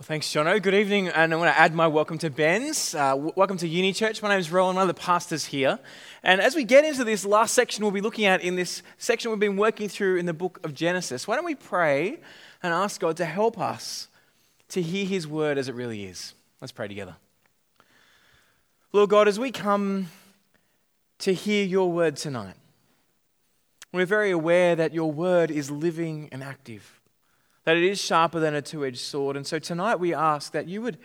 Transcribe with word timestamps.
Well, 0.00 0.06
thanks, 0.06 0.28
Jono. 0.28 0.62
Good 0.62 0.72
evening, 0.72 1.08
and 1.08 1.30
I 1.30 1.36
want 1.36 1.54
to 1.54 1.60
add 1.60 1.74
my 1.74 1.86
welcome 1.86 2.16
to 2.20 2.30
Ben's. 2.30 2.94
Uh, 2.94 3.10
w- 3.10 3.34
welcome 3.36 3.58
to 3.58 3.68
Uni 3.68 3.92
Church. 3.92 4.22
My 4.22 4.30
name 4.30 4.38
is 4.38 4.50
Rowan, 4.50 4.74
one 4.74 4.88
of 4.88 4.88
the 4.88 4.98
pastors 4.98 5.44
here. 5.44 5.78
And 6.22 6.40
as 6.40 6.54
we 6.54 6.64
get 6.64 6.86
into 6.86 7.04
this 7.04 7.26
last 7.26 7.52
section, 7.52 7.84
we'll 7.84 7.90
be 7.90 8.00
looking 8.00 8.24
at 8.24 8.40
in 8.40 8.56
this 8.56 8.82
section 8.96 9.30
we've 9.30 9.38
been 9.38 9.58
working 9.58 9.90
through 9.90 10.16
in 10.16 10.24
the 10.24 10.32
book 10.32 10.58
of 10.64 10.72
Genesis. 10.72 11.28
Why 11.28 11.36
don't 11.36 11.44
we 11.44 11.54
pray 11.54 12.18
and 12.62 12.72
ask 12.72 12.98
God 12.98 13.18
to 13.18 13.26
help 13.26 13.58
us 13.58 14.08
to 14.68 14.80
hear 14.80 15.04
His 15.04 15.28
word 15.28 15.58
as 15.58 15.68
it 15.68 15.74
really 15.74 16.06
is? 16.06 16.32
Let's 16.62 16.72
pray 16.72 16.88
together. 16.88 17.16
Lord 18.94 19.10
God, 19.10 19.28
as 19.28 19.38
we 19.38 19.52
come 19.52 20.06
to 21.18 21.34
hear 21.34 21.62
your 21.62 21.92
word 21.92 22.16
tonight, 22.16 22.56
we're 23.92 24.06
very 24.06 24.30
aware 24.30 24.74
that 24.76 24.94
your 24.94 25.12
word 25.12 25.50
is 25.50 25.70
living 25.70 26.30
and 26.32 26.42
active 26.42 26.99
that 27.70 27.76
it 27.76 27.84
is 27.84 28.00
sharper 28.00 28.40
than 28.40 28.52
a 28.52 28.60
two 28.60 28.84
edged 28.84 28.98
sword. 28.98 29.36
And 29.36 29.46
so 29.46 29.60
tonight 29.60 30.00
we 30.00 30.12
ask 30.12 30.50
that 30.50 30.66
you 30.66 30.82
would 30.82 30.98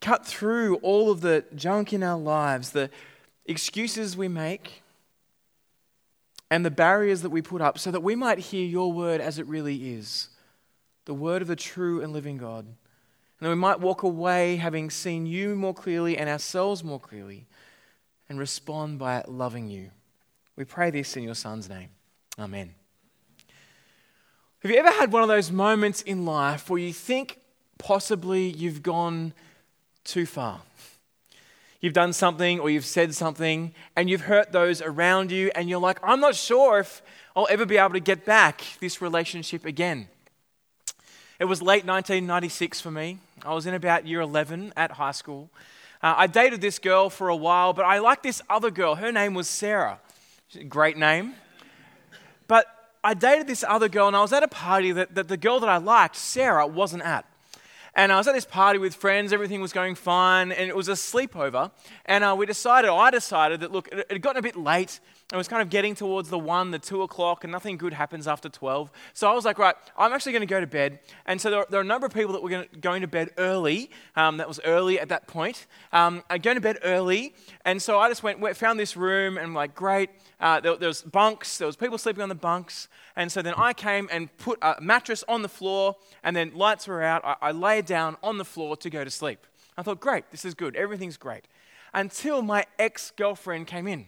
cut 0.00 0.24
through 0.24 0.76
all 0.76 1.10
of 1.10 1.22
the 1.22 1.44
junk 1.56 1.92
in 1.92 2.04
our 2.04 2.20
lives, 2.20 2.70
the 2.70 2.88
excuses 3.46 4.16
we 4.16 4.28
make, 4.28 4.84
and 6.52 6.64
the 6.64 6.70
barriers 6.70 7.22
that 7.22 7.30
we 7.30 7.42
put 7.42 7.60
up, 7.60 7.80
so 7.80 7.90
that 7.90 7.98
we 7.98 8.14
might 8.14 8.38
hear 8.38 8.64
your 8.64 8.92
word 8.92 9.20
as 9.20 9.40
it 9.40 9.46
really 9.48 9.94
is 9.94 10.28
the 11.06 11.14
word 11.14 11.42
of 11.42 11.48
the 11.48 11.56
true 11.56 12.00
and 12.00 12.12
living 12.12 12.38
God. 12.38 12.64
And 12.64 12.74
that 13.40 13.48
we 13.48 13.56
might 13.56 13.80
walk 13.80 14.04
away 14.04 14.54
having 14.54 14.88
seen 14.88 15.26
you 15.26 15.56
more 15.56 15.74
clearly 15.74 16.16
and 16.16 16.30
ourselves 16.30 16.84
more 16.84 17.00
clearly 17.00 17.48
and 18.28 18.38
respond 18.38 19.00
by 19.00 19.24
loving 19.26 19.66
you. 19.66 19.90
We 20.54 20.64
pray 20.64 20.92
this 20.92 21.16
in 21.16 21.24
your 21.24 21.34
Son's 21.34 21.68
name. 21.68 21.88
Amen. 22.38 22.81
Have 24.62 24.70
you 24.70 24.76
ever 24.76 24.92
had 24.92 25.10
one 25.10 25.24
of 25.24 25.28
those 25.28 25.50
moments 25.50 26.02
in 26.02 26.24
life 26.24 26.70
where 26.70 26.78
you 26.78 26.92
think 26.92 27.40
possibly 27.78 28.48
you've 28.48 28.80
gone 28.80 29.32
too 30.04 30.24
far? 30.24 30.60
You've 31.80 31.94
done 31.94 32.12
something 32.12 32.60
or 32.60 32.70
you've 32.70 32.86
said 32.86 33.12
something 33.12 33.74
and 33.96 34.08
you've 34.08 34.20
hurt 34.20 34.52
those 34.52 34.80
around 34.80 35.32
you, 35.32 35.50
and 35.56 35.68
you're 35.68 35.80
like, 35.80 35.98
I'm 36.00 36.20
not 36.20 36.36
sure 36.36 36.78
if 36.78 37.02
I'll 37.34 37.48
ever 37.50 37.66
be 37.66 37.76
able 37.76 37.94
to 37.94 38.00
get 38.00 38.24
back 38.24 38.62
this 38.78 39.02
relationship 39.02 39.66
again. 39.66 40.06
It 41.40 41.46
was 41.46 41.60
late 41.60 41.84
1996 41.84 42.80
for 42.80 42.92
me. 42.92 43.18
I 43.44 43.54
was 43.54 43.66
in 43.66 43.74
about 43.74 44.06
year 44.06 44.20
11 44.20 44.74
at 44.76 44.92
high 44.92 45.10
school. 45.10 45.50
Uh, 46.00 46.14
I 46.16 46.28
dated 46.28 46.60
this 46.60 46.78
girl 46.78 47.10
for 47.10 47.30
a 47.30 47.36
while, 47.36 47.72
but 47.72 47.84
I 47.84 47.98
liked 47.98 48.22
this 48.22 48.40
other 48.48 48.70
girl. 48.70 48.94
Her 48.94 49.10
name 49.10 49.34
was 49.34 49.48
Sarah. 49.48 49.98
Great 50.68 50.96
name. 50.96 51.34
But 52.46 52.81
I 53.04 53.14
dated 53.14 53.48
this 53.48 53.64
other 53.66 53.88
girl, 53.88 54.06
and 54.06 54.16
I 54.16 54.20
was 54.20 54.32
at 54.32 54.42
a 54.42 54.48
party 54.48 54.92
that, 54.92 55.14
that 55.16 55.26
the 55.26 55.36
girl 55.36 55.58
that 55.60 55.68
I 55.68 55.78
liked, 55.78 56.14
Sarah, 56.14 56.66
wasn't 56.66 57.02
at. 57.02 57.24
And 57.94 58.10
I 58.10 58.16
was 58.16 58.26
at 58.26 58.32
this 58.32 58.46
party 58.46 58.78
with 58.78 58.94
friends, 58.94 59.34
everything 59.34 59.60
was 59.60 59.72
going 59.72 59.96
fine, 59.96 60.50
and 60.50 60.70
it 60.70 60.74
was 60.74 60.88
a 60.88 60.92
sleepover. 60.92 61.70
And 62.06 62.24
uh, 62.24 62.34
we 62.38 62.46
decided, 62.46 62.88
I 62.88 63.10
decided 63.10 63.60
that, 63.60 63.70
look, 63.70 63.88
it 63.92 64.06
had 64.10 64.22
gotten 64.22 64.38
a 64.38 64.42
bit 64.42 64.56
late. 64.56 65.00
It 65.30 65.36
was 65.36 65.46
kind 65.46 65.60
of 65.60 65.68
getting 65.68 65.94
towards 65.94 66.30
the 66.30 66.38
one, 66.38 66.70
the 66.70 66.78
two 66.78 67.02
o'clock, 67.02 67.44
and 67.44 67.50
nothing 67.50 67.76
good 67.76 67.92
happens 67.92 68.26
after 68.26 68.48
12. 68.48 68.90
So 69.12 69.30
I 69.30 69.34
was 69.34 69.44
like, 69.44 69.58
right, 69.58 69.74
I'm 69.98 70.12
actually 70.12 70.32
going 70.32 70.40
to 70.40 70.46
go 70.46 70.60
to 70.60 70.66
bed. 70.66 71.00
And 71.26 71.38
so 71.38 71.50
there, 71.50 71.66
there 71.68 71.80
are 71.80 71.82
a 71.82 71.86
number 71.86 72.06
of 72.06 72.14
people 72.14 72.32
that 72.32 72.42
were 72.42 72.48
going 72.48 72.66
to, 72.66 72.76
going 72.78 73.02
to 73.02 73.08
bed 73.08 73.30
early. 73.36 73.90
Um, 74.16 74.38
that 74.38 74.48
was 74.48 74.58
early 74.64 74.98
at 74.98 75.10
that 75.10 75.26
point. 75.26 75.66
Um, 75.92 76.22
I'm 76.30 76.40
going 76.40 76.56
to 76.56 76.62
bed 76.62 76.78
early. 76.84 77.34
And 77.64 77.80
so 77.80 77.98
I 77.98 78.08
just 78.08 78.22
went, 78.22 78.40
went 78.40 78.56
found 78.56 78.80
this 78.80 78.96
room, 78.96 79.36
and 79.36 79.46
I'm 79.46 79.54
like, 79.54 79.74
great. 79.74 80.08
Uh, 80.42 80.58
there, 80.58 80.76
there 80.76 80.88
was 80.88 81.02
bunks. 81.02 81.58
There 81.58 81.66
was 81.66 81.76
people 81.76 81.96
sleeping 81.96 82.22
on 82.22 82.28
the 82.28 82.34
bunks. 82.34 82.88
And 83.14 83.30
so 83.30 83.42
then 83.42 83.54
I 83.56 83.72
came 83.72 84.08
and 84.10 84.36
put 84.38 84.58
a 84.60 84.76
mattress 84.80 85.22
on 85.28 85.42
the 85.42 85.48
floor, 85.48 85.94
and 86.24 86.34
then 86.34 86.52
lights 86.52 86.88
were 86.88 87.00
out. 87.02 87.24
I, 87.24 87.36
I 87.40 87.52
laid 87.52 87.86
down 87.86 88.16
on 88.24 88.38
the 88.38 88.44
floor 88.44 88.76
to 88.78 88.90
go 88.90 89.04
to 89.04 89.10
sleep. 89.10 89.46
I 89.78 89.82
thought, 89.82 90.00
great, 90.00 90.30
this 90.32 90.44
is 90.44 90.54
good. 90.54 90.74
Everything's 90.74 91.16
great. 91.16 91.46
Until 91.94 92.42
my 92.42 92.66
ex 92.78 93.12
girlfriend 93.12 93.68
came 93.68 93.86
in. 93.86 94.06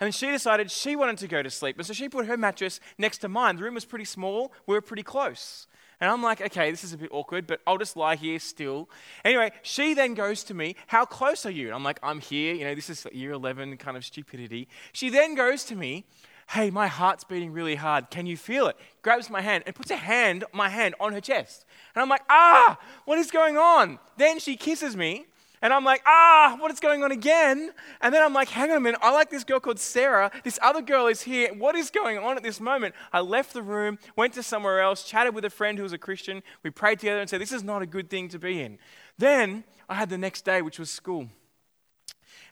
And 0.00 0.12
she 0.12 0.26
decided 0.32 0.68
she 0.68 0.96
wanted 0.96 1.18
to 1.18 1.28
go 1.28 1.42
to 1.42 1.50
sleep. 1.50 1.76
And 1.78 1.86
so 1.86 1.92
she 1.92 2.08
put 2.08 2.26
her 2.26 2.36
mattress 2.36 2.80
next 2.98 3.18
to 3.18 3.28
mine. 3.28 3.54
The 3.54 3.62
room 3.62 3.74
was 3.74 3.84
pretty 3.84 4.04
small, 4.04 4.52
we 4.66 4.74
were 4.74 4.80
pretty 4.80 5.04
close. 5.04 5.68
And 6.02 6.10
I'm 6.10 6.20
like, 6.20 6.40
okay, 6.40 6.72
this 6.72 6.82
is 6.82 6.92
a 6.92 6.98
bit 6.98 7.10
awkward, 7.12 7.46
but 7.46 7.60
I'll 7.64 7.78
just 7.78 7.96
lie 7.96 8.16
here 8.16 8.40
still. 8.40 8.90
Anyway, 9.24 9.52
she 9.62 9.94
then 9.94 10.14
goes 10.14 10.42
to 10.44 10.52
me, 10.52 10.74
How 10.88 11.04
close 11.04 11.46
are 11.46 11.50
you? 11.50 11.66
And 11.66 11.76
I'm 11.76 11.84
like, 11.84 12.00
I'm 12.02 12.18
here. 12.18 12.56
You 12.56 12.64
know, 12.64 12.74
this 12.74 12.90
is 12.90 13.06
year 13.12 13.30
11 13.30 13.76
kind 13.76 13.96
of 13.96 14.04
stupidity. 14.04 14.66
She 14.92 15.10
then 15.10 15.36
goes 15.36 15.62
to 15.66 15.76
me, 15.76 16.04
Hey, 16.50 16.70
my 16.70 16.88
heart's 16.88 17.22
beating 17.22 17.52
really 17.52 17.76
hard. 17.76 18.10
Can 18.10 18.26
you 18.26 18.36
feel 18.36 18.66
it? 18.66 18.76
Grabs 19.02 19.30
my 19.30 19.42
hand 19.42 19.62
and 19.64 19.76
puts 19.76 19.92
a 19.92 19.96
hand, 19.96 20.42
my 20.52 20.68
hand 20.68 20.96
on 20.98 21.12
her 21.12 21.20
chest. 21.20 21.64
And 21.94 22.02
I'm 22.02 22.08
like, 22.08 22.22
Ah, 22.28 22.80
what 23.04 23.18
is 23.18 23.30
going 23.30 23.56
on? 23.56 24.00
Then 24.16 24.40
she 24.40 24.56
kisses 24.56 24.96
me 24.96 25.26
and 25.62 25.72
I'm 25.72 25.84
like, 25.84 26.02
ah, 26.04 26.56
what 26.58 26.70
is 26.70 26.80
going 26.80 27.02
on 27.02 27.12
again? 27.12 27.72
And 28.00 28.12
then 28.12 28.22
I'm 28.22 28.34
like, 28.34 28.48
hang 28.48 28.70
on 28.70 28.76
a 28.76 28.80
minute, 28.80 29.00
I 29.02 29.12
like 29.12 29.30
this 29.30 29.44
girl 29.44 29.60
called 29.60 29.78
Sarah. 29.78 30.30
This 30.44 30.58
other 30.60 30.82
girl 30.82 31.06
is 31.06 31.22
here. 31.22 31.54
What 31.54 31.76
is 31.76 31.90
going 31.90 32.18
on 32.18 32.36
at 32.36 32.42
this 32.42 32.60
moment? 32.60 32.94
I 33.12 33.20
left 33.20 33.54
the 33.54 33.62
room, 33.62 33.98
went 34.16 34.34
to 34.34 34.42
somewhere 34.42 34.80
else, 34.80 35.04
chatted 35.04 35.34
with 35.34 35.44
a 35.44 35.50
friend 35.50 35.78
who 35.78 35.84
was 35.84 35.92
a 35.92 35.98
Christian. 35.98 36.42
We 36.62 36.70
prayed 36.70 36.98
together 36.98 37.20
and 37.20 37.30
said, 37.30 37.40
this 37.40 37.52
is 37.52 37.62
not 37.62 37.80
a 37.80 37.86
good 37.86 38.10
thing 38.10 38.28
to 38.30 38.38
be 38.38 38.60
in. 38.60 38.78
Then 39.16 39.64
I 39.88 39.94
had 39.94 40.10
the 40.10 40.18
next 40.18 40.44
day, 40.44 40.60
which 40.60 40.78
was 40.78 40.90
school 40.90 41.28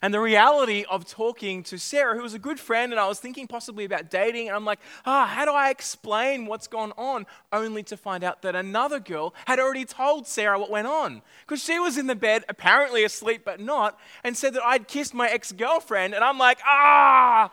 and 0.01 0.13
the 0.13 0.19
reality 0.19 0.83
of 0.89 1.05
talking 1.05 1.61
to 1.63 1.77
Sarah, 1.77 2.15
who 2.15 2.23
was 2.23 2.33
a 2.33 2.39
good 2.39 2.59
friend, 2.59 2.91
and 2.91 2.99
I 2.99 3.07
was 3.07 3.19
thinking 3.19 3.47
possibly 3.47 3.85
about 3.85 4.09
dating, 4.09 4.47
and 4.47 4.55
I'm 4.55 4.65
like, 4.65 4.79
ah, 5.05 5.27
how 5.27 5.45
do 5.45 5.51
I 5.51 5.69
explain 5.69 6.47
what's 6.47 6.67
gone 6.67 6.91
on? 6.97 7.27
Only 7.53 7.83
to 7.83 7.97
find 7.97 8.23
out 8.23 8.41
that 8.41 8.55
another 8.55 8.99
girl 8.99 9.35
had 9.45 9.59
already 9.59 9.85
told 9.85 10.27
Sarah 10.27 10.57
what 10.57 10.71
went 10.71 10.87
on. 10.87 11.21
Because 11.45 11.63
she 11.63 11.79
was 11.79 11.97
in 11.97 12.07
the 12.07 12.15
bed, 12.15 12.45
apparently 12.49 13.03
asleep, 13.03 13.43
but 13.45 13.59
not, 13.59 13.99
and 14.23 14.35
said 14.35 14.53
that 14.55 14.63
I'd 14.63 14.87
kissed 14.87 15.13
my 15.13 15.29
ex 15.29 15.51
girlfriend, 15.51 16.15
and 16.15 16.23
I'm 16.23 16.39
like, 16.39 16.59
ah! 16.65 17.51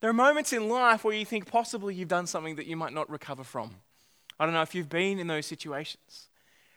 There 0.00 0.10
are 0.10 0.12
moments 0.12 0.52
in 0.52 0.68
life 0.68 1.04
where 1.04 1.14
you 1.14 1.24
think 1.24 1.46
possibly 1.46 1.94
you've 1.94 2.08
done 2.08 2.26
something 2.26 2.56
that 2.56 2.66
you 2.66 2.76
might 2.76 2.92
not 2.92 3.08
recover 3.08 3.44
from. 3.44 3.76
I 4.38 4.44
don't 4.44 4.54
know 4.54 4.62
if 4.62 4.74
you've 4.74 4.88
been 4.88 5.18
in 5.18 5.28
those 5.28 5.46
situations. 5.46 6.28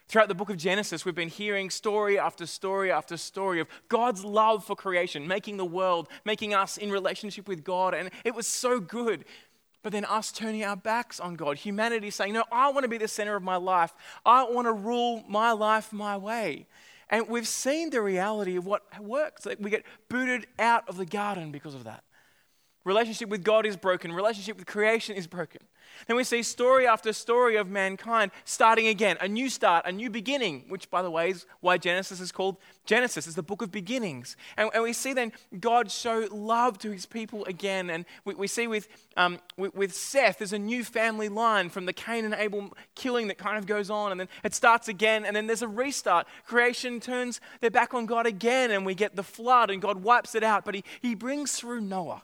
Throughout 0.08 0.30
the 0.30 0.36
book 0.36 0.50
of 0.50 0.56
Genesis, 0.56 1.04
we've 1.04 1.16
been 1.16 1.28
hearing 1.28 1.70
story 1.70 2.18
after 2.18 2.46
story 2.46 2.90
after 2.92 3.18
story 3.18 3.60
of 3.60 3.68
God's 3.90 4.24
love 4.24 4.64
for 4.64 4.74
creation, 4.74 5.28
making 5.28 5.58
the 5.58 5.66
world, 5.66 6.08
making 6.24 6.54
us 6.54 6.78
in 6.78 6.92
relationship 6.92 7.48
with 7.48 7.66
God, 7.66 7.94
and 7.94 8.10
it 8.24 8.34
was 8.34 8.48
so 8.48 8.80
good. 8.80 9.26
But 9.84 9.92
then 9.92 10.06
us 10.06 10.32
turning 10.32 10.64
our 10.64 10.78
backs 10.78 11.20
on 11.20 11.36
God, 11.36 11.58
humanity 11.58 12.10
saying, 12.10 12.34
No, 12.34 12.46
I 12.52 12.70
want 12.72 12.84
to 12.84 12.90
be 12.90 12.98
the 12.98 13.08
center 13.08 13.36
of 13.36 13.44
my 13.44 13.58
life. 13.58 13.94
I 14.26 14.44
want 14.44 14.66
to 14.68 14.74
rule 14.74 15.26
my 15.28 15.52
life 15.52 15.92
my 15.92 16.16
way. 16.16 16.68
And 17.10 17.28
we've 17.28 17.48
seen 17.48 17.90
the 17.90 18.02
reality 18.02 18.56
of 18.56 18.66
what 18.66 18.84
works. 19.02 19.46
We 19.60 19.70
get 19.70 19.86
booted 20.10 20.48
out 20.58 20.88
of 20.90 20.98
the 20.98 21.06
garden 21.06 21.52
because 21.52 21.74
of 21.74 21.84
that. 21.84 22.04
Relationship 22.88 23.28
with 23.28 23.44
God 23.44 23.66
is 23.66 23.76
broken, 23.76 24.14
relationship 24.14 24.56
with 24.56 24.66
creation 24.66 25.18
is 25.18 25.28
broken. 25.28 25.62
Then 26.08 26.16
we 26.16 26.24
see 26.24 26.42
story 26.42 26.88
after 26.88 27.12
story 27.12 27.58
of 27.58 27.68
mankind 27.68 28.32
starting 28.46 28.88
again, 28.88 29.18
a 29.20 29.28
new 29.28 29.50
start, 29.50 29.86
a 29.86 29.92
new 29.92 30.10
beginning, 30.10 30.64
which, 30.70 30.90
by 30.90 31.02
the 31.02 31.12
way, 31.12 31.32
is 31.32 31.46
why 31.60 31.78
Genesis 31.78 32.22
is 32.22 32.32
called 32.32 32.56
Genesis. 32.86 33.28
It's 33.28 33.36
the 33.36 33.44
book 33.44 33.62
of 33.62 33.72
beginnings. 33.72 34.38
And, 34.56 34.70
and 34.74 34.84
we 34.84 34.94
see 34.94 35.12
then 35.12 35.34
God 35.60 35.92
show 35.92 36.30
love 36.32 36.78
to 36.80 36.92
his 36.92 37.06
people 37.06 37.44
again. 37.44 37.90
And 37.90 38.06
we, 38.24 38.36
we 38.36 38.48
see 38.48 38.68
with, 38.68 38.88
um, 39.18 39.40
with, 39.58 39.76
with 39.76 39.94
Seth, 39.94 40.38
there's 40.38 40.54
a 40.54 40.60
new 40.60 40.86
family 40.86 41.28
line 41.28 41.70
from 41.70 41.88
the 41.88 41.94
Cain 41.94 42.24
and 42.24 42.34
Abel 42.36 42.74
killing 42.96 43.28
that 43.28 43.38
kind 43.38 43.58
of 43.58 43.66
goes 43.66 43.90
on. 43.90 44.12
And 44.12 44.22
then 44.22 44.30
it 44.46 44.56
starts 44.56 44.88
again, 44.88 45.26
and 45.26 45.36
then 45.36 45.46
there's 45.46 45.62
a 45.62 45.68
restart. 45.68 46.26
Creation 46.46 47.02
turns 47.02 47.42
their 47.60 47.70
back 47.70 47.94
on 47.94 48.06
God 48.06 48.26
again, 48.26 48.72
and 48.72 48.86
we 48.86 48.96
get 48.96 49.18
the 49.18 49.24
flood, 49.24 49.72
and 49.72 49.82
God 49.82 50.04
wipes 50.04 50.36
it 50.36 50.44
out. 50.44 50.64
But 50.64 50.76
he, 50.76 50.86
he 51.02 51.16
brings 51.16 51.52
through 51.52 51.82
Noah. 51.82 52.24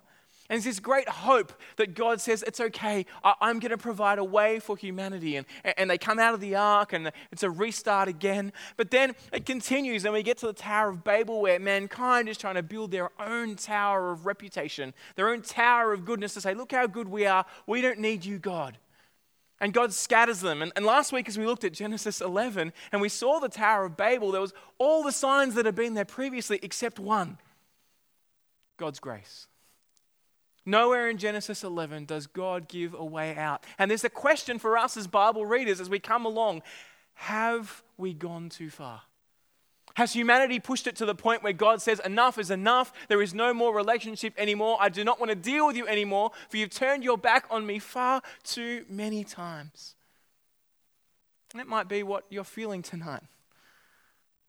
And 0.50 0.58
it's 0.58 0.66
this 0.66 0.80
great 0.82 1.08
hope 1.08 1.54
that 1.78 1.96
God 1.96 2.20
says, 2.20 2.44
It's 2.46 2.60
okay, 2.60 3.06
I, 3.24 3.34
am 3.42 3.60
going 3.60 3.72
to 3.72 3.78
provide 3.78 4.20
a 4.20 4.24
way 4.24 4.60
for 4.60 4.76
humanity. 4.76 5.38
And, 5.38 5.46
and 5.78 5.90
they 5.90 5.98
come 5.98 6.20
out 6.20 6.34
of 6.34 6.42
the 6.42 6.56
ark 6.56 6.92
and 6.92 7.12
it's 7.32 7.44
a 7.44 7.50
restart 7.50 8.10
again. 8.10 8.52
But 8.76 8.92
then 8.92 9.16
it 9.32 9.46
continues, 9.46 10.04
and 10.04 10.14
we 10.14 10.22
get 10.22 10.38
to 10.40 10.48
the 10.48 10.54
Tower 10.54 10.90
of 10.90 11.04
Babel 11.04 11.42
where 11.42 11.60
mankind 11.60 12.28
is 12.28 12.38
trying 12.38 12.56
to 12.56 12.64
build 12.64 12.92
their 12.92 13.10
own 13.22 13.56
tower 13.56 14.12
of 14.12 14.26
reputation, 14.26 14.94
their 15.16 15.30
own 15.30 15.42
tower 15.42 15.94
of 15.94 16.04
goodness 16.04 16.34
to 16.34 16.42
say, 16.42 16.54
Look 16.54 16.74
how 16.74 16.88
good 16.88 17.08
we 17.08 17.26
are. 17.26 17.46
We 17.66 17.82
don't 17.82 18.00
need 18.00 18.26
you, 18.26 18.38
God. 18.38 18.78
And 19.62 19.74
God 19.74 19.94
scatters 19.94 20.42
them. 20.42 20.62
And, 20.62 20.74
and, 20.76 20.86
last 20.86 21.14
week, 21.14 21.30
as 21.30 21.38
we 21.38 21.46
looked 21.46 21.64
at 21.64 21.72
Genesis 21.72 22.20
11 22.20 22.74
and 22.92 23.02
we 23.02 23.08
saw 23.08 23.40
the 23.40 23.48
Tower 23.48 23.86
of 23.86 23.96
Babel, 23.96 24.32
there 24.34 24.42
was 24.42 24.54
all 24.78 25.04
the 25.04 25.12
signs 25.14 25.56
that 25.56 25.66
had 25.66 25.76
been 25.76 25.94
there 25.94 26.04
previously 26.04 26.60
except 26.62 27.00
one 27.00 27.38
God's 28.76 29.00
grace. 29.00 29.48
Nowhere 30.66 31.10
in 31.10 31.18
Genesis 31.18 31.64
11 31.64 32.06
does 32.06 32.28
God 32.28 32.68
give 32.68 32.94
a 32.94 33.04
way 33.04 33.36
out. 33.36 33.66
And 33.78 33.92
there's 33.92 34.06
a 34.06 34.10
question 34.10 34.60
for 34.60 34.78
us 34.78 34.96
as 34.96 35.08
Bible 35.08 35.46
readers 35.46 35.82
as 35.82 35.90
we 35.90 36.00
come 36.00 36.26
along 36.26 36.62
Have 37.16 37.84
we 37.98 38.14
gone 38.14 38.50
too 38.50 38.70
far? 38.70 39.02
Has 39.96 40.14
humanity 40.14 40.60
pushed 40.60 40.88
it 40.88 40.96
to 40.96 41.06
the 41.06 41.14
point 41.14 41.44
where 41.44 41.54
God 41.54 41.82
says, 41.82 42.00
Enough 42.04 42.40
is 42.40 42.50
enough. 42.50 42.94
There 43.10 43.22
is 43.22 43.34
no 43.34 43.54
more 43.54 43.76
relationship 43.76 44.34
anymore. 44.38 44.78
I 44.80 44.90
do 44.90 45.04
not 45.04 45.20
want 45.20 45.30
to 45.30 45.36
deal 45.36 45.68
with 45.68 45.76
you 45.76 45.88
anymore, 45.88 46.32
for 46.50 46.58
you've 46.58 46.72
turned 46.72 47.04
your 47.04 47.18
back 47.18 47.46
on 47.52 47.66
me 47.66 47.78
far 47.78 48.22
too 48.44 48.86
many 48.90 49.24
times. 49.24 49.96
And 51.52 51.62
it 51.62 51.68
might 51.68 51.88
be 51.88 52.02
what 52.02 52.26
you're 52.30 52.44
feeling 52.44 52.82
tonight. 52.82 53.22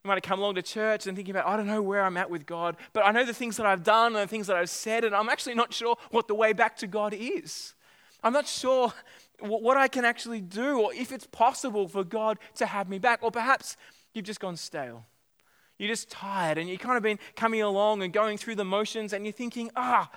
You 0.05 0.09
might 0.09 0.17
have 0.17 0.23
come 0.23 0.41
along 0.41 0.57
to 0.57 0.63
church 0.63 1.07
and 1.07 1.17
thinking 1.17 1.35
about, 1.35 1.47
I 1.47 1.57
don't 1.57 1.67
know 1.67 1.81
where 1.81 2.03
I'm 2.03 2.19
at 2.19 2.29
with 2.29 2.45
God, 2.45 2.77
but 2.93 3.07
I 3.07 3.11
know 3.11 3.25
the 3.25 3.33
things 3.33 3.57
that 3.57 3.65
I've 3.65 3.83
done 3.83 4.15
and 4.15 4.23
the 4.23 4.29
things 4.29 4.49
that 4.49 4.57
I've 4.57 4.69
said, 4.69 5.03
and 5.03 5.17
I'm 5.17 5.31
actually 5.31 5.55
not 5.55 5.73
sure 5.73 5.97
what 6.11 6.29
the 6.29 6.35
way 6.35 6.53
back 6.53 6.77
to 6.79 6.87
God 6.87 7.15
is. 7.15 7.75
I'm 8.23 8.35
not 8.35 8.47
sure 8.47 8.93
what 9.41 9.79
I 9.79 9.89
can 9.89 10.05
actually 10.05 10.43
do 10.43 10.79
or 10.79 10.93
if 10.93 11.11
it's 11.11 11.27
possible 11.27 11.89
for 11.89 12.05
God 12.05 12.39
to 12.57 12.67
have 12.67 12.91
me 12.91 12.99
back. 12.99 13.23
Or 13.23 13.31
perhaps 13.31 13.79
you've 14.13 14.27
just 14.27 14.41
gone 14.41 14.59
stale. 14.59 15.07
You're 15.79 15.89
just 15.89 16.11
tired 16.11 16.59
and 16.59 16.69
you've 16.69 16.81
kind 16.81 16.99
of 16.99 17.03
been 17.03 17.19
coming 17.35 17.63
along 17.63 18.03
and 18.03 18.13
going 18.13 18.37
through 18.37 18.57
the 18.57 18.65
motions 18.65 19.15
and 19.15 19.25
you're 19.25 19.33
thinking, 19.33 19.71
ah, 19.75 20.11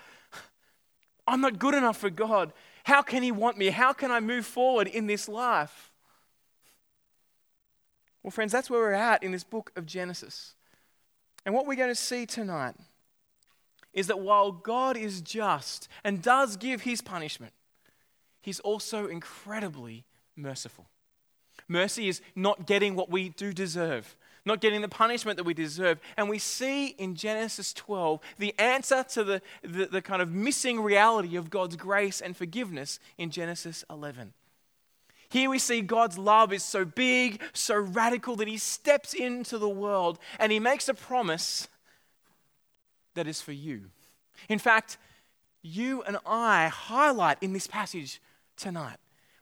I'm 1.25 1.39
not 1.39 1.59
good 1.59 1.73
enough 1.73 1.97
for 1.97 2.09
God. 2.09 2.51
How 2.83 3.01
can 3.01 3.23
He 3.23 3.31
want 3.31 3.57
me? 3.57 3.67
How 3.69 3.93
can 3.93 4.11
I 4.11 4.19
move 4.19 4.45
forward 4.45 4.87
in 4.87 5.07
this 5.07 5.29
life? 5.29 5.86
Well, 8.23 8.31
friends, 8.31 8.51
that's 8.51 8.69
where 8.69 8.79
we're 8.79 8.93
at 8.93 9.23
in 9.23 9.31
this 9.31 9.43
book 9.43 9.71
of 9.75 9.85
Genesis. 9.85 10.55
And 11.45 11.55
what 11.55 11.65
we're 11.65 11.75
going 11.75 11.89
to 11.89 11.95
see 11.95 12.25
tonight 12.25 12.75
is 13.93 14.07
that 14.07 14.19
while 14.19 14.51
God 14.51 14.97
is 14.97 15.21
just 15.21 15.87
and 16.03 16.21
does 16.21 16.57
give 16.57 16.81
his 16.81 17.01
punishment, 17.01 17.53
he's 18.41 18.59
also 18.59 19.07
incredibly 19.07 20.05
merciful. 20.35 20.87
Mercy 21.67 22.07
is 22.07 22.21
not 22.35 22.67
getting 22.67 22.95
what 22.95 23.09
we 23.09 23.29
do 23.29 23.51
deserve, 23.53 24.15
not 24.45 24.61
getting 24.61 24.81
the 24.81 24.87
punishment 24.87 25.37
that 25.37 25.43
we 25.43 25.53
deserve. 25.53 25.99
And 26.15 26.29
we 26.29 26.39
see 26.39 26.87
in 26.87 27.15
Genesis 27.15 27.73
12 27.73 28.19
the 28.37 28.53
answer 28.59 29.03
to 29.11 29.23
the, 29.23 29.41
the, 29.63 29.85
the 29.85 30.01
kind 30.01 30.21
of 30.21 30.31
missing 30.31 30.81
reality 30.81 31.35
of 31.35 31.49
God's 31.49 31.75
grace 31.75 32.21
and 32.21 32.37
forgiveness 32.37 32.99
in 33.17 33.31
Genesis 33.31 33.83
11. 33.89 34.33
Here 35.29 35.49
we 35.49 35.59
see 35.59 35.81
God's 35.81 36.17
love 36.17 36.53
is 36.53 36.63
so 36.63 36.85
big, 36.85 37.41
so 37.53 37.75
radical 37.75 38.35
that 38.37 38.47
he 38.47 38.57
steps 38.57 39.13
into 39.13 39.57
the 39.57 39.69
world 39.69 40.19
and 40.39 40.51
he 40.51 40.59
makes 40.59 40.87
a 40.87 40.93
promise 40.93 41.67
that 43.15 43.27
is 43.27 43.41
for 43.41 43.51
you. 43.51 43.89
In 44.47 44.59
fact, 44.59 44.97
you 45.61 46.01
and 46.03 46.17
I 46.25 46.67
highlight 46.67 47.37
in 47.41 47.53
this 47.53 47.67
passage 47.67 48.21
tonight. 48.55 48.97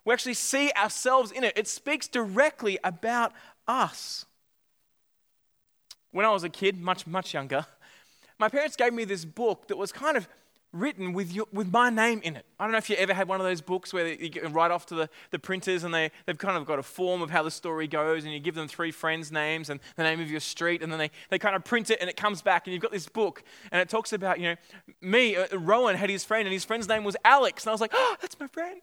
We 0.06 0.14
actually 0.14 0.36
see 0.36 0.72
ourselves 0.72 1.32
in 1.32 1.44
it. 1.44 1.54
It 1.56 1.68
speaks 1.68 2.08
directly 2.08 2.80
about 2.84 3.34
us. 3.68 4.26
When 6.12 6.26
I 6.26 6.32
was 6.32 6.44
a 6.44 6.50
kid, 6.50 6.80
much, 6.80 7.06
much 7.06 7.34
younger, 7.34 7.66
my 8.40 8.50
parents 8.50 8.76
gave 8.76 8.94
me 8.94 9.06
this 9.06 9.26
book 9.26 9.68
that 9.68 9.78
was 9.78 9.92
kind 9.92 10.18
of 10.18 10.28
written 10.76 11.14
with, 11.14 11.32
your, 11.32 11.46
with 11.54 11.72
my 11.72 11.90
name 11.90 12.20
in 12.24 12.36
it. 12.36 12.46
I 12.60 12.66
don't 12.66 12.74
know 12.74 12.78
if 12.78 12.90
you 12.90 12.98
ever 12.98 13.14
had 13.14 13.28
one 13.28 13.40
of 13.40 13.46
those 13.46 13.62
books 13.62 13.94
where 13.94 14.08
you 14.08 14.30
get 14.30 14.52
write 14.52 14.72
off 14.72 14.86
to 14.88 14.96
the, 14.96 15.10
the 15.32 15.40
printers 15.40 15.84
and 15.84 15.94
they, 15.94 16.12
they've 16.26 16.38
kind 16.38 16.58
of 16.58 16.66
got 16.66 16.80
a 16.80 16.84
form 16.84 17.22
of 17.22 17.30
how 17.30 17.44
the 17.44 17.52
story 17.52 17.88
goes 17.88 18.26
and 18.26 18.34
you 18.34 18.40
give 18.40 18.56
them 18.56 18.68
three 18.68 18.92
friends' 18.92 19.32
names 19.32 19.70
and 19.70 19.80
the 19.96 20.04
name 20.04 20.20
of 20.20 20.30
your 20.30 20.42
street 20.42 20.84
and 20.84 20.92
then 20.92 21.00
they, 21.00 21.12
they 21.30 21.40
kind 21.40 21.56
of 21.56 21.64
print 21.64 21.90
it 21.90 22.00
and 22.02 22.10
it 22.10 22.18
comes 22.18 22.42
back 22.42 22.68
and 22.68 22.74
you've 22.74 22.82
got 22.82 22.92
this 22.92 23.08
book 23.08 23.44
and 23.72 23.82
it 23.82 23.90
talks 23.90 24.12
about, 24.12 24.40
you 24.40 24.50
know, 24.50 24.56
me, 25.02 25.36
uh, 25.36 25.48
Rowan 25.58 25.96
had 25.96 26.10
his 26.10 26.24
friend 26.26 26.46
and 26.46 26.54
his 26.54 26.66
friend's 26.66 26.88
name 26.90 27.04
was 27.04 27.16
Alex. 27.24 27.64
And 27.64 27.70
I 27.70 27.74
was 27.74 27.82
like, 27.82 27.92
oh, 27.94 28.18
that's 28.20 28.38
my 28.40 28.48
friend. 28.48 28.82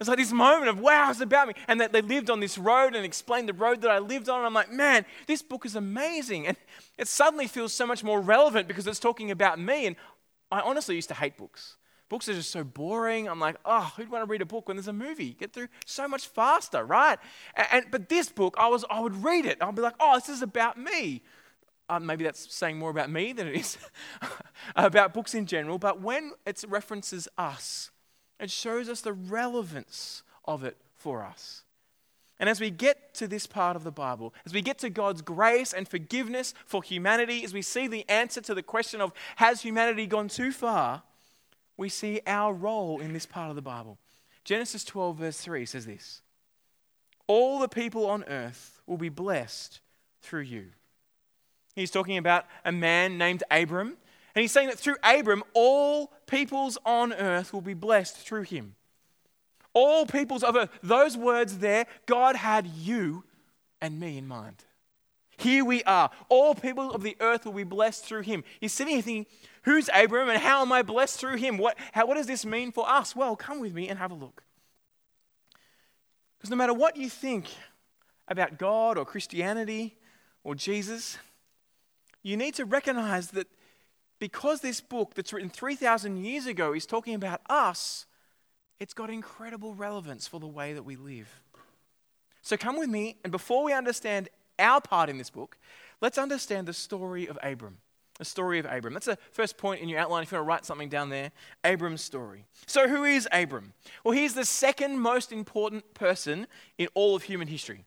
It's 0.00 0.08
like 0.08 0.18
this 0.18 0.32
moment 0.32 0.68
of, 0.68 0.78
wow, 0.78 1.10
it's 1.10 1.20
about 1.20 1.48
me. 1.48 1.54
And 1.66 1.80
that 1.80 1.92
they 1.92 2.02
lived 2.02 2.30
on 2.30 2.38
this 2.38 2.56
road 2.56 2.94
and 2.94 3.04
explained 3.04 3.48
the 3.48 3.52
road 3.52 3.80
that 3.80 3.90
I 3.90 3.98
lived 3.98 4.28
on. 4.28 4.38
And 4.38 4.46
I'm 4.46 4.54
like, 4.54 4.70
man, 4.70 5.04
this 5.26 5.42
book 5.42 5.66
is 5.66 5.74
amazing. 5.74 6.46
And 6.46 6.56
it 6.96 7.08
suddenly 7.08 7.48
feels 7.48 7.72
so 7.72 7.84
much 7.84 8.04
more 8.04 8.20
relevant 8.20 8.68
because 8.68 8.86
it's 8.86 9.00
talking 9.00 9.32
about 9.32 9.58
me. 9.58 9.86
And 9.86 9.96
I 10.50 10.60
honestly 10.60 10.94
used 10.94 11.08
to 11.08 11.14
hate 11.14 11.36
books. 11.36 11.76
Books 12.08 12.28
are 12.28 12.34
just 12.34 12.50
so 12.50 12.64
boring. 12.64 13.28
I'm 13.28 13.38
like, 13.38 13.56
oh, 13.66 13.92
who'd 13.96 14.10
want 14.10 14.24
to 14.24 14.30
read 14.30 14.40
a 14.40 14.46
book 14.46 14.68
when 14.68 14.76
there's 14.76 14.88
a 14.88 14.92
movie? 14.94 15.34
Get 15.34 15.52
through 15.52 15.68
so 15.84 16.08
much 16.08 16.26
faster, 16.26 16.82
right? 16.84 17.18
And, 17.54 17.66
and 17.70 17.86
but 17.90 18.08
this 18.08 18.30
book, 18.30 18.56
I 18.58 18.68
was, 18.68 18.84
I 18.90 19.00
would 19.00 19.22
read 19.22 19.44
it. 19.44 19.58
I'll 19.60 19.72
be 19.72 19.82
like, 19.82 19.96
oh, 20.00 20.14
this 20.14 20.30
is 20.30 20.40
about 20.40 20.78
me. 20.78 21.22
Uh, 21.90 21.98
maybe 21.98 22.24
that's 22.24 22.54
saying 22.54 22.78
more 22.78 22.90
about 22.90 23.10
me 23.10 23.32
than 23.32 23.46
it 23.46 23.56
is 23.56 23.78
about 24.76 25.12
books 25.14 25.34
in 25.34 25.46
general. 25.46 25.78
But 25.78 26.00
when 26.00 26.32
it 26.46 26.62
references 26.68 27.28
us, 27.36 27.90
it 28.40 28.50
shows 28.50 28.88
us 28.88 29.00
the 29.02 29.12
relevance 29.12 30.22
of 30.44 30.64
it 30.64 30.76
for 30.96 31.22
us. 31.22 31.64
And 32.40 32.48
as 32.48 32.60
we 32.60 32.70
get 32.70 33.14
to 33.14 33.26
this 33.26 33.46
part 33.46 33.74
of 33.74 33.82
the 33.82 33.90
Bible, 33.90 34.32
as 34.46 34.52
we 34.52 34.62
get 34.62 34.78
to 34.78 34.90
God's 34.90 35.22
grace 35.22 35.72
and 35.72 35.88
forgiveness 35.88 36.54
for 36.66 36.82
humanity, 36.82 37.42
as 37.44 37.52
we 37.52 37.62
see 37.62 37.88
the 37.88 38.08
answer 38.08 38.40
to 38.42 38.54
the 38.54 38.62
question 38.62 39.00
of 39.00 39.12
has 39.36 39.62
humanity 39.62 40.06
gone 40.06 40.28
too 40.28 40.52
far, 40.52 41.02
we 41.76 41.88
see 41.88 42.20
our 42.26 42.52
role 42.52 43.00
in 43.00 43.12
this 43.12 43.26
part 43.26 43.50
of 43.50 43.56
the 43.56 43.62
Bible. 43.62 43.98
Genesis 44.44 44.84
12, 44.84 45.16
verse 45.16 45.40
3 45.40 45.66
says 45.66 45.86
this 45.86 46.22
All 47.26 47.58
the 47.58 47.68
people 47.68 48.06
on 48.06 48.24
earth 48.24 48.80
will 48.86 48.96
be 48.96 49.08
blessed 49.08 49.80
through 50.22 50.42
you. 50.42 50.66
He's 51.74 51.90
talking 51.90 52.18
about 52.18 52.46
a 52.64 52.72
man 52.72 53.18
named 53.18 53.42
Abram, 53.50 53.96
and 54.34 54.42
he's 54.42 54.52
saying 54.52 54.68
that 54.68 54.78
through 54.78 54.96
Abram, 55.02 55.42
all 55.54 56.12
peoples 56.26 56.78
on 56.84 57.12
earth 57.12 57.52
will 57.52 57.60
be 57.60 57.74
blessed 57.74 58.16
through 58.16 58.42
him 58.42 58.76
all 59.78 60.06
peoples 60.06 60.42
of 60.42 60.56
earth. 60.56 60.70
Those 60.82 61.16
words 61.16 61.58
there, 61.58 61.86
God 62.06 62.34
had 62.34 62.66
you 62.66 63.22
and 63.80 64.00
me 64.00 64.18
in 64.18 64.26
mind. 64.26 64.64
Here 65.36 65.64
we 65.64 65.84
are. 65.84 66.10
All 66.28 66.56
people 66.56 66.90
of 66.90 67.04
the 67.04 67.16
earth 67.20 67.44
will 67.44 67.52
be 67.52 67.62
blessed 67.62 68.04
through 68.04 68.22
him. 68.22 68.42
You're 68.60 68.70
sitting 68.70 68.94
here 68.94 69.02
thinking, 69.02 69.26
who's 69.62 69.88
Abram 69.94 70.28
and 70.28 70.40
how 70.40 70.62
am 70.62 70.72
I 70.72 70.82
blessed 70.82 71.20
through 71.20 71.36
him? 71.36 71.58
What, 71.58 71.78
how, 71.92 72.06
what 72.06 72.16
does 72.16 72.26
this 72.26 72.44
mean 72.44 72.72
for 72.72 72.90
us? 72.90 73.14
Well, 73.14 73.36
come 73.36 73.60
with 73.60 73.72
me 73.72 73.88
and 73.88 74.00
have 74.00 74.10
a 74.10 74.14
look. 74.14 74.42
Because 76.36 76.50
no 76.50 76.56
matter 76.56 76.74
what 76.74 76.96
you 76.96 77.08
think 77.08 77.46
about 78.26 78.58
God 78.58 78.98
or 78.98 79.04
Christianity 79.04 79.96
or 80.42 80.56
Jesus, 80.56 81.18
you 82.24 82.36
need 82.36 82.54
to 82.54 82.64
recognize 82.64 83.30
that 83.30 83.46
because 84.18 84.60
this 84.60 84.80
book 84.80 85.14
that's 85.14 85.32
written 85.32 85.50
3,000 85.50 86.16
years 86.16 86.46
ago 86.46 86.72
is 86.72 86.84
talking 86.84 87.14
about 87.14 87.42
us, 87.48 88.06
it's 88.80 88.94
got 88.94 89.10
incredible 89.10 89.74
relevance 89.74 90.26
for 90.26 90.40
the 90.40 90.46
way 90.46 90.72
that 90.72 90.84
we 90.84 90.96
live. 90.96 91.28
So 92.42 92.56
come 92.56 92.78
with 92.78 92.88
me, 92.88 93.16
and 93.24 93.30
before 93.30 93.64
we 93.64 93.72
understand 93.72 94.28
our 94.58 94.80
part 94.80 95.10
in 95.10 95.18
this 95.18 95.30
book, 95.30 95.58
let's 96.00 96.18
understand 96.18 96.66
the 96.66 96.72
story 96.72 97.26
of 97.26 97.38
Abram. 97.42 97.78
The 98.18 98.24
story 98.24 98.58
of 98.58 98.66
Abram. 98.66 98.94
That's 98.94 99.06
the 99.06 99.18
first 99.30 99.58
point 99.58 99.80
in 99.80 99.88
your 99.88 100.00
outline. 100.00 100.24
If 100.24 100.32
you 100.32 100.36
want 100.36 100.44
to 100.44 100.48
write 100.48 100.64
something 100.64 100.88
down 100.88 101.08
there, 101.08 101.30
Abram's 101.62 102.02
story. 102.02 102.46
So, 102.66 102.88
who 102.88 103.04
is 103.04 103.28
Abram? 103.30 103.74
Well, 104.02 104.12
he's 104.12 104.34
the 104.34 104.44
second 104.44 104.98
most 104.98 105.30
important 105.30 105.94
person 105.94 106.48
in 106.78 106.88
all 106.94 107.14
of 107.14 107.24
human 107.24 107.46
history. 107.46 107.84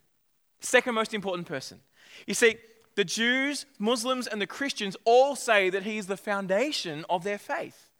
Second 0.61 0.95
most 0.95 1.13
important 1.13 1.47
person. 1.47 1.81
You 2.27 2.33
see, 2.33 2.55
the 2.95 3.03
Jews, 3.03 3.65
Muslims, 3.77 4.27
and 4.27 4.41
the 4.41 4.47
Christians 4.47 4.95
all 5.03 5.35
say 5.35 5.69
that 5.69 5.83
he 5.83 5.97
is 5.97 6.07
the 6.07 6.17
foundation 6.17 7.03
of 7.09 7.25
their 7.25 7.37
faith. 7.37 7.90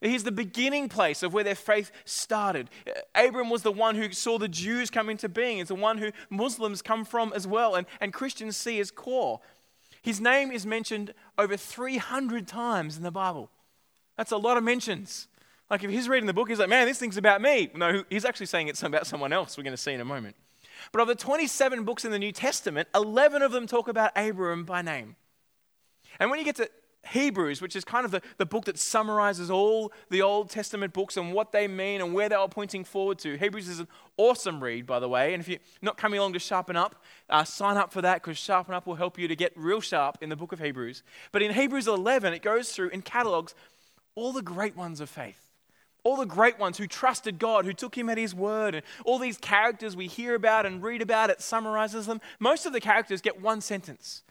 He's 0.00 0.24
the 0.24 0.32
beginning 0.32 0.88
place 0.88 1.22
of 1.22 1.34
where 1.34 1.44
their 1.44 1.54
faith 1.54 1.92
started. 2.06 2.70
Abram 3.14 3.50
was 3.50 3.62
the 3.62 3.72
one 3.72 3.96
who 3.96 4.12
saw 4.12 4.38
the 4.38 4.48
Jews 4.48 4.88
come 4.88 5.10
into 5.10 5.28
being. 5.28 5.58
It's 5.58 5.68
the 5.68 5.74
one 5.74 5.98
who 5.98 6.10
Muslims 6.30 6.80
come 6.80 7.04
from 7.04 7.32
as 7.34 7.46
well, 7.46 7.74
and, 7.74 7.86
and 8.00 8.12
Christians 8.12 8.56
see 8.56 8.80
as 8.80 8.90
core. 8.90 9.40
His 10.02 10.20
name 10.20 10.50
is 10.50 10.64
mentioned 10.64 11.12
over 11.36 11.56
300 11.56 12.48
times 12.48 12.96
in 12.96 13.02
the 13.02 13.10
Bible. 13.10 13.50
That's 14.16 14.32
a 14.32 14.38
lot 14.38 14.56
of 14.56 14.64
mentions. 14.64 15.28
Like 15.68 15.84
if 15.84 15.90
he's 15.90 16.08
reading 16.08 16.26
the 16.26 16.32
book, 16.32 16.48
he's 16.48 16.58
like, 16.58 16.70
man, 16.70 16.86
this 16.86 16.98
thing's 16.98 17.18
about 17.18 17.42
me. 17.42 17.70
No, 17.74 18.02
he's 18.08 18.24
actually 18.24 18.46
saying 18.46 18.68
it's 18.68 18.82
about 18.82 19.06
someone 19.06 19.32
else, 19.32 19.58
we're 19.58 19.64
going 19.64 19.76
to 19.76 19.82
see 19.82 19.92
in 19.92 20.00
a 20.00 20.04
moment. 20.04 20.34
But 20.92 21.02
of 21.02 21.08
the 21.08 21.14
27 21.14 21.84
books 21.84 22.06
in 22.06 22.10
the 22.10 22.18
New 22.18 22.32
Testament, 22.32 22.88
11 22.94 23.42
of 23.42 23.52
them 23.52 23.66
talk 23.66 23.86
about 23.86 24.12
Abram 24.16 24.64
by 24.64 24.80
name. 24.80 25.16
And 26.18 26.30
when 26.30 26.38
you 26.38 26.44
get 26.44 26.56
to 26.56 26.70
Hebrews, 27.08 27.62
which 27.62 27.74
is 27.74 27.84
kind 27.84 28.04
of 28.04 28.10
the, 28.10 28.20
the 28.36 28.46
book 28.46 28.66
that 28.66 28.78
summarizes 28.78 29.50
all 29.50 29.92
the 30.10 30.22
Old 30.22 30.50
Testament 30.50 30.92
books 30.92 31.16
and 31.16 31.32
what 31.32 31.50
they 31.50 31.66
mean 31.66 32.00
and 32.00 32.12
where 32.12 32.28
they 32.28 32.34
are 32.34 32.48
pointing 32.48 32.84
forward 32.84 33.18
to. 33.20 33.36
Hebrews 33.36 33.68
is 33.68 33.80
an 33.80 33.88
awesome 34.16 34.62
read, 34.62 34.86
by 34.86 35.00
the 35.00 35.08
way. 35.08 35.32
And 35.32 35.40
if 35.40 35.48
you're 35.48 35.60
not 35.80 35.96
coming 35.96 36.18
along 36.18 36.34
to 36.34 36.38
sharpen 36.38 36.76
up, 36.76 37.02
uh, 37.30 37.44
sign 37.44 37.78
up 37.78 37.92
for 37.92 38.02
that 38.02 38.22
because 38.22 38.36
sharpen 38.36 38.74
up 38.74 38.86
will 38.86 38.96
help 38.96 39.18
you 39.18 39.28
to 39.28 39.36
get 39.36 39.52
real 39.56 39.80
sharp 39.80 40.18
in 40.20 40.28
the 40.28 40.36
book 40.36 40.52
of 40.52 40.60
Hebrews. 40.60 41.02
But 41.32 41.42
in 41.42 41.52
Hebrews 41.54 41.88
11, 41.88 42.34
it 42.34 42.42
goes 42.42 42.70
through 42.70 42.90
and 42.92 43.04
catalogs 43.04 43.54
all 44.14 44.32
the 44.32 44.42
great 44.42 44.76
ones 44.76 45.00
of 45.00 45.08
faith. 45.08 45.46
All 46.02 46.16
the 46.16 46.26
great 46.26 46.58
ones 46.58 46.78
who 46.78 46.86
trusted 46.86 47.38
God, 47.38 47.64
who 47.64 47.74
took 47.74 47.96
Him 47.96 48.08
at 48.08 48.16
His 48.18 48.34
word, 48.34 48.74
and 48.74 48.84
all 49.04 49.18
these 49.18 49.36
characters 49.36 49.94
we 49.94 50.06
hear 50.06 50.34
about 50.34 50.64
and 50.64 50.82
read 50.82 51.02
about, 51.02 51.28
it 51.28 51.42
summarizes 51.42 52.06
them. 52.06 52.20
Most 52.38 52.64
of 52.64 52.72
the 52.72 52.80
characters 52.80 53.20
get 53.20 53.40
one 53.40 53.60
sentence. 53.60 54.22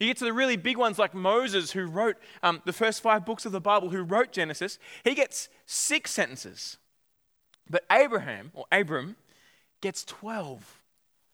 You 0.00 0.08
get 0.08 0.16
to 0.18 0.24
the 0.24 0.32
really 0.32 0.56
big 0.56 0.76
ones 0.76 0.98
like 0.98 1.14
Moses, 1.14 1.70
who 1.72 1.86
wrote 1.86 2.16
um, 2.42 2.60
the 2.64 2.72
first 2.72 3.00
five 3.00 3.24
books 3.24 3.46
of 3.46 3.52
the 3.52 3.60
Bible, 3.60 3.90
who 3.90 4.02
wrote 4.02 4.32
Genesis. 4.32 4.78
He 5.04 5.14
gets 5.14 5.48
six 5.66 6.10
sentences. 6.10 6.78
But 7.70 7.84
Abraham, 7.90 8.50
or 8.54 8.66
Abram, 8.72 9.16
gets 9.80 10.04
12. 10.04 10.82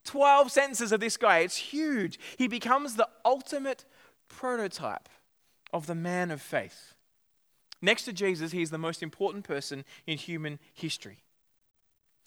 12 0.05 0.51
sentences 0.51 0.93
of 0.93 1.01
this 1.01 1.17
guy. 1.17 1.39
It's 1.39 1.57
huge. 1.57 2.19
He 2.37 2.49
becomes 2.49 2.97
the 2.97 3.09
ultimate 3.25 3.85
prototype 4.29 5.09
of 5.73 5.87
the 5.87 5.95
man 5.95 6.31
of 6.31 6.41
faith. 6.41 6.95
Next 7.83 8.05
to 8.05 8.13
Jesus, 8.13 8.53
he's 8.53 8.71
the 8.71 8.79
most 8.79 9.03
important 9.03 9.45
person 9.45 9.85
in 10.07 10.19
human 10.19 10.59
history. 10.75 11.23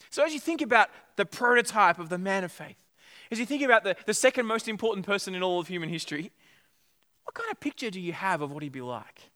So, 0.10 0.26
as 0.26 0.34
you 0.34 0.40
think 0.40 0.62
about 0.62 0.90
the 1.16 1.26
prototype 1.26 2.00
of 2.00 2.10
the 2.10 2.18
man 2.18 2.44
of 2.44 2.52
faith, 2.52 2.83
As 3.32 3.40
you 3.40 3.46
think 3.46 3.64
about 3.64 3.84
the, 3.84 3.96
the 4.06 4.14
second 4.14 4.46
most 4.46 4.68
important 4.68 5.06
person 5.06 5.36
in 5.36 5.44
all 5.44 5.60
of 5.60 5.68
human 5.68 5.90
history, 5.90 6.32
what 7.24 7.34
kind 7.34 7.52
of 7.52 7.60
picture 7.60 7.90
do 7.90 8.00
you 8.00 8.14
have 8.14 8.42
of 8.42 8.52
what 8.52 8.64
he'd 8.64 8.72
be 8.72 8.82
like? 8.82 9.32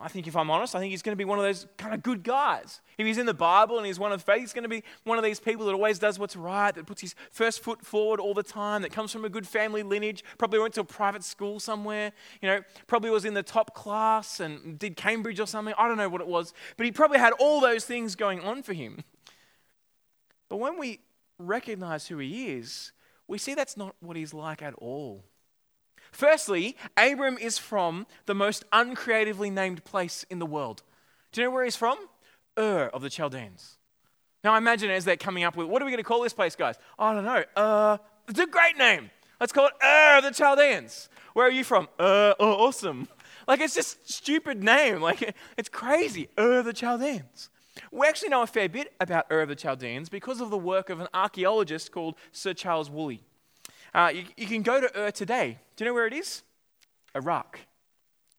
I 0.00 0.08
think 0.08 0.26
if 0.26 0.36
I'm 0.36 0.50
honest, 0.50 0.74
I 0.74 0.80
think 0.80 0.90
he's 0.90 1.02
going 1.02 1.12
to 1.12 1.16
be 1.16 1.24
one 1.24 1.38
of 1.38 1.44
those 1.44 1.66
kind 1.76 1.94
of 1.94 2.02
good 2.02 2.22
guys. 2.22 2.80
If 2.98 3.06
he's 3.06 3.18
in 3.18 3.26
the 3.26 3.34
Bible 3.34 3.78
and 3.78 3.86
he's 3.86 3.98
one 3.98 4.12
of 4.12 4.22
faith, 4.22 4.40
he's 4.40 4.52
going 4.52 4.64
to 4.64 4.68
be 4.68 4.84
one 5.04 5.18
of 5.18 5.24
these 5.24 5.40
people 5.40 5.66
that 5.66 5.72
always 5.72 5.98
does 5.98 6.18
what's 6.18 6.36
right, 6.36 6.74
that 6.74 6.86
puts 6.86 7.00
his 7.00 7.14
first 7.30 7.62
foot 7.62 7.84
forward 7.84 8.20
all 8.20 8.34
the 8.34 8.42
time, 8.42 8.82
that 8.82 8.92
comes 8.92 9.12
from 9.12 9.24
a 9.24 9.28
good 9.28 9.46
family 9.46 9.82
lineage, 9.82 10.22
probably 10.36 10.60
went 10.60 10.74
to 10.74 10.80
a 10.80 10.84
private 10.84 11.24
school 11.24 11.58
somewhere, 11.58 12.12
you 12.40 12.48
know, 12.48 12.60
probably 12.86 13.10
was 13.10 13.24
in 13.24 13.34
the 13.34 13.42
top 13.42 13.74
class 13.74 14.40
and 14.40 14.78
did 14.78 14.96
Cambridge 14.96 15.40
or 15.40 15.46
something. 15.46 15.74
I 15.78 15.88
don't 15.88 15.96
know 15.96 16.08
what 16.08 16.20
it 16.20 16.28
was, 16.28 16.52
but 16.76 16.86
he 16.86 16.92
probably 16.92 17.18
had 17.18 17.32
all 17.34 17.60
those 17.60 17.84
things 17.84 18.14
going 18.14 18.40
on 18.40 18.62
for 18.62 18.74
him. 18.74 19.02
But 20.48 20.58
when 20.58 20.78
we 20.78 21.00
recognize 21.38 22.06
who 22.08 22.18
he 22.18 22.52
is, 22.52 22.92
we 23.26 23.38
see 23.38 23.54
that's 23.54 23.76
not 23.76 23.94
what 24.00 24.16
he's 24.16 24.34
like 24.34 24.62
at 24.62 24.74
all. 24.74 25.24
Firstly, 26.10 26.76
Abram 26.96 27.38
is 27.38 27.58
from 27.58 28.06
the 28.26 28.34
most 28.34 28.64
uncreatively 28.72 29.50
named 29.50 29.84
place 29.84 30.24
in 30.30 30.38
the 30.38 30.46
world. 30.46 30.82
Do 31.32 31.40
you 31.40 31.46
know 31.46 31.50
where 31.50 31.64
he's 31.64 31.76
from? 31.76 31.98
Ur 32.58 32.90
of 32.94 33.02
the 33.02 33.10
Chaldeans. 33.10 33.76
Now 34.42 34.56
imagine 34.56 34.90
as 34.90 35.04
they're 35.04 35.16
coming 35.16 35.44
up 35.44 35.56
with, 35.56 35.68
what 35.68 35.82
are 35.82 35.84
we 35.84 35.90
going 35.90 36.02
to 36.02 36.08
call 36.08 36.22
this 36.22 36.32
place, 36.32 36.56
guys? 36.56 36.76
I 36.98 37.14
don't 37.14 37.24
know. 37.24 37.44
Uh, 37.56 37.98
it's 38.28 38.40
a 38.40 38.46
great 38.46 38.78
name. 38.78 39.10
Let's 39.40 39.52
call 39.52 39.66
it 39.66 39.72
Ur 39.84 40.18
of 40.18 40.24
the 40.24 40.30
Chaldeans. 40.30 41.08
Where 41.34 41.46
are 41.46 41.50
you 41.50 41.64
from? 41.64 41.88
Uh, 41.98 42.34
oh, 42.40 42.66
awesome. 42.66 43.08
Like 43.46 43.60
it's 43.60 43.74
just 43.74 44.10
stupid 44.10 44.62
name. 44.62 45.00
Like 45.00 45.34
it's 45.56 45.68
crazy. 45.68 46.28
Ur 46.38 46.60
of 46.60 46.64
the 46.64 46.72
Chaldeans. 46.72 47.50
We 47.90 48.06
actually 48.06 48.28
know 48.30 48.42
a 48.42 48.46
fair 48.46 48.68
bit 48.68 48.92
about 49.00 49.26
Ur 49.30 49.42
of 49.42 49.48
the 49.48 49.56
Chaldeans 49.56 50.08
because 50.08 50.40
of 50.40 50.50
the 50.50 50.58
work 50.58 50.90
of 50.90 51.00
an 51.00 51.08
archaeologist 51.14 51.92
called 51.92 52.14
Sir 52.32 52.54
Charles 52.54 52.90
Woolley. 52.90 53.22
Uh, 53.94 54.12
you, 54.14 54.24
you 54.36 54.46
can 54.46 54.62
go 54.62 54.80
to 54.80 54.98
Ur 54.98 55.10
today. 55.10 55.58
Do 55.76 55.84
you 55.84 55.90
know 55.90 55.94
where 55.94 56.06
it 56.06 56.12
is? 56.12 56.42
Iraq. 57.14 57.60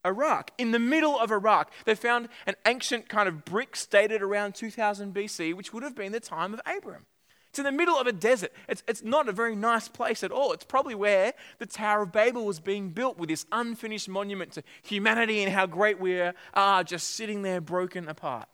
Iraq. 0.06 0.52
In 0.58 0.72
the 0.72 0.80
middle 0.80 1.20
of 1.20 1.32
Iraq, 1.32 1.72
they 1.86 1.96
found 1.96 2.30
an 2.48 2.56
ancient 2.66 3.10
kind 3.10 3.28
of 3.28 3.46
brick 3.46 3.78
dated 3.90 4.22
around 4.22 4.56
2000 4.56 5.14
BC, 5.14 5.54
which 5.54 5.74
would 5.74 5.84
have 5.84 5.96
been 5.96 6.12
the 6.12 6.20
time 6.20 6.54
of 6.54 6.62
Abram. 6.66 7.06
It's 7.50 7.58
in 7.58 7.66
the 7.66 7.72
middle 7.72 7.96
of 7.96 8.06
a 8.06 8.12
desert. 8.12 8.54
It's, 8.68 8.84
it's 8.88 9.04
not 9.04 9.28
a 9.28 9.32
very 9.32 9.56
nice 9.56 9.88
place 9.88 10.24
at 10.24 10.32
all. 10.32 10.54
It's 10.54 10.64
probably 10.64 10.94
where 10.94 11.34
the 11.58 11.66
Tower 11.66 12.04
of 12.04 12.12
Babel 12.12 12.46
was 12.46 12.60
being 12.60 12.90
built 12.90 13.18
with 13.18 13.30
this 13.30 13.48
unfinished 13.52 14.08
monument 14.08 14.52
to 14.54 14.64
humanity 14.84 15.42
and 15.42 15.52
how 15.52 15.66
great 15.66 16.00
we 16.00 16.22
are, 16.54 16.84
just 16.84 17.16
sitting 17.16 17.42
there 17.42 17.60
broken 17.60 18.08
apart. 18.08 18.48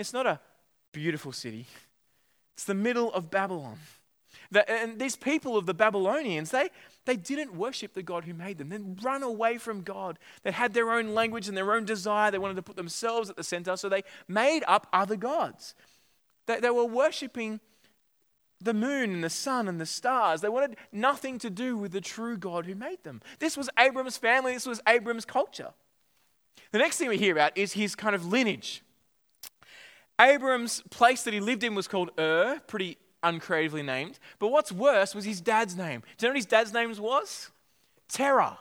It's 0.00 0.14
not 0.14 0.26
a 0.26 0.40
beautiful 0.92 1.30
city, 1.30 1.66
it's 2.54 2.64
the 2.64 2.74
middle 2.74 3.12
of 3.12 3.30
Babylon. 3.30 3.76
And 4.68 4.98
these 4.98 5.16
people 5.16 5.56
of 5.56 5.66
the 5.66 5.74
Babylonians, 5.74 6.50
they, 6.50 6.70
they 7.04 7.16
didn't 7.16 7.54
worship 7.54 7.94
the 7.94 8.02
God 8.02 8.24
who 8.24 8.34
made 8.34 8.58
them. 8.58 8.68
They 8.68 8.78
run 9.02 9.22
away 9.22 9.58
from 9.58 9.82
God. 9.82 10.18
They 10.42 10.50
had 10.50 10.72
their 10.72 10.90
own 10.90 11.14
language 11.14 11.46
and 11.46 11.56
their 11.56 11.72
own 11.72 11.84
desire. 11.84 12.30
They 12.30 12.38
wanted 12.38 12.56
to 12.56 12.62
put 12.62 12.76
themselves 12.76 13.30
at 13.30 13.36
the 13.36 13.44
center, 13.44 13.76
so 13.76 13.88
they 13.88 14.02
made 14.26 14.64
up 14.66 14.88
other 14.92 15.16
gods. 15.16 15.74
They, 16.46 16.58
they 16.60 16.70
were 16.70 16.84
worshiping 16.84 17.60
the 18.60 18.74
moon 18.74 19.12
and 19.12 19.22
the 19.22 19.30
sun 19.30 19.68
and 19.68 19.80
the 19.80 19.86
stars. 19.86 20.40
They 20.40 20.48
wanted 20.48 20.76
nothing 20.92 21.38
to 21.40 21.50
do 21.50 21.76
with 21.76 21.92
the 21.92 22.00
true 22.00 22.36
God 22.36 22.66
who 22.66 22.74
made 22.74 23.04
them. 23.04 23.20
This 23.38 23.56
was 23.56 23.68
Abram's 23.78 24.16
family, 24.16 24.54
this 24.54 24.66
was 24.66 24.80
Abram's 24.88 25.24
culture. 25.24 25.72
The 26.72 26.78
next 26.78 26.96
thing 26.98 27.08
we 27.08 27.18
hear 27.18 27.32
about 27.32 27.56
is 27.56 27.74
his 27.74 27.94
kind 27.94 28.14
of 28.14 28.26
lineage. 28.26 28.82
Abram's 30.20 30.82
place 30.90 31.22
that 31.22 31.34
he 31.34 31.40
lived 31.40 31.64
in 31.64 31.74
was 31.74 31.88
called 31.88 32.10
Ur, 32.18 32.60
pretty 32.66 32.98
uncreatively 33.22 33.82
named. 33.82 34.18
But 34.38 34.48
what's 34.48 34.70
worse 34.70 35.14
was 35.14 35.24
his 35.24 35.40
dad's 35.40 35.76
name. 35.76 36.02
Do 36.18 36.26
you 36.26 36.28
know 36.28 36.32
what 36.32 36.36
his 36.36 36.46
dad's 36.46 36.72
name 36.72 36.94
was? 36.98 37.50
Terror. 38.08 38.58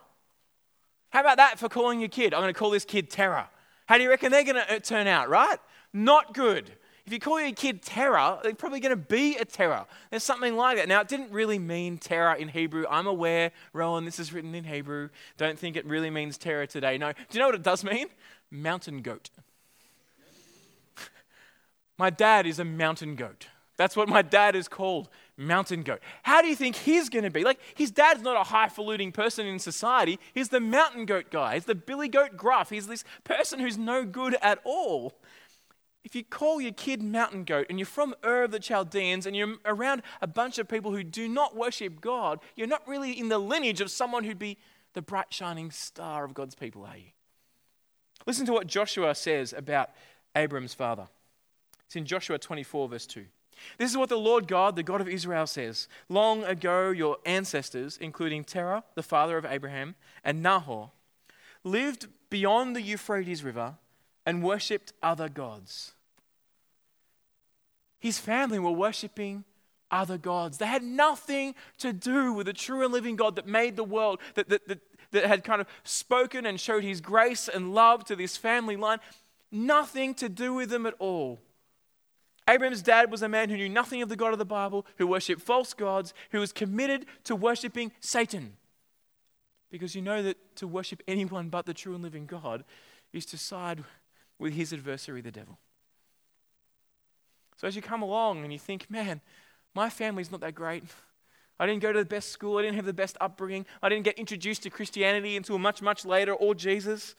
How 1.09 1.21
about 1.21 1.37
that 1.37 1.59
for 1.59 1.69
calling 1.69 1.99
your 1.99 2.09
kid? 2.09 2.33
I'm 2.33 2.41
going 2.41 2.53
to 2.53 2.57
call 2.57 2.69
this 2.69 2.85
kid 2.85 3.09
Terror. 3.09 3.47
How 3.87 3.97
do 3.97 4.03
you 4.03 4.09
reckon 4.09 4.31
they're 4.31 4.43
going 4.43 4.55
to 4.55 4.75
uh, 4.75 4.79
turn 4.79 5.07
out, 5.07 5.29
right? 5.29 5.57
Not 5.91 6.35
good. 6.35 6.71
If 7.07 7.13
you 7.13 7.19
call 7.19 7.41
your 7.41 7.53
kid 7.53 7.81
terror, 7.81 8.37
they're 8.43 8.53
probably 8.53 8.79
going 8.79 8.91
to 8.91 8.95
be 8.95 9.35
a 9.37 9.45
terror. 9.45 9.87
There's 10.11 10.21
something 10.21 10.55
like 10.55 10.77
that. 10.77 10.87
Now, 10.87 11.01
it 11.01 11.07
didn't 11.07 11.31
really 11.31 11.57
mean 11.57 11.97
terror 11.97 12.35
in 12.35 12.49
Hebrew. 12.49 12.85
I'm 12.87 13.07
aware, 13.07 13.51
Rowan, 13.73 14.05
this 14.05 14.19
is 14.19 14.31
written 14.31 14.53
in 14.53 14.63
Hebrew. 14.63 15.09
Don't 15.35 15.57
think 15.57 15.75
it 15.75 15.87
really 15.87 16.11
means 16.11 16.37
terror 16.37 16.67
today. 16.67 16.99
No. 16.99 17.11
Do 17.11 17.19
you 17.31 17.39
know 17.39 17.47
what 17.47 17.55
it 17.55 17.63
does 17.63 17.83
mean? 17.83 18.09
Mountain 18.51 19.01
goat. 19.01 19.31
My 21.99 22.09
dad 22.09 22.47
is 22.47 22.59
a 22.59 22.65
mountain 22.65 23.15
goat. 23.15 23.47
That's 23.75 23.95
what 23.95 24.07
my 24.07 24.21
dad 24.21 24.55
is 24.55 24.69
called, 24.69 25.09
mountain 25.35 25.83
goat. 25.83 25.99
How 26.23 26.41
do 26.41 26.47
you 26.47 26.55
think 26.55 26.77
he's 26.77 27.09
going 27.09 27.25
to 27.25 27.29
be? 27.29 27.43
Like, 27.43 27.59
his 27.75 27.91
dad's 27.91 28.21
not 28.21 28.37
a 28.37 28.43
highfalutin 28.43 29.11
person 29.11 29.45
in 29.45 29.59
society. 29.59 30.17
He's 30.33 30.47
the 30.47 30.61
mountain 30.61 31.05
goat 31.05 31.29
guy. 31.29 31.55
He's 31.55 31.65
the 31.65 31.75
billy 31.75 32.07
goat 32.07 32.37
gruff. 32.37 32.69
He's 32.69 32.87
this 32.87 33.03
person 33.25 33.59
who's 33.59 33.77
no 33.77 34.05
good 34.05 34.37
at 34.41 34.59
all. 34.63 35.19
If 36.05 36.15
you 36.15 36.23
call 36.23 36.61
your 36.61 36.71
kid 36.71 37.03
mountain 37.03 37.43
goat 37.43 37.67
and 37.69 37.77
you're 37.77 37.85
from 37.85 38.15
Ur 38.25 38.43
of 38.43 38.51
the 38.51 38.59
Chaldeans 38.59 39.25
and 39.25 39.35
you're 39.35 39.57
around 39.65 40.01
a 40.21 40.27
bunch 40.27 40.57
of 40.57 40.69
people 40.69 40.91
who 40.91 41.03
do 41.03 41.27
not 41.27 41.53
worship 41.53 41.99
God, 41.99 42.39
you're 42.55 42.65
not 42.65 42.87
really 42.87 43.11
in 43.11 43.27
the 43.27 43.39
lineage 43.39 43.81
of 43.81 43.91
someone 43.91 44.23
who'd 44.23 44.39
be 44.39 44.57
the 44.93 45.01
bright 45.01 45.33
shining 45.33 45.69
star 45.69 46.23
of 46.23 46.33
God's 46.33 46.55
people, 46.55 46.85
are 46.85 46.97
you? 46.97 47.11
Listen 48.25 48.45
to 48.45 48.53
what 48.53 48.67
Joshua 48.67 49.15
says 49.15 49.51
about 49.51 49.89
Abram's 50.33 50.73
father. 50.73 51.09
It's 51.89 51.95
in 51.95 52.05
Joshua 52.05 52.37
24, 52.37 52.87
verse 52.87 53.07
2. 53.07 53.25
This 53.79 53.89
is 53.89 53.97
what 53.97 54.09
the 54.09 54.15
Lord 54.15 54.47
God, 54.47 54.75
the 54.75 54.83
God 54.83 55.01
of 55.01 55.09
Israel, 55.09 55.47
says. 55.47 55.87
Long 56.07 56.43
ago, 56.43 56.91
your 56.91 57.17
ancestors, 57.25 57.97
including 57.99 58.43
Terah, 58.43 58.83
the 58.93 59.01
father 59.01 59.39
of 59.39 59.45
Abraham, 59.45 59.95
and 60.23 60.43
Nahor, 60.43 60.91
lived 61.63 62.05
beyond 62.29 62.75
the 62.75 62.83
Euphrates 62.83 63.43
River 63.43 63.73
and 64.23 64.43
worshipped 64.43 64.93
other 65.01 65.29
gods. 65.29 65.93
His 67.99 68.19
family 68.19 68.59
were 68.59 68.69
worshipping 68.69 69.43
other 69.89 70.19
gods. 70.19 70.59
They 70.59 70.67
had 70.67 70.83
nothing 70.83 71.55
to 71.79 71.91
do 71.91 72.33
with 72.33 72.45
the 72.45 72.53
true 72.53 72.83
and 72.83 72.93
living 72.93 73.15
God 73.15 73.35
that 73.35 73.47
made 73.47 73.75
the 73.75 73.83
world, 73.83 74.19
that, 74.35 74.47
that, 74.49 74.67
that, 74.67 74.79
that 75.09 75.25
had 75.25 75.43
kind 75.43 75.59
of 75.59 75.65
spoken 75.83 76.45
and 76.45 76.59
showed 76.59 76.83
his 76.83 77.01
grace 77.01 77.47
and 77.47 77.73
love 77.73 78.05
to 78.05 78.15
this 78.15 78.37
family 78.37 78.75
line. 78.75 78.99
Nothing 79.51 80.13
to 80.13 80.29
do 80.29 80.53
with 80.53 80.69
them 80.69 80.85
at 80.85 80.93
all. 80.99 81.39
Abraham's 82.49 82.81
dad 82.81 83.11
was 83.11 83.21
a 83.21 83.29
man 83.29 83.49
who 83.49 83.57
knew 83.57 83.69
nothing 83.69 84.01
of 84.01 84.09
the 84.09 84.15
God 84.15 84.33
of 84.33 84.39
the 84.39 84.45
Bible, 84.45 84.85
who 84.97 85.05
worshipped 85.05 85.41
false 85.41 85.75
gods, 85.75 86.15
who 86.31 86.39
was 86.39 86.51
committed 86.51 87.05
to 87.25 87.35
worshipping 87.35 87.91
Satan. 87.99 88.53
Because 89.69 89.93
you 89.93 90.01
know 90.01 90.23
that 90.23 90.55
to 90.55 90.67
worship 90.67 91.03
anyone 91.07 91.49
but 91.49 91.67
the 91.67 91.75
true 91.75 91.93
and 91.93 92.03
living 92.03 92.25
God 92.25 92.63
is 93.13 93.27
to 93.27 93.37
side 93.37 93.83
with 94.39 94.53
his 94.53 94.73
adversary, 94.73 95.21
the 95.21 95.29
devil. 95.29 95.59
So 97.57 97.67
as 97.67 97.75
you 97.75 97.83
come 97.83 98.01
along 98.01 98.43
and 98.43 98.51
you 98.51 98.57
think, 98.57 98.89
man, 98.89 99.21
my 99.75 99.91
family's 99.91 100.31
not 100.31 100.41
that 100.41 100.55
great. 100.55 100.83
I 101.59 101.67
didn't 101.67 101.83
go 101.83 101.93
to 101.93 101.99
the 101.99 102.05
best 102.05 102.31
school. 102.31 102.57
I 102.57 102.63
didn't 102.63 102.77
have 102.77 102.85
the 102.85 102.93
best 102.93 103.15
upbringing. 103.21 103.67
I 103.83 103.89
didn't 103.89 104.05
get 104.05 104.17
introduced 104.17 104.63
to 104.63 104.71
Christianity 104.71 105.37
until 105.37 105.59
much, 105.59 105.83
much 105.83 106.03
later 106.03 106.33
or 106.33 106.55
Jesus. 106.55 107.13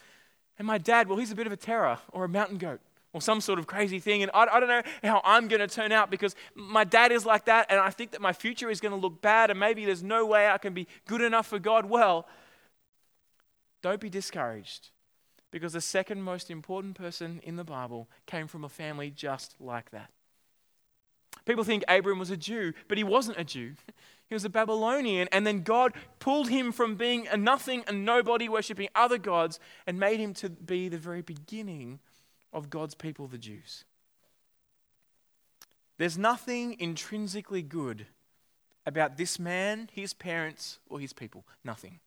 And 0.59 0.67
my 0.67 0.79
dad, 0.79 1.09
well, 1.09 1.19
he's 1.19 1.31
a 1.31 1.37
bit 1.37 1.47
of 1.47 1.53
a 1.53 1.57
terror 1.57 1.99
or 2.11 2.25
a 2.25 2.29
mountain 2.29 2.59
goat 2.59 2.81
or 3.13 3.21
some 3.21 3.41
sort 3.41 3.59
of 3.59 3.67
crazy 3.67 3.99
thing. 3.99 4.23
And 4.23 4.31
I, 4.33 4.45
I 4.45 4.61
don't 4.61 4.69
know 4.69 4.83
how 5.03 5.21
I'm 5.25 5.49
going 5.49 5.61
to 5.61 5.69
turn 5.69 5.93
out 5.93 6.11
because 6.11 6.35
my 6.55 6.85
dad 6.85 7.13
is 7.13 7.27
like 7.27 7.47
that, 7.47 7.67
and 7.71 7.81
I 7.81 7.91
think 7.91 8.13
that 8.13 8.21
my 8.21 8.33
future 8.33 8.71
is 8.71 8.81
going 8.81 8.93
to 8.93 9.01
look 9.01 9.21
bad, 9.21 9.51
and 9.51 9.59
maybe 9.59 9.85
there's 9.85 10.03
no 10.03 10.27
way 10.27 10.49
I 10.49 10.59
can 10.59 10.75
be 10.75 10.87
good 11.07 11.21
enough 11.21 11.47
for 11.47 11.59
God. 11.59 11.87
Well, 11.87 12.27
don't 13.83 14.01
be 14.01 14.11
discouraged 14.11 14.91
because 15.51 15.73
the 15.73 15.81
second 15.81 16.23
most 16.23 16.51
important 16.51 16.95
person 16.95 17.41
in 17.43 17.57
the 17.57 17.65
Bible 17.65 18.09
came 18.27 18.47
from 18.47 18.65
a 18.65 18.69
family 18.69 19.11
just 19.11 19.55
like 19.59 19.91
that. 19.91 20.11
People 21.45 21.65
think 21.65 21.85
Abram 21.89 22.19
was 22.19 22.31
a 22.31 22.37
Jew, 22.37 22.73
but 22.87 22.99
he 22.99 23.05
wasn't 23.05 23.39
a 23.39 23.45
Jew. 23.45 23.73
He 24.29 24.35
was 24.35 24.45
a 24.45 24.49
Babylonian, 24.49 25.27
and 25.33 25.45
then 25.45 25.63
God 25.63 25.93
pulled 26.21 26.51
him 26.51 26.71
from 26.71 26.95
being 26.95 27.27
a 27.27 27.37
nothing, 27.37 27.83
and 27.89 28.05
nobody, 28.05 28.49
worshipping 28.49 28.89
other 28.95 29.19
gods, 29.19 29.59
and 29.89 29.99
made 29.99 30.21
him 30.21 30.35
to 30.35 30.49
be 30.49 30.89
the 30.89 30.99
very 30.99 31.21
beginning 31.21 31.99
of 32.53 32.71
God's 32.71 32.95
people, 32.95 33.27
the 33.27 33.39
Jews. 33.39 33.85
There's 35.99 36.17
nothing 36.17 36.77
intrinsically 36.79 37.63
good 37.63 38.07
about 38.87 39.17
this 39.17 39.39
man, 39.39 39.89
his 39.93 40.15
parents, 40.15 40.79
or 40.89 40.99
his 40.99 41.13
people. 41.13 41.45
Nothing. 41.63 42.01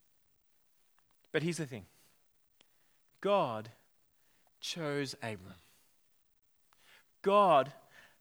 But 1.32 1.44
here's 1.44 1.58
the 1.58 1.66
thing 1.66 1.86
God 3.22 3.70
chose 4.60 5.14
Abram. 5.22 5.56
God, 7.22 7.72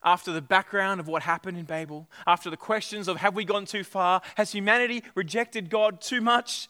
after 0.05 0.33
the 0.33 0.43
background 0.43 1.01
of 1.01 1.09
what 1.09 1.23
happened 1.23 1.57
in 1.57 1.65
Babel, 1.65 2.09
after 2.27 2.51
the 2.51 2.57
questions 2.57 3.09
of 3.09 3.17
have 3.17 3.35
we 3.35 3.45
gone 3.45 3.65
too 3.65 3.83
far, 3.83 4.21
has 4.37 4.53
humanity 4.53 5.03
rejected 5.15 5.71
God 5.71 6.01
too 6.01 6.21
much, 6.21 6.69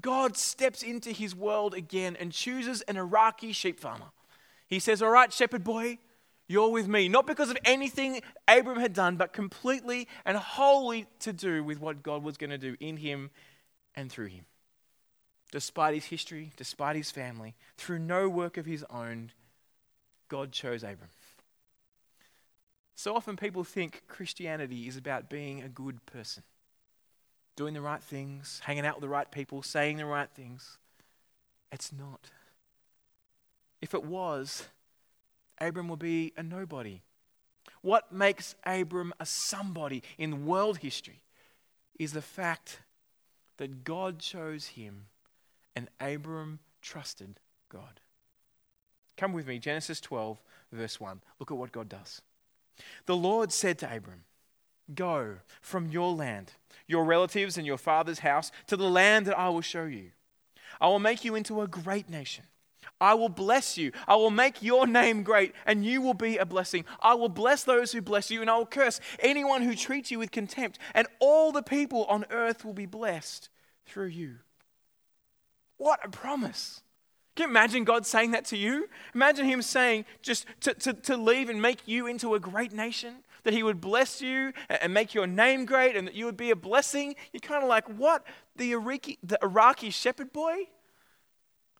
God 0.00 0.36
steps 0.36 0.82
into 0.82 1.10
his 1.10 1.34
world 1.34 1.74
again 1.74 2.16
and 2.18 2.32
chooses 2.32 2.82
an 2.82 2.96
Iraqi 2.96 3.52
sheep 3.52 3.80
farmer 3.80 4.10
he 4.72 4.78
says, 4.78 5.02
All 5.02 5.10
right, 5.10 5.30
shepherd 5.30 5.64
boy, 5.64 5.98
You're 6.48 6.70
with 6.70 6.88
me. 6.88 7.06
Not 7.06 7.26
because 7.26 7.50
of 7.50 7.58
anything 7.62 8.22
Abram 8.48 8.80
had 8.80 8.94
done, 8.94 9.16
but 9.16 9.34
completely 9.34 10.08
and 10.24 10.38
wholly 10.38 11.06
to 11.20 11.32
do 11.34 11.62
with 11.62 11.78
what 11.78 12.02
God 12.02 12.22
was 12.22 12.38
going 12.38 12.48
to 12.48 12.58
do 12.58 12.74
in 12.80 12.96
him 12.96 13.30
and 13.94 14.10
through 14.10 14.28
him. 14.28 14.46
Despite 15.50 15.92
his 15.92 16.06
history, 16.06 16.52
despite 16.56 16.96
his 16.96 17.10
family, 17.10 17.54
through 17.76 17.98
no 17.98 18.30
work 18.30 18.56
of 18.56 18.64
his 18.64 18.82
own, 18.88 19.32
God 20.28 20.52
chose 20.52 20.82
Abram. 20.82 21.10
So 22.94 23.14
often 23.14 23.36
people 23.36 23.64
think 23.64 24.04
Christianity 24.08 24.88
is 24.88 24.96
about 24.96 25.28
being 25.28 25.60
a 25.60 25.68
good 25.68 26.06
person, 26.06 26.44
doing 27.56 27.74
the 27.74 27.82
right 27.82 28.02
things, 28.02 28.62
hanging 28.64 28.86
out 28.86 28.96
with 28.96 29.02
the 29.02 29.08
right 29.10 29.30
people, 29.30 29.62
saying 29.62 29.98
the 29.98 30.06
right 30.06 30.30
things. 30.30 30.78
It's 31.70 31.92
not. 31.92 32.30
If 33.82 33.92
it 33.92 34.04
was, 34.04 34.68
Abram 35.60 35.88
would 35.88 35.98
be 35.98 36.32
a 36.36 36.42
nobody. 36.42 37.02
What 37.82 38.12
makes 38.12 38.54
Abram 38.64 39.12
a 39.18 39.26
somebody 39.26 40.02
in 40.16 40.46
world 40.46 40.78
history 40.78 41.20
is 41.98 42.12
the 42.12 42.22
fact 42.22 42.80
that 43.58 43.84
God 43.84 44.20
chose 44.20 44.68
him 44.68 45.06
and 45.74 45.88
Abram 46.00 46.60
trusted 46.80 47.40
God. 47.68 48.00
Come 49.16 49.32
with 49.32 49.46
me, 49.46 49.58
Genesis 49.58 50.00
12, 50.00 50.40
verse 50.72 51.00
1. 51.00 51.20
Look 51.38 51.50
at 51.50 51.56
what 51.56 51.72
God 51.72 51.88
does. 51.88 52.22
The 53.06 53.16
Lord 53.16 53.52
said 53.52 53.78
to 53.78 53.94
Abram, 53.94 54.24
Go 54.94 55.36
from 55.60 55.90
your 55.90 56.12
land, 56.12 56.52
your 56.86 57.04
relatives, 57.04 57.56
and 57.56 57.66
your 57.66 57.78
father's 57.78 58.20
house 58.20 58.50
to 58.66 58.76
the 58.76 58.88
land 58.88 59.26
that 59.26 59.38
I 59.38 59.48
will 59.48 59.60
show 59.60 59.84
you. 59.84 60.10
I 60.80 60.88
will 60.88 60.98
make 60.98 61.24
you 61.24 61.34
into 61.34 61.60
a 61.62 61.68
great 61.68 62.08
nation. 62.08 62.44
I 63.02 63.14
will 63.14 63.28
bless 63.28 63.76
you. 63.76 63.90
I 64.06 64.14
will 64.14 64.30
make 64.30 64.62
your 64.62 64.86
name 64.86 65.24
great, 65.24 65.54
and 65.66 65.84
you 65.84 66.00
will 66.00 66.14
be 66.14 66.36
a 66.36 66.46
blessing. 66.46 66.84
I 67.00 67.14
will 67.14 67.28
bless 67.28 67.64
those 67.64 67.90
who 67.90 68.00
bless 68.00 68.30
you, 68.30 68.40
and 68.40 68.48
I 68.48 68.56
will 68.56 68.64
curse 68.64 69.00
anyone 69.18 69.62
who 69.62 69.74
treats 69.74 70.12
you 70.12 70.20
with 70.20 70.30
contempt, 70.30 70.78
and 70.94 71.08
all 71.18 71.50
the 71.50 71.64
people 71.64 72.04
on 72.04 72.24
earth 72.30 72.64
will 72.64 72.74
be 72.74 72.86
blessed 72.86 73.48
through 73.86 74.06
you. 74.06 74.36
What 75.78 75.98
a 76.04 76.08
promise! 76.08 76.82
Can 77.34 77.48
you 77.48 77.50
imagine 77.50 77.82
God 77.82 78.06
saying 78.06 78.30
that 78.32 78.44
to 78.46 78.56
you? 78.56 78.88
Imagine 79.16 79.46
Him 79.46 79.62
saying 79.62 80.04
just 80.22 80.46
to, 80.60 80.74
to, 80.74 80.92
to 80.92 81.16
leave 81.16 81.48
and 81.48 81.60
make 81.60 81.88
you 81.88 82.06
into 82.06 82.36
a 82.36 82.40
great 82.40 82.72
nation, 82.72 83.24
that 83.42 83.52
He 83.52 83.64
would 83.64 83.80
bless 83.80 84.22
you 84.22 84.52
and 84.68 84.94
make 84.94 85.12
your 85.12 85.26
name 85.26 85.64
great, 85.64 85.96
and 85.96 86.06
that 86.06 86.14
you 86.14 86.24
would 86.26 86.36
be 86.36 86.50
a 86.50 86.56
blessing. 86.56 87.16
You're 87.32 87.40
kind 87.40 87.64
of 87.64 87.68
like, 87.68 87.88
what? 87.88 88.24
The 88.54 88.70
Iraqi, 88.70 89.18
the 89.24 89.40
Iraqi 89.42 89.90
shepherd 89.90 90.32
boy? 90.32 90.68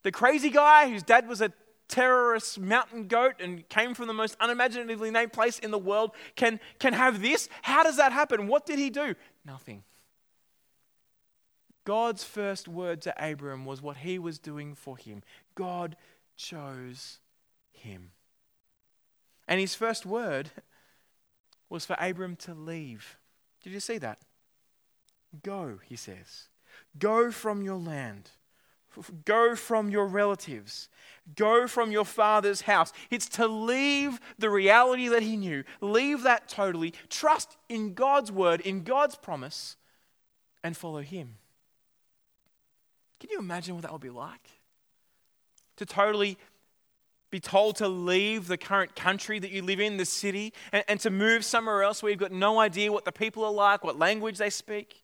The 0.02 0.12
crazy 0.12 0.50
guy 0.50 0.90
whose 0.90 1.02
dad 1.02 1.28
was 1.28 1.40
a 1.40 1.52
terrorist 1.88 2.58
mountain 2.58 3.06
goat 3.06 3.34
and 3.38 3.68
came 3.68 3.94
from 3.94 4.06
the 4.06 4.14
most 4.14 4.36
unimaginatively 4.40 5.10
named 5.10 5.32
place 5.32 5.58
in 5.58 5.70
the 5.70 5.78
world 5.78 6.12
can, 6.36 6.58
can 6.78 6.94
have 6.94 7.20
this? 7.20 7.48
How 7.60 7.82
does 7.82 7.98
that 7.98 8.12
happen? 8.12 8.48
What 8.48 8.64
did 8.66 8.78
he 8.78 8.90
do? 8.90 9.14
Nothing. 9.44 9.84
God's 11.84 12.24
first 12.24 12.68
word 12.68 13.02
to 13.02 13.14
Abram 13.30 13.64
was 13.64 13.82
what 13.82 13.98
he 13.98 14.18
was 14.18 14.38
doing 14.38 14.74
for 14.74 14.96
him. 14.96 15.22
God 15.54 15.96
chose 16.36 17.18
him. 17.72 18.12
And 19.48 19.60
his 19.60 19.74
first 19.74 20.06
word 20.06 20.50
was 21.68 21.84
for 21.84 21.96
Abram 21.98 22.36
to 22.36 22.54
leave. 22.54 23.18
Did 23.62 23.72
you 23.72 23.80
see 23.80 23.98
that? 23.98 24.18
Go, 25.42 25.78
he 25.84 25.96
says. 25.96 26.48
Go 26.98 27.30
from 27.30 27.62
your 27.62 27.78
land 27.78 28.30
Go 29.24 29.54
from 29.54 29.90
your 29.90 30.06
relatives. 30.06 30.88
Go 31.36 31.66
from 31.66 31.92
your 31.92 32.04
father's 32.04 32.62
house. 32.62 32.92
It's 33.10 33.28
to 33.30 33.46
leave 33.46 34.20
the 34.38 34.50
reality 34.50 35.08
that 35.08 35.22
he 35.22 35.36
knew. 35.36 35.64
Leave 35.80 36.22
that 36.22 36.48
totally. 36.48 36.94
Trust 37.08 37.56
in 37.68 37.94
God's 37.94 38.32
word, 38.32 38.60
in 38.60 38.82
God's 38.82 39.14
promise, 39.14 39.76
and 40.64 40.76
follow 40.76 41.00
him. 41.00 41.36
Can 43.20 43.30
you 43.30 43.38
imagine 43.38 43.74
what 43.74 43.82
that 43.82 43.92
would 43.92 44.00
be 44.00 44.10
like? 44.10 44.48
To 45.76 45.86
totally 45.86 46.38
be 47.30 47.40
told 47.40 47.76
to 47.76 47.88
leave 47.88 48.46
the 48.46 48.58
current 48.58 48.94
country 48.94 49.38
that 49.38 49.50
you 49.50 49.62
live 49.62 49.80
in, 49.80 49.96
the 49.96 50.04
city, 50.04 50.52
and, 50.70 50.84
and 50.86 51.00
to 51.00 51.08
move 51.10 51.44
somewhere 51.44 51.82
else 51.82 52.02
where 52.02 52.10
you've 52.10 52.18
got 52.18 52.32
no 52.32 52.60
idea 52.60 52.92
what 52.92 53.04
the 53.04 53.12
people 53.12 53.44
are 53.44 53.52
like, 53.52 53.82
what 53.82 53.98
language 53.98 54.38
they 54.38 54.50
speak 54.50 55.01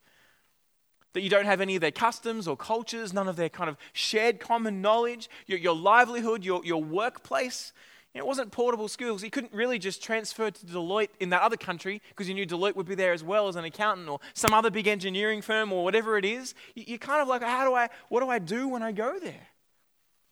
that 1.12 1.23
you 1.23 1.31
don't 1.31 1.47
have 1.47 1.61
any 1.61 1.75
of 1.75 1.81
their 1.81 1.90
customs 1.90 2.47
or 2.47 2.57
cultures, 2.57 3.12
none 3.12 3.29
of 3.29 3.37
their 3.37 3.49
kind 3.49 3.71
of 3.71 3.77
shared 3.92 4.40
common 4.40 4.83
knowledge, 4.83 5.29
your, 5.47 5.59
your 5.59 5.75
livelihood, 5.75 6.44
your, 6.44 6.64
your 6.64 6.83
workplace. 6.83 7.73
You 8.14 8.21
know, 8.21 8.25
it 8.25 8.29
wasn't 8.29 8.53
portable 8.53 8.88
skills. 8.88 9.23
You 9.23 9.31
couldn't 9.31 9.53
really 9.53 9.79
just 9.79 10.03
transfer 10.03 10.51
to 10.51 10.66
Deloitte 10.66 11.11
in 11.21 11.31
that 11.31 11.42
other 11.42 11.57
country 11.57 12.01
because 12.09 12.29
you 12.29 12.35
knew 12.35 12.47
Deloitte 12.47 12.77
would 12.77 12.87
be 12.88 12.94
there 12.94 13.12
as 13.12 13.23
well 13.23 13.49
as 13.49 13.57
an 13.57 13.64
accountant 13.64 14.09
or 14.09 14.21
some 14.35 14.53
other 14.53 14.71
big 14.71 14.87
engineering 14.87 15.42
firm 15.42 15.73
or 15.73 15.85
whatever 15.85 16.16
it 16.18 16.25
is. 16.25 16.55
You, 16.75 16.85
you're 16.87 16.99
kind 16.99 17.21
of 17.21 17.29
like, 17.29 17.42
how 17.42 17.68
do 17.68 17.75
I, 17.75 17.88
what 18.09 18.21
do 18.21 18.29
I 18.29 18.38
do 18.38 18.68
when 18.68 18.83
I 18.83 18.92
go 18.92 19.18
there? 19.18 19.49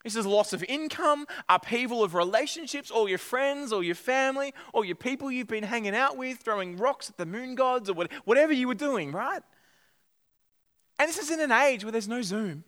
This 0.05 0.15
is 0.15 0.25
loss 0.25 0.53
of 0.53 0.63
income, 0.69 1.27
upheaval 1.49 2.05
of 2.05 2.15
relationships, 2.15 2.93
all 2.93 3.09
your 3.09 3.19
friends, 3.19 3.73
or 3.73 3.83
your 3.83 3.97
family, 3.97 4.55
or 4.73 4.85
your 4.85 4.95
people 4.95 5.33
you've 5.33 5.49
been 5.49 5.65
hanging 5.65 5.97
out 5.97 6.17
with, 6.17 6.39
throwing 6.39 6.77
rocks 6.77 7.11
at 7.11 7.17
the 7.17 7.27
moon 7.27 7.57
gods, 7.57 7.91
or 7.91 8.07
whatever 8.25 8.53
you 8.53 8.69
were 8.69 8.75
doing, 8.75 9.11
right? 9.11 9.43
And 10.99 11.09
this 11.09 11.19
is 11.19 11.31
in 11.31 11.41
an 11.41 11.53
age 11.53 11.85
where 11.85 11.93
there's 11.93 12.09
no 12.09 12.23
Zoom. 12.23 12.65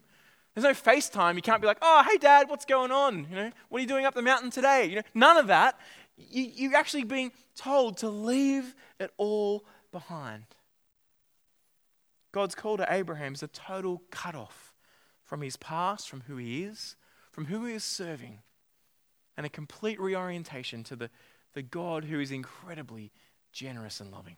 There's 0.55 0.65
no 0.65 0.93
FaceTime. 0.93 1.37
You 1.37 1.43
can't 1.43 1.61
be 1.61 1.67
like, 1.67 1.79
oh, 1.83 2.05
hey, 2.09 2.19
Dad, 2.19 2.49
what's 2.49 2.65
going 2.65 2.91
on? 2.91 3.27
You 3.31 3.37
know, 3.37 3.51
what 3.69 3.79
are 3.79 3.83
you 3.83 3.87
doing 3.87 4.05
up 4.05 4.15
the 4.15 4.23
mountain 4.23 4.51
today? 4.51 4.87
You 4.87 4.97
know, 4.97 5.03
none 5.15 5.37
of 5.37 5.47
that. 5.47 5.79
You, 6.17 6.51
you're 6.55 6.77
actually 6.77 7.05
being 7.05 7.33
told 7.55 7.99
to 7.99 8.09
leave 8.09 8.75
it 8.99 9.13
all 9.17 9.65
behind. 9.93 10.45
God's 12.33 12.55
call 12.55 12.77
to 12.77 12.87
Abraham 12.93 13.35
is 13.35 13.43
a 13.43 13.49
total 13.49 14.03
cutoff 14.11 14.75
from 15.25 15.43
his 15.43 15.57
past, 15.57 16.09
from 16.09 16.23
who 16.23 16.37
he 16.37 16.65
is, 16.65 16.97
from 17.31 17.47
who 17.47 17.65
he 17.65 17.75
is 17.75 17.85
serving, 17.85 18.41
and 19.37 19.47
a 19.47 19.49
complete 19.49 20.01
reorientation 20.01 20.83
to 20.85 20.97
the, 20.97 21.11
the 21.55 21.63
God 21.63 22.05
who 22.05 22.21
is 22.21 22.31
incredibly 22.31 23.13
generous 23.53 24.01
and 24.01 24.11
loving. 24.11 24.37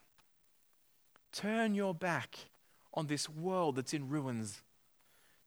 Turn 1.33 1.75
your 1.75 1.95
back 1.95 2.37
on 2.95 3.07
this 3.07 3.29
world 3.29 3.77
that's 3.77 3.95
in 3.95 4.09
ruins. 4.09 4.63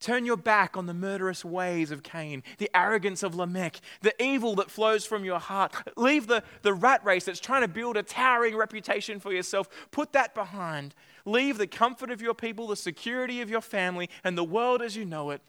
Turn 0.03 0.25
your 0.25 0.35
back 0.35 0.75
on 0.75 0.85
the 0.85 0.93
murderous 0.93 1.45
ways 1.45 1.89
of 1.89 2.03
Cain, 2.03 2.43
the 2.57 2.69
arrogance 2.75 3.23
of 3.23 3.35
Lamech, 3.35 3.79
the 4.01 4.13
evil 4.21 4.53
that 4.55 4.69
flows 4.69 5.05
from 5.05 5.23
your 5.23 5.39
heart. 5.39 5.73
Leave 5.95 6.27
the, 6.27 6.43
the 6.61 6.73
rat 6.73 7.05
race 7.05 7.23
that's 7.23 7.39
trying 7.39 7.61
to 7.61 7.69
build 7.69 7.95
a 7.95 8.03
towering 8.03 8.57
reputation 8.57 9.21
for 9.21 9.31
yourself. 9.31 9.69
Put 9.91 10.11
that 10.11 10.35
behind. 10.35 10.93
Leave 11.23 11.57
the 11.57 11.67
comfort 11.67 12.11
of 12.11 12.21
your 12.21 12.33
people, 12.33 12.67
the 12.67 12.75
security 12.75 13.39
of 13.39 13.49
your 13.49 13.61
family, 13.61 14.09
and 14.25 14.37
the 14.37 14.43
world 14.43 14.81
as 14.81 14.97
you 14.97 15.05
know 15.05 15.29
it. 15.29 15.41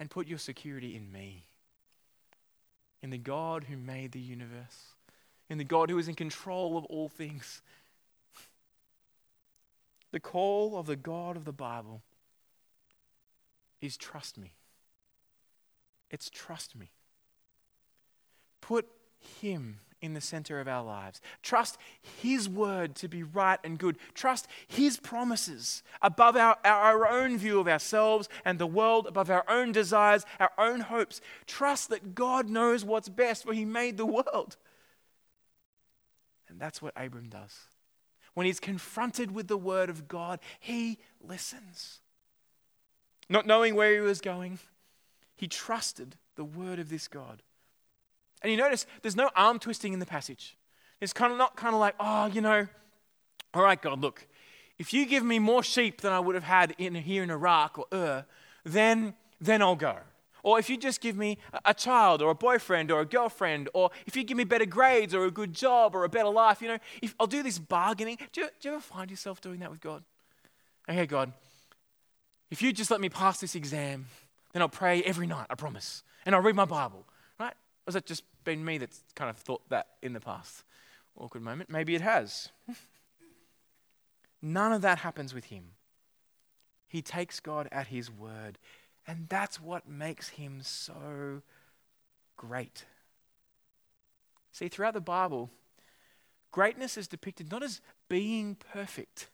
And 0.00 0.08
put 0.08 0.26
your 0.26 0.38
security 0.38 0.96
in 0.96 1.12
me, 1.12 1.44
in 3.02 3.10
the 3.10 3.18
God 3.18 3.64
who 3.64 3.76
made 3.76 4.12
the 4.12 4.18
universe, 4.18 4.94
in 5.50 5.58
the 5.58 5.64
God 5.64 5.90
who 5.90 5.98
is 5.98 6.08
in 6.08 6.14
control 6.14 6.78
of 6.78 6.86
all 6.86 7.10
things, 7.10 7.60
the 10.10 10.20
call 10.20 10.78
of 10.78 10.86
the 10.86 10.96
God 10.96 11.36
of 11.36 11.44
the 11.44 11.52
Bible 11.52 12.02
is 13.80 13.96
trust 13.96 14.38
me. 14.38 14.54
It's 16.10 16.30
trust 16.30 16.74
me. 16.74 16.90
Put 18.60 18.86
Him 19.40 19.80
in 20.00 20.14
the 20.14 20.20
center 20.20 20.60
of 20.60 20.68
our 20.68 20.82
lives. 20.82 21.20
Trust 21.42 21.76
His 22.22 22.48
word 22.48 22.94
to 22.96 23.08
be 23.08 23.22
right 23.22 23.58
and 23.62 23.78
good. 23.78 23.98
Trust 24.14 24.46
His 24.66 24.98
promises 24.98 25.82
above 26.00 26.36
our, 26.36 26.56
our 26.64 27.06
own 27.06 27.36
view 27.36 27.60
of 27.60 27.68
ourselves 27.68 28.28
and 28.44 28.58
the 28.58 28.66
world, 28.66 29.06
above 29.06 29.30
our 29.30 29.44
own 29.48 29.72
desires, 29.72 30.24
our 30.40 30.52
own 30.56 30.80
hopes. 30.80 31.20
Trust 31.46 31.90
that 31.90 32.14
God 32.14 32.48
knows 32.48 32.84
what's 32.84 33.08
best, 33.08 33.44
for 33.44 33.52
He 33.52 33.64
made 33.64 33.96
the 33.96 34.06
world. 34.06 34.56
And 36.48 36.58
that's 36.58 36.80
what 36.80 36.94
Abram 36.96 37.28
does 37.28 37.68
when 38.38 38.46
he's 38.46 38.60
confronted 38.60 39.32
with 39.32 39.48
the 39.48 39.56
word 39.56 39.90
of 39.90 40.06
God, 40.06 40.38
he 40.60 40.98
listens. 41.20 41.98
Not 43.28 43.46
knowing 43.46 43.74
where 43.74 43.92
he 43.92 44.00
was 44.00 44.20
going, 44.20 44.60
he 45.34 45.48
trusted 45.48 46.14
the 46.36 46.44
word 46.44 46.78
of 46.78 46.88
this 46.88 47.08
God. 47.08 47.42
And 48.40 48.52
you 48.52 48.56
notice 48.56 48.86
there's 49.02 49.16
no 49.16 49.28
arm 49.34 49.58
twisting 49.58 49.92
in 49.92 49.98
the 49.98 50.06
passage. 50.06 50.56
It's 51.00 51.12
kind 51.12 51.32
of 51.32 51.38
not 51.38 51.56
kind 51.56 51.74
of 51.74 51.80
like, 51.80 51.96
oh, 51.98 52.26
you 52.26 52.40
know, 52.40 52.68
all 53.54 53.62
right, 53.62 53.80
God, 53.82 54.00
look, 54.00 54.26
if 54.78 54.94
you 54.94 55.04
give 55.04 55.24
me 55.24 55.40
more 55.40 55.64
sheep 55.64 56.00
than 56.00 56.12
I 56.12 56.20
would 56.20 56.36
have 56.36 56.44
had 56.44 56.76
in 56.78 56.94
here 56.94 57.24
in 57.24 57.30
Iraq 57.30 57.76
or 57.76 57.86
Ur, 57.92 58.24
then 58.64 59.14
then 59.40 59.62
I'll 59.62 59.76
go. 59.76 59.96
Or 60.42 60.58
if 60.58 60.70
you 60.70 60.76
just 60.76 61.00
give 61.00 61.16
me 61.16 61.38
a 61.64 61.74
child 61.74 62.22
or 62.22 62.30
a 62.30 62.34
boyfriend 62.34 62.90
or 62.90 63.00
a 63.00 63.04
girlfriend, 63.04 63.68
or 63.74 63.90
if 64.06 64.16
you 64.16 64.24
give 64.24 64.36
me 64.36 64.44
better 64.44 64.66
grades 64.66 65.14
or 65.14 65.24
a 65.24 65.30
good 65.30 65.52
job 65.52 65.94
or 65.94 66.04
a 66.04 66.08
better 66.08 66.28
life, 66.28 66.62
you 66.62 66.68
know, 66.68 66.78
if 67.02 67.14
I'll 67.18 67.26
do 67.26 67.42
this 67.42 67.58
bargaining. 67.58 68.18
Do 68.32 68.42
you, 68.42 68.48
do 68.60 68.68
you 68.68 68.74
ever 68.74 68.82
find 68.82 69.10
yourself 69.10 69.40
doing 69.40 69.60
that 69.60 69.70
with 69.70 69.80
God? 69.80 70.02
Okay, 70.88 71.06
God, 71.06 71.32
if 72.50 72.62
you 72.62 72.72
just 72.72 72.90
let 72.90 73.00
me 73.00 73.08
pass 73.08 73.40
this 73.40 73.54
exam, 73.54 74.06
then 74.52 74.62
I'll 74.62 74.68
pray 74.68 75.02
every 75.02 75.26
night, 75.26 75.46
I 75.50 75.54
promise. 75.54 76.02
And 76.24 76.34
I'll 76.34 76.40
read 76.40 76.56
my 76.56 76.64
Bible, 76.64 77.04
right? 77.38 77.54
Or 77.86 77.90
is 77.90 77.94
that 77.94 78.06
just 78.06 78.22
been 78.48 78.64
me 78.64 78.78
that's 78.78 79.02
kind 79.14 79.28
of 79.28 79.36
thought 79.36 79.60
that 79.68 79.88
in 80.02 80.14
the 80.14 80.20
past. 80.20 80.64
Awkward 81.18 81.42
moment. 81.42 81.68
Maybe 81.68 81.94
it 81.94 82.00
has. 82.00 82.48
None 84.42 84.72
of 84.72 84.80
that 84.82 85.00
happens 85.00 85.34
with 85.34 85.46
him. 85.46 85.72
He 86.86 87.02
takes 87.02 87.40
God 87.40 87.68
at 87.70 87.88
his 87.88 88.10
word. 88.10 88.56
And 89.08 89.26
that's 89.30 89.58
what 89.58 89.88
makes 89.88 90.28
him 90.28 90.60
so 90.62 91.40
great. 92.36 92.84
See, 94.52 94.68
throughout 94.68 94.92
the 94.92 95.00
Bible, 95.00 95.50
greatness 96.52 96.98
is 96.98 97.08
depicted 97.08 97.50
not 97.50 97.62
as 97.62 97.80
being 98.10 98.56
perfect 98.72 99.28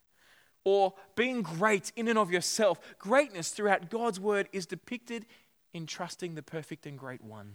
or 0.63 0.95
being 1.17 1.43
great 1.43 1.91
in 1.97 2.07
and 2.07 2.19
of 2.19 2.31
yourself. 2.31 2.79
Greatness 2.99 3.51
throughout 3.51 3.91
God's 3.91 4.21
word 4.21 4.49
is 4.53 4.65
depicted 4.65 5.27
in 5.73 5.87
trusting 5.87 6.37
the 6.37 6.43
perfect 6.43 6.87
and 6.87 6.97
great 6.97 7.23
one. 7.23 7.55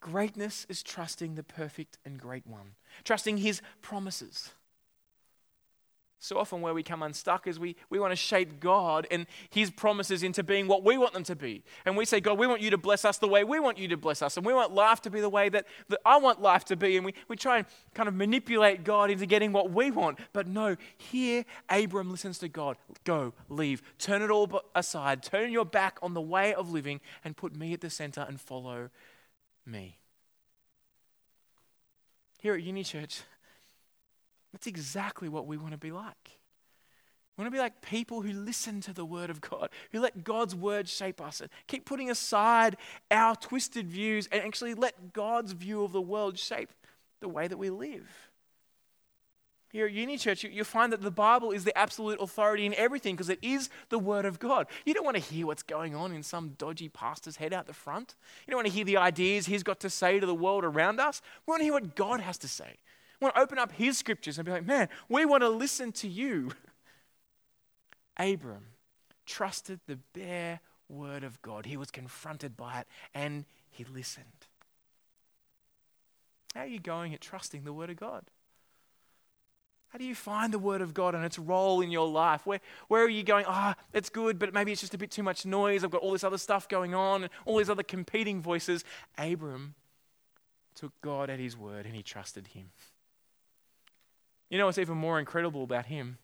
Greatness 0.00 0.66
is 0.68 0.82
trusting 0.82 1.34
the 1.34 1.42
perfect 1.42 1.96
and 2.04 2.18
great 2.18 2.46
one, 2.46 2.74
trusting 3.04 3.38
his 3.38 3.62
promises. 3.80 4.50
So 6.22 6.38
often, 6.38 6.60
where 6.60 6.72
we 6.72 6.84
come 6.84 7.02
unstuck 7.02 7.48
is 7.48 7.58
we, 7.58 7.74
we 7.90 7.98
want 7.98 8.12
to 8.12 8.16
shape 8.16 8.60
God 8.60 9.08
and 9.10 9.26
His 9.50 9.72
promises 9.72 10.22
into 10.22 10.44
being 10.44 10.68
what 10.68 10.84
we 10.84 10.96
want 10.96 11.14
them 11.14 11.24
to 11.24 11.34
be. 11.34 11.64
And 11.84 11.96
we 11.96 12.04
say, 12.04 12.20
God, 12.20 12.38
we 12.38 12.46
want 12.46 12.60
you 12.60 12.70
to 12.70 12.78
bless 12.78 13.04
us 13.04 13.18
the 13.18 13.26
way 13.26 13.42
we 13.42 13.58
want 13.58 13.76
you 13.76 13.88
to 13.88 13.96
bless 13.96 14.22
us. 14.22 14.36
And 14.36 14.46
we 14.46 14.54
want 14.54 14.72
life 14.72 15.02
to 15.02 15.10
be 15.10 15.20
the 15.20 15.28
way 15.28 15.48
that, 15.48 15.66
that 15.88 15.98
I 16.06 16.18
want 16.18 16.40
life 16.40 16.64
to 16.66 16.76
be. 16.76 16.96
And 16.96 17.04
we, 17.04 17.14
we 17.26 17.34
try 17.34 17.58
and 17.58 17.66
kind 17.92 18.08
of 18.08 18.14
manipulate 18.14 18.84
God 18.84 19.10
into 19.10 19.26
getting 19.26 19.50
what 19.50 19.72
we 19.72 19.90
want. 19.90 20.20
But 20.32 20.46
no, 20.46 20.76
here, 20.96 21.44
Abram 21.68 22.08
listens 22.08 22.38
to 22.38 22.48
God. 22.48 22.76
Go, 23.02 23.32
leave, 23.48 23.82
turn 23.98 24.22
it 24.22 24.30
all 24.30 24.62
aside, 24.76 25.24
turn 25.24 25.50
your 25.50 25.64
back 25.64 25.98
on 26.02 26.14
the 26.14 26.20
way 26.20 26.54
of 26.54 26.70
living, 26.70 27.00
and 27.24 27.36
put 27.36 27.56
me 27.56 27.72
at 27.72 27.80
the 27.80 27.90
center 27.90 28.24
and 28.28 28.40
follow 28.40 28.90
me. 29.66 29.98
Here 32.38 32.54
at 32.54 32.62
Uni 32.62 32.84
Church, 32.84 33.22
that's 34.52 34.66
exactly 34.66 35.28
what 35.28 35.46
we 35.46 35.56
want 35.56 35.72
to 35.72 35.78
be 35.78 35.92
like. 35.92 36.38
We 37.36 37.42
want 37.42 37.52
to 37.52 37.56
be 37.56 37.62
like 37.62 37.80
people 37.80 38.20
who 38.20 38.32
listen 38.32 38.82
to 38.82 38.92
the 38.92 39.06
word 39.06 39.30
of 39.30 39.40
God, 39.40 39.70
who 39.90 40.00
let 40.00 40.22
God's 40.22 40.54
word 40.54 40.86
shape 40.86 41.20
us 41.20 41.40
and 41.40 41.48
keep 41.66 41.86
putting 41.86 42.10
aside 42.10 42.76
our 43.10 43.34
twisted 43.34 43.88
views 43.88 44.28
and 44.30 44.42
actually 44.42 44.74
let 44.74 45.14
God's 45.14 45.52
view 45.52 45.82
of 45.82 45.92
the 45.92 46.00
world 46.00 46.38
shape 46.38 46.70
the 47.20 47.28
way 47.28 47.48
that 47.48 47.56
we 47.56 47.70
live. 47.70 48.06
Here 49.70 49.86
at 49.86 49.92
Uni 49.92 50.18
Church, 50.18 50.44
you, 50.44 50.64
find 50.64 50.92
that 50.92 51.00
the 51.00 51.10
Bible 51.10 51.50
is 51.50 51.64
the 51.64 51.76
absolute 51.78 52.20
authority 52.20 52.66
in 52.66 52.74
everything 52.74 53.16
because 53.16 53.30
it 53.30 53.38
is 53.40 53.70
the 53.88 53.98
Word 53.98 54.26
of 54.26 54.38
God. 54.38 54.66
You 54.84 54.92
don't 54.92 55.04
want 55.04 55.16
to 55.16 55.22
hear 55.22 55.46
what's 55.46 55.62
going 55.62 55.94
on 55.94 56.12
in 56.12 56.22
some 56.22 56.50
dodgy 56.58 56.90
pastor's 56.90 57.36
head 57.36 57.54
out 57.54 57.66
the 57.66 57.72
front. 57.72 58.14
You 58.46 58.50
don't 58.50 58.58
want 58.58 58.66
to 58.66 58.72
hear 58.74 58.84
the 58.84 58.98
ideas 58.98 59.46
he's 59.46 59.62
got 59.62 59.80
to 59.80 59.88
say 59.88 60.20
to 60.20 60.26
the 60.26 60.34
world 60.34 60.62
around 60.62 61.00
us. 61.00 61.22
We 61.46 61.52
want 61.52 61.60
to 61.60 61.64
hear 61.64 61.72
what 61.72 61.96
God 61.96 62.20
has 62.20 62.36
to 62.38 62.48
say 62.48 62.76
want 63.22 63.34
to 63.34 63.40
open 63.40 63.58
up 63.58 63.72
his 63.72 63.98
scriptures 63.98 64.38
and 64.38 64.44
be 64.44 64.52
like, 64.52 64.66
man, 64.66 64.88
we 65.08 65.24
want 65.24 65.42
to 65.42 65.48
listen 65.48 65.92
to 65.92 66.08
you. 66.08 66.52
Abram 68.16 68.66
trusted 69.24 69.80
the 69.86 69.98
bare 70.12 70.60
word 70.88 71.24
of 71.24 71.40
God. 71.42 71.66
He 71.66 71.76
was 71.76 71.90
confronted 71.90 72.56
by 72.56 72.80
it 72.80 72.86
and 73.14 73.44
he 73.70 73.84
listened. 73.84 74.26
How 76.54 76.62
are 76.62 76.66
you 76.66 76.80
going 76.80 77.14
at 77.14 77.20
trusting 77.20 77.64
the 77.64 77.72
word 77.72 77.88
of 77.88 77.96
God? 77.96 78.24
How 79.92 79.98
do 79.98 80.06
you 80.06 80.14
find 80.14 80.54
the 80.54 80.58
Word 80.58 80.80
of 80.80 80.94
God 80.94 81.14
and 81.14 81.22
its 81.22 81.38
role 81.38 81.82
in 81.82 81.90
your 81.90 82.08
life? 82.08 82.46
Where, 82.46 82.60
where 82.88 83.04
are 83.04 83.10
you 83.10 83.22
going? 83.22 83.44
Ah, 83.46 83.74
oh, 83.76 83.82
it's 83.92 84.08
good, 84.08 84.38
but 84.38 84.54
maybe 84.54 84.72
it's 84.72 84.80
just 84.80 84.94
a 84.94 84.98
bit 84.98 85.10
too 85.10 85.22
much 85.22 85.44
noise. 85.44 85.84
I've 85.84 85.90
got 85.90 86.00
all 86.00 86.12
this 86.12 86.24
other 86.24 86.38
stuff 86.38 86.66
going 86.66 86.94
on 86.94 87.24
and 87.24 87.32
all 87.44 87.58
these 87.58 87.68
other 87.68 87.82
competing 87.82 88.40
voices. 88.40 88.84
Abram 89.18 89.74
took 90.74 90.98
God 91.02 91.28
at 91.28 91.38
His 91.38 91.58
word 91.58 91.84
and 91.84 91.94
he 91.94 92.02
trusted 92.02 92.48
Him. 92.48 92.70
You 94.52 94.58
know 94.58 94.66
what's 94.66 94.76
even 94.76 94.98
more 94.98 95.18
incredible 95.18 95.64
about 95.64 95.86
him? 95.86 96.18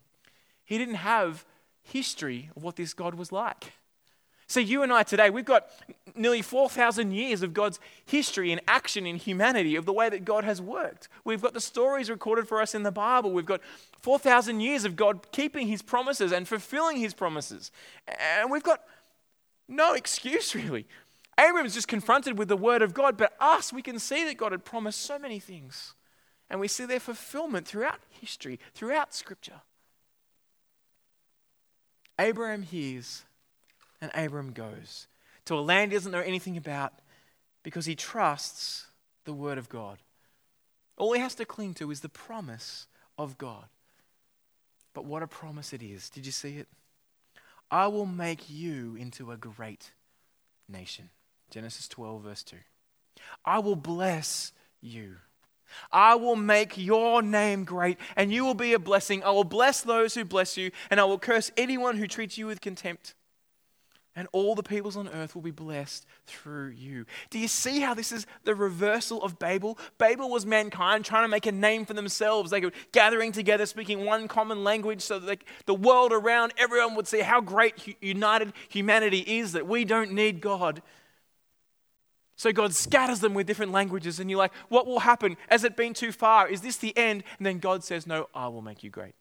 He 0.62 0.77
didn't 0.77 0.97
have 0.97 1.47
history 1.83 2.51
of 2.55 2.62
what 2.62 2.77
this 2.77 2.93
God 2.93 3.14
was 3.14 3.33
like. 3.33 3.73
So, 4.47 4.61
you 4.61 4.83
and 4.83 4.93
I 4.93 5.03
today, 5.03 5.31
we've 5.31 5.47
got 5.47 5.71
nearly 6.14 6.43
4,000 6.43 7.12
years 7.12 7.41
of 7.43 7.55
God's 7.55 7.81
history 8.05 8.53
and 8.53 8.61
action 8.69 9.07
in 9.07 9.17
humanity 9.17 9.77
of 9.77 9.87
the 9.87 9.95
way 9.95 10.11
that 10.11 10.27
God 10.27 10.45
has 10.45 10.61
worked. 10.61 11.09
We've 11.25 11.41
got 11.41 11.55
the 11.55 11.61
stories 11.61 12.11
recorded 12.11 12.47
for 12.47 12.61
us 12.61 12.75
in 12.75 12.83
the 12.83 12.93
Bible. 12.93 13.33
We've 13.33 13.47
got 13.47 13.62
4,000 14.03 14.61
years 14.61 14.85
of 14.85 14.95
God 14.95 15.33
keeping 15.33 15.67
his 15.67 15.81
promises 15.81 16.31
and 16.31 16.47
fulfilling 16.47 16.99
his 16.99 17.14
promises. 17.14 17.71
And 18.21 18.51
we've 18.51 18.62
got 18.62 18.83
no 19.69 19.95
excuse, 19.95 20.55
really. 20.55 20.87
Abraham's 21.41 21.73
just 21.73 21.88
confronted 21.88 22.37
with 22.37 22.49
the 22.49 22.59
word 22.59 22.83
of 22.83 22.93
God, 22.93 23.17
but 23.17 23.33
us, 23.41 23.73
we 23.73 23.81
can 23.81 23.99
see 23.99 24.25
that 24.27 24.37
God 24.37 24.53
had 24.53 24.67
promised 24.67 25.01
so 25.01 25.19
many 25.19 25.38
things. 25.38 25.95
And 26.51 26.61
we 26.61 26.69
see 26.69 26.87
their 26.87 27.01
fulfillment 27.01 27.67
throughout 27.67 28.01
history, 28.11 28.59
throughout 28.75 29.15
Scripture. 29.15 29.61
Abraham 32.19 32.63
hears 32.63 33.25
and 34.01 34.11
Abraham 34.15 34.53
goes 34.53 35.07
to 35.45 35.55
a 35.55 35.61
land 35.61 35.93
he 35.93 35.97
doesn't 35.97 36.13
know 36.13 36.21
anything 36.21 36.57
about 36.57 36.93
because 37.63 37.87
he 37.87 37.95
trusts 37.95 38.87
the 39.25 39.33
Word 39.33 39.59
of 39.59 39.69
God. 39.69 39.99
All 40.97 41.13
he 41.13 41.21
has 41.21 41.35
to 41.37 41.45
cling 41.45 41.75
to 41.75 41.91
is 41.91 42.01
the 42.01 42.09
promise 42.09 42.87
of 43.17 43.39
God. 43.39 43.67
But 44.95 45.05
what 45.05 45.23
a 45.23 45.29
promise 45.29 45.73
it 45.73 45.83
is. 45.83 46.11
Did 46.11 46.27
you 46.27 46.33
see 46.33 46.57
it? 46.57 46.69
I 47.71 47.87
will 47.87 48.07
make 48.07 48.49
you 48.49 48.97
into 48.97 49.31
a 49.31 49.37
great 49.37 49.93
nation. 50.69 51.11
Genesis 51.51 51.87
12, 51.89 52.23
verse 52.23 52.43
2. 52.43 52.57
I 53.45 53.59
will 53.59 53.77
bless 53.77 54.53
you. 54.81 55.17
I 55.92 56.14
will 56.14 56.37
make 56.37 56.76
your 56.76 57.22
name 57.22 57.64
great, 57.64 57.98
and 58.16 58.33
you 58.33 58.44
will 58.44 58.54
be 58.54 58.72
a 58.72 58.78
blessing. 58.78 59.22
I 59.22 59.31
will 59.31 59.44
bless 59.44 59.81
those 59.81 60.14
who 60.14 60.24
bless 60.24 60.57
you, 60.57 60.70
and 60.90 61.00
I 61.00 61.04
will 61.04 61.18
curse 61.18 61.50
anyone 61.57 61.96
who 61.96 62.07
treats 62.07 62.38
you 62.38 62.46
with 62.46 62.61
contempt. 62.61 63.14
And 64.16 64.26
all 64.33 64.57
the 64.57 64.64
peoples 64.64 64.96
on 64.96 65.09
earth 65.09 65.37
will 65.37 65.42
be 65.42 65.52
blessed 65.52 66.04
through 66.26 66.70
you. 66.70 67.07
Do 67.31 67.38
you 67.38 67.46
see 67.46 67.78
how 67.78 67.94
this 67.94 68.11
is 68.11 68.26
the 68.42 68.52
reversal 68.57 69.22
of 69.22 69.38
Babel? 69.38 69.78
Babel 69.96 70.28
was 70.28 70.44
mankind 70.44 71.04
trying 71.04 71.22
to 71.22 71.28
make 71.28 71.46
a 71.46 71.52
name 71.52 71.87
for 71.87 71.94
themselves. 71.94 72.50
They 72.50 72.61
were 72.61 72.72
gathering 72.90 73.31
together, 73.31 73.64
speaking 73.64 74.04
one 74.04 74.26
common 74.26 74.64
language, 74.64 75.02
so 75.02 75.20
that 75.20 75.44
the 75.66 75.74
world 75.74 76.12
around, 76.12 76.52
everyone 76.59 76.96
would 76.96 77.07
see 77.07 77.20
how 77.20 77.40
great 77.40 77.96
united 78.02 78.54
humanity 78.68 79.20
is, 79.20 79.52
that 79.52 79.68
we 79.68 79.85
don't 79.85 80.11
need 80.11 80.40
God. 80.40 80.83
So 82.38 82.53
God 82.53 82.72
scatters 82.72 83.18
them 83.18 83.35
with 83.35 83.48
different 83.48 83.72
languages, 83.72 84.20
and 84.20 84.31
you're 84.31 84.38
like, 84.38 84.55
what 84.68 84.87
will 84.87 85.01
happen? 85.01 85.37
Has 85.48 85.64
it 85.64 85.77
been 85.77 85.92
too 85.92 86.12
far? 86.12 86.46
Is 86.46 86.61
this 86.61 86.77
the 86.77 86.96
end? 86.96 87.24
And 87.37 87.44
then 87.44 87.59
God 87.59 87.83
says, 87.83 88.07
No, 88.07 88.29
I 88.33 88.46
will 88.46 88.62
make 88.62 88.85
you 88.85 88.90
great. 88.90 89.16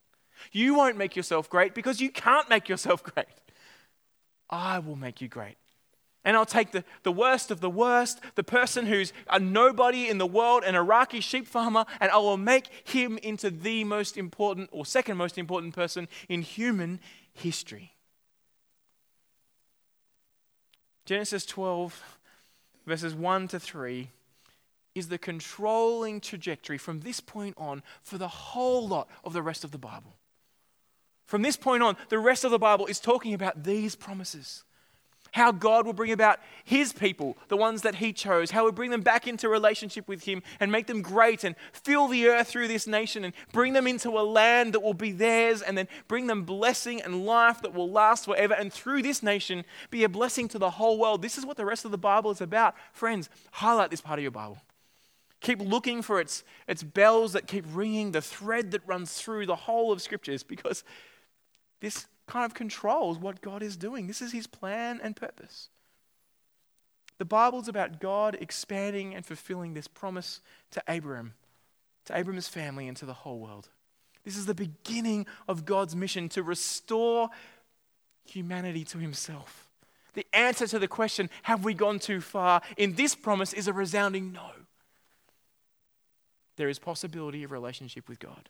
You 0.51 0.75
won't 0.75 0.97
make 0.97 1.15
yourself 1.15 1.49
great 1.49 1.73
because 1.73 1.99
you 1.99 2.11
can't 2.11 2.47
make 2.47 2.69
yourself 2.69 3.03
great. 3.15 3.25
I 4.51 4.77
will 4.77 4.95
make 4.95 5.19
you 5.19 5.27
great. 5.27 5.55
And 6.23 6.37
I'll 6.37 6.45
take 6.45 6.71
the, 6.73 6.83
the 7.01 7.11
worst 7.11 7.49
of 7.49 7.59
the 7.59 7.71
worst, 7.71 8.19
the 8.35 8.43
person 8.43 8.85
who's 8.85 9.13
a 9.31 9.39
nobody 9.39 10.07
in 10.07 10.19
the 10.19 10.27
world, 10.27 10.63
an 10.63 10.75
Iraqi 10.75 11.19
sheep 11.19 11.47
farmer, 11.47 11.85
and 11.99 12.11
I 12.11 12.17
will 12.17 12.37
make 12.37 12.67
him 12.83 13.17
into 13.23 13.49
the 13.49 13.83
most 13.83 14.15
important 14.15 14.69
or 14.71 14.85
second 14.85 15.17
most 15.17 15.39
important 15.39 15.73
person 15.73 16.07
in 16.29 16.43
human 16.43 16.99
history. 17.33 17.93
Genesis 21.05 21.45
12 21.45 22.16
verses 22.87 23.13
1 23.13 23.49
to 23.49 23.59
3, 23.59 24.09
is 24.95 25.09
the 25.09 25.17
controlling 25.19 26.19
trajectory 26.19 26.77
from 26.77 27.01
this 27.01 27.19
point 27.19 27.53
on 27.57 27.83
for 28.01 28.17
the 28.17 28.27
whole 28.27 28.87
lot 28.87 29.07
of 29.23 29.33
the 29.33 29.43
rest 29.43 29.63
of 29.63 29.71
the 29.71 29.77
Bible. 29.77 30.15
From 31.25 31.43
this 31.43 31.57
point 31.57 31.83
on, 31.83 31.97
the 32.09 32.17
rest 32.17 32.43
of 32.43 32.51
the 32.51 32.57
Bible 32.57 32.87
is 32.87 32.99
talking 32.99 33.33
about 33.33 33.63
these 33.63 33.95
promises 33.95 34.63
how 35.31 35.51
God 35.51 35.85
will 35.85 35.93
bring 35.93 36.11
about 36.11 36.39
His 36.63 36.93
people, 36.93 37.37
the 37.47 37.57
ones 37.57 37.81
that 37.81 37.95
He 37.95 38.13
chose, 38.13 38.51
how 38.51 38.63
He'll 38.63 38.71
bring 38.71 38.91
them 38.91 39.01
back 39.01 39.27
into 39.27 39.49
relationship 39.49 40.07
with 40.07 40.23
Him 40.23 40.43
and 40.59 40.71
make 40.71 40.87
them 40.87 41.01
great 41.01 41.43
and 41.43 41.55
fill 41.71 42.07
the 42.07 42.27
earth 42.27 42.47
through 42.47 42.67
this 42.67 42.87
nation 42.87 43.23
and 43.23 43.33
bring 43.51 43.73
them 43.73 43.87
into 43.87 44.09
a 44.09 44.21
land 44.21 44.73
that 44.73 44.81
will 44.81 44.93
be 44.93 45.11
theirs 45.11 45.61
and 45.61 45.77
then 45.77 45.87
bring 46.07 46.27
them 46.27 46.43
blessing 46.43 47.01
and 47.01 47.25
life 47.25 47.61
that 47.61 47.73
will 47.73 47.89
last 47.89 48.25
forever 48.25 48.53
and 48.53 48.71
through 48.71 49.01
this 49.01 49.21
nation 49.23 49.65
be 49.89 50.03
a 50.03 50.09
blessing 50.09 50.47
to 50.47 50.59
the 50.59 50.71
whole 50.71 50.99
world. 50.99 51.21
This 51.21 51.37
is 51.37 51.45
what 51.45 51.57
the 51.57 51.65
rest 51.65 51.85
of 51.85 51.91
the 51.91 51.97
Bible 51.97 52.31
is 52.31 52.41
about. 52.41 52.75
Friends, 52.93 53.29
highlight 53.51 53.91
this 53.91 54.01
part 54.01 54.19
of 54.19 54.23
your 54.23 54.31
Bible. 54.31 54.57
Keep 55.39 55.61
looking 55.61 56.01
for 56.01 56.19
its, 56.19 56.43
its 56.67 56.81
bells 56.81 57.33
that 57.33 57.47
keep 57.47 57.65
ringing, 57.71 58.11
the 58.11 58.21
thread 58.21 58.71
that 58.71 58.81
runs 58.87 59.13
through 59.13 59.45
the 59.45 59.55
whole 59.55 59.91
of 59.91 60.01
Scriptures, 60.01 60.41
because 60.41 60.83
this 61.79 62.07
kind 62.27 62.45
of 62.45 62.53
controls 62.53 63.17
what 63.17 63.41
God 63.41 63.63
is 63.63 63.77
doing. 63.77 64.07
This 64.07 64.21
is 64.21 64.31
his 64.31 64.47
plan 64.47 64.99
and 65.01 65.15
purpose. 65.15 65.69
The 67.17 67.25
Bible's 67.25 67.67
about 67.67 67.99
God 67.99 68.37
expanding 68.39 69.15
and 69.15 69.25
fulfilling 69.25 69.73
this 69.73 69.87
promise 69.87 70.41
to 70.71 70.83
Abraham, 70.87 71.33
to 72.05 72.15
Abraham's 72.15 72.47
family, 72.47 72.87
and 72.87 72.95
to 72.97 73.05
the 73.05 73.13
whole 73.13 73.39
world. 73.39 73.69
This 74.23 74.37
is 74.37 74.45
the 74.45 74.53
beginning 74.53 75.25
of 75.47 75.65
God's 75.65 75.95
mission 75.95 76.29
to 76.29 76.43
restore 76.43 77.29
humanity 78.25 78.83
to 78.83 78.97
himself. 78.97 79.67
the 80.17 80.25
answer 80.33 80.65
to 80.65 80.79
the 80.79 80.87
question, 80.87 81.29
have 81.43 81.63
we 81.63 81.75
gone 81.75 81.99
too 81.99 82.19
far, 82.19 82.61
in 82.75 82.93
this 82.95 83.13
promise 83.13 83.53
is 83.53 83.67
a 83.67 83.73
resounding 83.73 84.31
no. 84.31 84.49
There 86.55 86.69
is 86.69 86.79
possibility 86.79 87.43
of 87.43 87.51
relationship 87.51 88.09
with 88.09 88.19
God. 88.19 88.49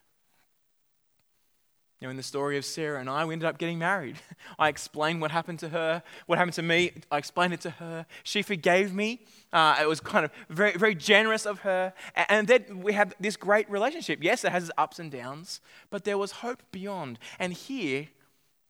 You 2.00 2.06
know, 2.06 2.12
in 2.12 2.18
the 2.18 2.24
story 2.24 2.58
of 2.58 2.66
Sarah 2.66 3.00
and 3.00 3.10
I, 3.10 3.26
we 3.26 3.34
ended 3.34 3.50
up 3.50 3.58
getting 3.58 3.80
married. 3.80 4.18
I 4.60 4.70
explained 4.70 5.20
what 5.20 5.32
happened 5.32 5.58
to 5.60 5.70
her, 5.70 6.04
what 6.28 6.38
happened 6.38 6.54
to 6.54 6.62
me. 6.62 6.92
I 7.12 7.18
explained 7.18 7.54
it 7.54 7.62
to 7.62 7.72
her. 7.72 8.06
She 8.24 8.44
forgave 8.44 8.94
me. 8.94 9.22
Uh, 9.52 9.78
it 9.82 9.88
was 9.88 10.00
kind 10.00 10.24
of 10.24 10.32
very, 10.48 10.78
very 10.78 10.94
generous 10.94 11.48
of 11.48 11.60
her. 11.60 11.94
And 12.30 12.48
then 12.48 12.82
we 12.84 12.94
have 12.94 13.16
this 13.20 13.36
great 13.36 13.68
relationship. 13.70 14.20
Yes, 14.22 14.44
it 14.44 14.52
has 14.52 14.64
its 14.64 14.72
ups 14.78 15.00
and 15.00 15.12
downs, 15.12 15.60
but 15.90 16.04
there 16.04 16.20
was 16.20 16.32
hope 16.32 16.62
beyond. 16.72 17.18
And 17.40 17.52
here, 17.52 18.10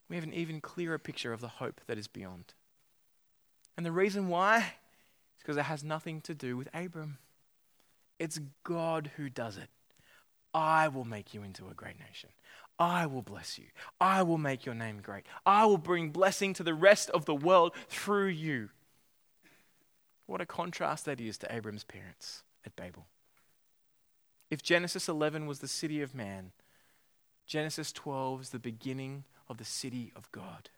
we 0.10 0.16
have 0.16 0.24
an 0.24 0.34
even 0.34 0.62
clearer 0.62 0.98
picture 0.98 1.34
of 1.34 1.42
the 1.42 1.50
hope 1.50 1.82
that 1.88 1.98
is 1.98 2.08
beyond. 2.08 2.54
And 3.76 3.86
the 3.86 3.92
reason 3.92 4.30
why 4.30 4.60
is 4.60 4.64
because 5.40 5.58
it 5.58 5.64
has 5.64 5.84
nothing 5.84 6.22
to 6.22 6.34
do 6.34 6.56
with 6.56 6.70
Abram. 6.74 7.18
It's 8.20 8.40
God 8.64 9.12
who 9.18 9.30
does 9.30 9.58
it. 9.58 9.70
I 10.54 10.88
will 10.88 11.06
make 11.06 11.34
you 11.34 11.44
into 11.44 11.68
a 11.68 11.74
great 11.74 12.00
nation. 12.00 12.30
I 12.80 13.06
will 13.08 13.22
bless 13.22 13.58
you. 13.58 13.66
I 14.00 14.24
will 14.24 14.38
make 14.38 14.66
your 14.66 14.76
name 14.76 15.02
great. 15.02 15.26
I 15.46 15.66
will 15.66 15.80
bring 15.80 16.10
blessing 16.10 16.54
to 16.54 16.64
the 16.64 16.76
rest 16.76 17.10
of 17.10 17.26
the 17.26 17.36
world 17.36 17.74
through 17.90 18.28
you. 18.28 18.70
What 20.28 20.42
a 20.42 20.46
contrast 20.46 21.06
that 21.06 21.20
is 21.20 21.38
to 21.40 21.54
Abram's 21.54 21.84
parents 21.84 22.44
at 22.66 22.76
Babel. 22.76 23.08
If 24.50 24.62
Genesis 24.62 25.10
11 25.10 25.48
was 25.48 25.60
the 25.60 25.68
city 25.68 26.02
of 26.02 26.14
man, 26.14 26.52
Genesis 27.46 27.92
12 27.92 28.42
is 28.42 28.50
the 28.50 28.60
beginning 28.60 29.24
of 29.50 29.58
the 29.58 29.66
city 29.66 30.12
of 30.16 30.32
God. 30.32 30.70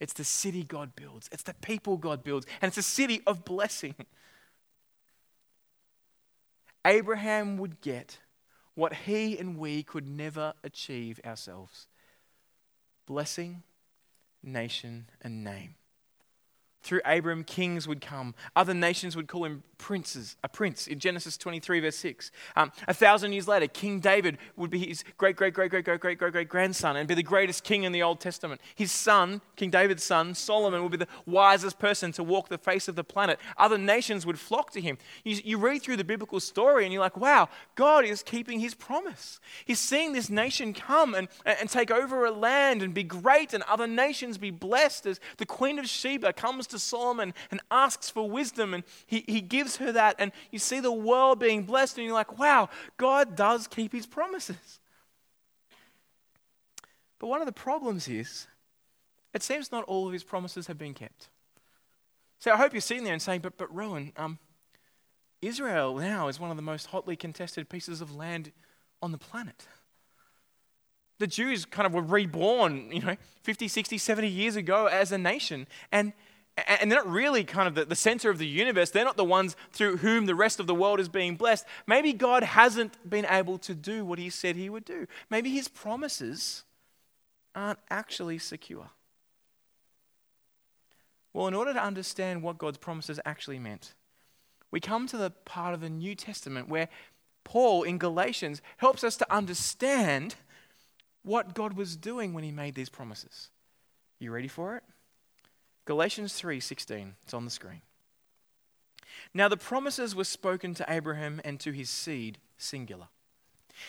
It's 0.00 0.12
the 0.12 0.24
city 0.24 0.64
God 0.64 0.96
builds, 0.96 1.28
it's 1.32 1.44
the 1.44 1.54
people 1.54 1.96
God 1.96 2.24
builds, 2.24 2.46
and 2.60 2.68
it's 2.68 2.76
a 2.76 2.82
city 2.82 3.22
of 3.26 3.44
blessing. 3.44 3.94
Abraham 6.84 7.56
would 7.58 7.80
get 7.80 8.18
what 8.74 8.94
he 8.94 9.38
and 9.38 9.58
we 9.58 9.82
could 9.82 10.06
never 10.06 10.54
achieve 10.64 11.20
ourselves 11.24 11.86
blessing, 13.06 13.62
nation, 14.42 15.06
and 15.20 15.44
name. 15.44 15.74
Through 16.82 17.02
Abram, 17.04 17.44
kings 17.44 17.86
would 17.86 18.00
come. 18.00 18.34
Other 18.56 18.74
nations 18.74 19.14
would 19.14 19.28
call 19.28 19.44
him 19.44 19.62
princes, 19.82 20.36
a 20.44 20.48
prince 20.48 20.86
in 20.86 21.00
Genesis 21.00 21.36
23, 21.36 21.80
verse 21.80 21.96
6. 21.96 22.30
Um, 22.54 22.70
a 22.86 22.94
thousand 22.94 23.32
years 23.32 23.48
later, 23.48 23.66
King 23.66 23.98
David 23.98 24.38
would 24.56 24.70
be 24.70 24.78
his 24.78 25.02
great, 25.18 25.34
great, 25.34 25.54
great, 25.54 25.70
great, 25.70 25.84
great, 25.84 26.00
great, 26.00 26.18
great, 26.18 26.32
great 26.32 26.48
grandson 26.48 26.96
and 26.96 27.08
be 27.08 27.14
the 27.14 27.22
greatest 27.22 27.64
king 27.64 27.82
in 27.82 27.90
the 27.90 28.00
Old 28.00 28.20
Testament. 28.20 28.60
His 28.76 28.92
son, 28.92 29.40
King 29.56 29.70
David's 29.70 30.04
son, 30.04 30.34
Solomon, 30.34 30.82
would 30.84 30.92
be 30.92 30.98
the 30.98 31.08
wisest 31.26 31.80
person 31.80 32.12
to 32.12 32.22
walk 32.22 32.48
the 32.48 32.58
face 32.58 32.86
of 32.86 32.94
the 32.94 33.02
planet. 33.02 33.40
Other 33.58 33.76
nations 33.76 34.24
would 34.24 34.38
flock 34.38 34.70
to 34.70 34.80
him. 34.80 34.98
You, 35.24 35.40
you 35.44 35.58
read 35.58 35.82
through 35.82 35.96
the 35.96 36.04
biblical 36.04 36.38
story 36.38 36.84
and 36.84 36.92
you're 36.92 37.02
like, 37.02 37.16
wow, 37.16 37.48
God 37.74 38.04
is 38.04 38.22
keeping 38.22 38.60
his 38.60 38.74
promise. 38.74 39.40
He's 39.64 39.80
seeing 39.80 40.12
this 40.12 40.30
nation 40.30 40.74
come 40.74 41.16
and, 41.16 41.26
and 41.44 41.68
take 41.68 41.90
over 41.90 42.24
a 42.24 42.30
land 42.30 42.82
and 42.82 42.94
be 42.94 43.02
great, 43.02 43.52
and 43.52 43.64
other 43.64 43.88
nations 43.88 44.38
be 44.38 44.50
blessed 44.50 45.06
as 45.06 45.18
the 45.38 45.46
Queen 45.46 45.80
of 45.80 45.88
Sheba 45.88 46.32
comes 46.34 46.68
to 46.68 46.78
Solomon 46.78 47.34
and 47.50 47.60
asks 47.70 48.08
for 48.08 48.30
wisdom, 48.30 48.74
and 48.74 48.84
he, 49.06 49.24
he 49.26 49.40
gives 49.40 49.71
her 49.76 49.92
that. 49.92 50.16
And 50.18 50.32
you 50.50 50.58
see 50.58 50.80
the 50.80 50.92
world 50.92 51.38
being 51.38 51.64
blessed, 51.64 51.98
and 51.98 52.06
you're 52.06 52.14
like, 52.14 52.38
wow, 52.38 52.68
God 52.96 53.36
does 53.36 53.66
keep 53.66 53.92
his 53.92 54.06
promises. 54.06 54.80
But 57.18 57.28
one 57.28 57.40
of 57.40 57.46
the 57.46 57.52
problems 57.52 58.08
is, 58.08 58.48
it 59.32 59.42
seems 59.42 59.70
not 59.70 59.84
all 59.84 60.06
of 60.06 60.12
his 60.12 60.24
promises 60.24 60.66
have 60.66 60.78
been 60.78 60.94
kept. 60.94 61.28
So 62.38 62.50
I 62.50 62.56
hope 62.56 62.72
you're 62.72 62.80
sitting 62.80 63.04
there 63.04 63.12
and 63.12 63.22
saying, 63.22 63.40
but, 63.40 63.56
but 63.56 63.72
Rowan, 63.72 64.12
um, 64.16 64.38
Israel 65.40 65.94
now 65.96 66.28
is 66.28 66.40
one 66.40 66.50
of 66.50 66.56
the 66.56 66.62
most 66.62 66.86
hotly 66.86 67.16
contested 67.16 67.68
pieces 67.68 68.00
of 68.00 68.14
land 68.14 68.50
on 69.00 69.12
the 69.12 69.18
planet. 69.18 69.66
The 71.18 71.28
Jews 71.28 71.64
kind 71.64 71.86
of 71.86 71.94
were 71.94 72.02
reborn, 72.02 72.90
you 72.90 73.00
know, 73.00 73.16
50, 73.42 73.68
60, 73.68 73.98
70 73.98 74.28
years 74.28 74.56
ago 74.56 74.86
as 74.86 75.12
a 75.12 75.18
nation. 75.18 75.68
And 75.92 76.12
and 76.56 76.90
they're 76.90 77.02
not 77.02 77.10
really 77.10 77.44
kind 77.44 77.66
of 77.66 77.74
the, 77.74 77.84
the 77.84 77.96
center 77.96 78.28
of 78.28 78.38
the 78.38 78.46
universe. 78.46 78.90
They're 78.90 79.04
not 79.04 79.16
the 79.16 79.24
ones 79.24 79.56
through 79.72 79.98
whom 79.98 80.26
the 80.26 80.34
rest 80.34 80.60
of 80.60 80.66
the 80.66 80.74
world 80.74 81.00
is 81.00 81.08
being 81.08 81.36
blessed. 81.36 81.64
Maybe 81.86 82.12
God 82.12 82.42
hasn't 82.42 83.08
been 83.08 83.26
able 83.26 83.58
to 83.58 83.74
do 83.74 84.04
what 84.04 84.18
he 84.18 84.28
said 84.28 84.56
he 84.56 84.68
would 84.68 84.84
do. 84.84 85.06
Maybe 85.30 85.50
his 85.50 85.68
promises 85.68 86.64
aren't 87.54 87.78
actually 87.90 88.38
secure. 88.38 88.90
Well, 91.32 91.48
in 91.48 91.54
order 91.54 91.72
to 91.72 91.82
understand 91.82 92.42
what 92.42 92.58
God's 92.58 92.78
promises 92.78 93.18
actually 93.24 93.58
meant, 93.58 93.94
we 94.70 94.80
come 94.80 95.06
to 95.06 95.16
the 95.16 95.30
part 95.30 95.72
of 95.72 95.80
the 95.80 95.88
New 95.88 96.14
Testament 96.14 96.68
where 96.68 96.88
Paul 97.44 97.82
in 97.82 97.98
Galatians 97.98 98.60
helps 98.76 99.02
us 99.02 99.16
to 99.16 99.34
understand 99.34 100.34
what 101.22 101.54
God 101.54 101.74
was 101.74 101.96
doing 101.96 102.34
when 102.34 102.44
he 102.44 102.52
made 102.52 102.74
these 102.74 102.90
promises. 102.90 103.48
You 104.18 104.30
ready 104.32 104.48
for 104.48 104.76
it? 104.76 104.82
Galatians 105.84 106.40
3:16. 106.40 107.16
It's 107.24 107.34
on 107.34 107.44
the 107.44 107.50
screen. 107.50 107.82
Now 109.34 109.48
the 109.48 109.56
promises 109.56 110.14
were 110.14 110.24
spoken 110.24 110.74
to 110.74 110.86
Abraham 110.88 111.40
and 111.44 111.58
to 111.60 111.72
his 111.72 111.90
seed, 111.90 112.38
singular. 112.56 113.08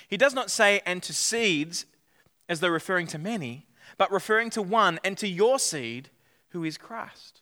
He 0.07 0.17
does 0.17 0.33
not 0.33 0.49
say 0.49 0.81
and 0.85 1.03
to 1.03 1.13
seeds 1.13 1.85
as 2.49 2.59
though 2.59 2.69
referring 2.69 3.07
to 3.07 3.17
many, 3.17 3.67
but 3.97 4.11
referring 4.11 4.49
to 4.51 4.61
one 4.61 4.99
and 5.03 5.17
to 5.17 5.27
your 5.27 5.59
seed 5.59 6.09
who 6.49 6.63
is 6.63 6.77
Christ. 6.77 7.41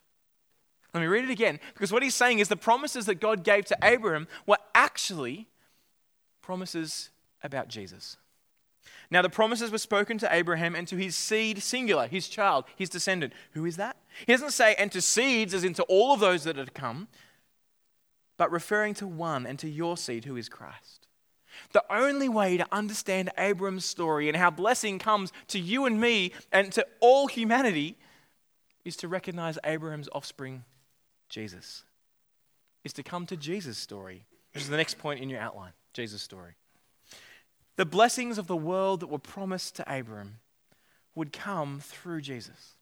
Let 0.93 1.01
me 1.01 1.07
read 1.07 1.23
it 1.23 1.29
again 1.29 1.59
because 1.73 1.91
what 1.91 2.03
he's 2.03 2.15
saying 2.15 2.39
is 2.39 2.49
the 2.49 2.57
promises 2.57 3.05
that 3.05 3.15
God 3.15 3.43
gave 3.43 3.65
to 3.65 3.77
Abraham 3.81 4.27
were 4.45 4.57
actually 4.75 5.47
promises 6.41 7.09
about 7.43 7.69
Jesus. 7.69 8.17
Now, 9.11 9.21
the 9.21 9.29
promises 9.29 9.71
were 9.71 9.77
spoken 9.77 10.17
to 10.19 10.33
Abraham 10.33 10.73
and 10.73 10.87
to 10.87 10.95
his 10.95 11.17
seed, 11.17 11.61
singular, 11.61 12.07
his 12.07 12.29
child, 12.29 12.63
his 12.77 12.89
descendant. 12.89 13.33
Who 13.51 13.65
is 13.65 13.75
that? 13.75 13.97
He 14.25 14.31
doesn't 14.31 14.51
say, 14.51 14.73
and 14.75 14.89
to 14.93 15.01
seeds, 15.01 15.53
as 15.53 15.65
into 15.65 15.83
all 15.83 16.13
of 16.13 16.21
those 16.21 16.45
that 16.45 16.53
to 16.53 16.65
come, 16.67 17.09
but 18.37 18.49
referring 18.49 18.93
to 18.95 19.07
one 19.07 19.45
and 19.45 19.59
to 19.59 19.69
your 19.69 19.97
seed, 19.97 20.23
who 20.23 20.37
is 20.37 20.47
Christ. 20.47 21.07
The 21.73 21.83
only 21.93 22.29
way 22.29 22.55
to 22.55 22.65
understand 22.71 23.31
Abram's 23.37 23.83
story 23.83 24.29
and 24.29 24.37
how 24.37 24.49
blessing 24.49 24.97
comes 24.97 25.33
to 25.49 25.59
you 25.59 25.85
and 25.85 25.99
me 25.99 26.31
and 26.51 26.71
to 26.71 26.87
all 27.01 27.27
humanity 27.27 27.97
is 28.85 28.95
to 28.97 29.09
recognize 29.09 29.59
Abraham's 29.65 30.09
offspring, 30.13 30.63
Jesus. 31.27 31.83
Is 32.85 32.93
to 32.93 33.03
come 33.03 33.25
to 33.27 33.35
Jesus' 33.37 33.77
story, 33.77 34.25
which 34.53 34.63
is 34.63 34.69
the 34.69 34.77
next 34.77 34.97
point 34.97 35.21
in 35.21 35.29
your 35.29 35.39
outline 35.39 35.73
Jesus' 35.93 36.21
story. 36.21 36.55
The 37.77 37.85
blessings 37.85 38.37
of 38.37 38.47
the 38.47 38.55
world 38.55 38.99
that 38.99 39.07
were 39.07 39.19
promised 39.19 39.75
to 39.77 39.99
Abram 39.99 40.37
would 41.15 41.33
come 41.33 41.79
through 41.79 42.21
Jesus. 42.21 42.75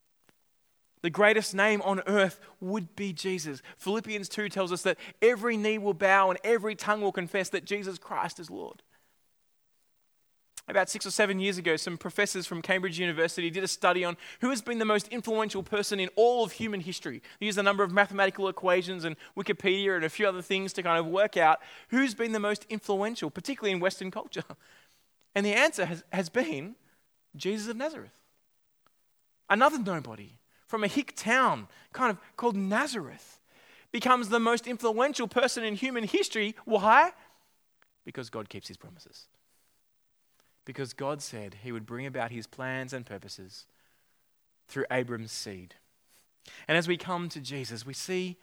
The 1.02 1.10
greatest 1.10 1.56
name 1.56 1.82
on 1.84 2.02
earth 2.08 2.41
would 2.60 2.95
be 2.95 3.13
Jesus. 3.13 3.62
Philippians 3.78 4.28
2 4.28 4.49
tells 4.49 4.71
us 4.71 4.82
that 4.82 4.97
every 5.21 5.56
knee 5.56 5.78
will 5.78 5.93
bow 5.93 6.30
and 6.30 6.39
every 6.43 6.75
tongue 6.75 7.02
will 7.02 7.13
confess 7.13 7.49
that 7.49 7.65
Jesus 7.65 7.97
Christ 7.97 8.39
is 8.39 8.49
Lord. 8.49 8.84
About 10.69 10.88
six 10.88 11.03
or 11.03 11.10
seven 11.10 11.39
years 11.39 11.58
ago, 11.58 11.75
some 11.77 11.97
professors 11.97 12.45
from 12.45 12.62
Cambridge 12.62 12.99
University 12.99 13.49
did 13.49 13.63
a 13.63 13.67
study 13.67 14.05
on 14.05 14.15
who 14.39 14.51
has 14.51 14.62
been 14.62 14.77
the 14.77 14.86
most 14.86 15.08
influential 15.08 15.63
person 15.63 15.99
in 15.99 16.10
all 16.15 16.43
of 16.43 16.51
human 16.51 16.79
history. 16.79 17.23
They 17.39 17.47
used 17.47 17.58
a 17.58 17.63
number 17.63 17.84
of 17.84 17.91
mathematical 17.91 18.47
equations 18.47 19.03
and 19.03 19.15
Wikipedia 19.36 19.95
and 19.95 20.05
a 20.05 20.10
few 20.10 20.27
other 20.27 20.43
things 20.43 20.71
to 20.73 20.84
kind 20.84 20.99
of 20.99 21.08
work 21.08 21.38
out 21.38 21.60
who's 21.88 22.13
been 22.13 22.34
the 22.34 22.39
most 22.39 22.67
influential, 22.69 23.32
particularly 23.32 23.71
in 23.71 23.79
Western 23.79 24.12
culture. 24.12 24.43
And 25.36 25.45
the 25.45 25.53
answer 25.53 25.86
has, 25.86 26.03
has 26.12 26.27
been 26.27 26.75
Jesus 27.36 27.67
of 27.67 27.77
Nazareth. 27.77 28.17
Another 29.47 29.77
nobody 29.77 30.39
from 30.65 30.84
a 30.84 30.88
hick 30.88 31.15
town 31.15 31.67
kind 31.93 32.10
of 32.10 32.17
called 32.36 32.55
Nazareth 32.55 33.39
becomes 33.91 34.29
the 34.29 34.39
most 34.39 34.65
influential 34.65 35.27
person 35.27 35.63
in 35.63 35.75
human 35.75 36.03
history. 36.03 36.55
Why? 36.65 37.12
Because 38.05 38.32
God 38.32 38.49
keeps 38.49 38.67
his 38.67 38.75
promises. 38.75 39.27
Because 40.69 40.93
God 40.93 41.19
said 41.19 41.55
he 41.63 41.71
would 41.71 41.88
bring 41.88 42.05
about 42.05 42.29
his 42.29 42.45
plans 42.45 42.93
and 42.93 43.03
purposes 43.03 43.65
through 44.67 44.86
Abram's 44.91 45.32
seed. 45.32 45.73
And 46.67 46.77
as 46.77 46.88
we 46.88 46.95
come 46.95 47.27
to 47.29 47.39
Jesus, 47.39 47.88
we 47.88 47.95
see 47.95 48.38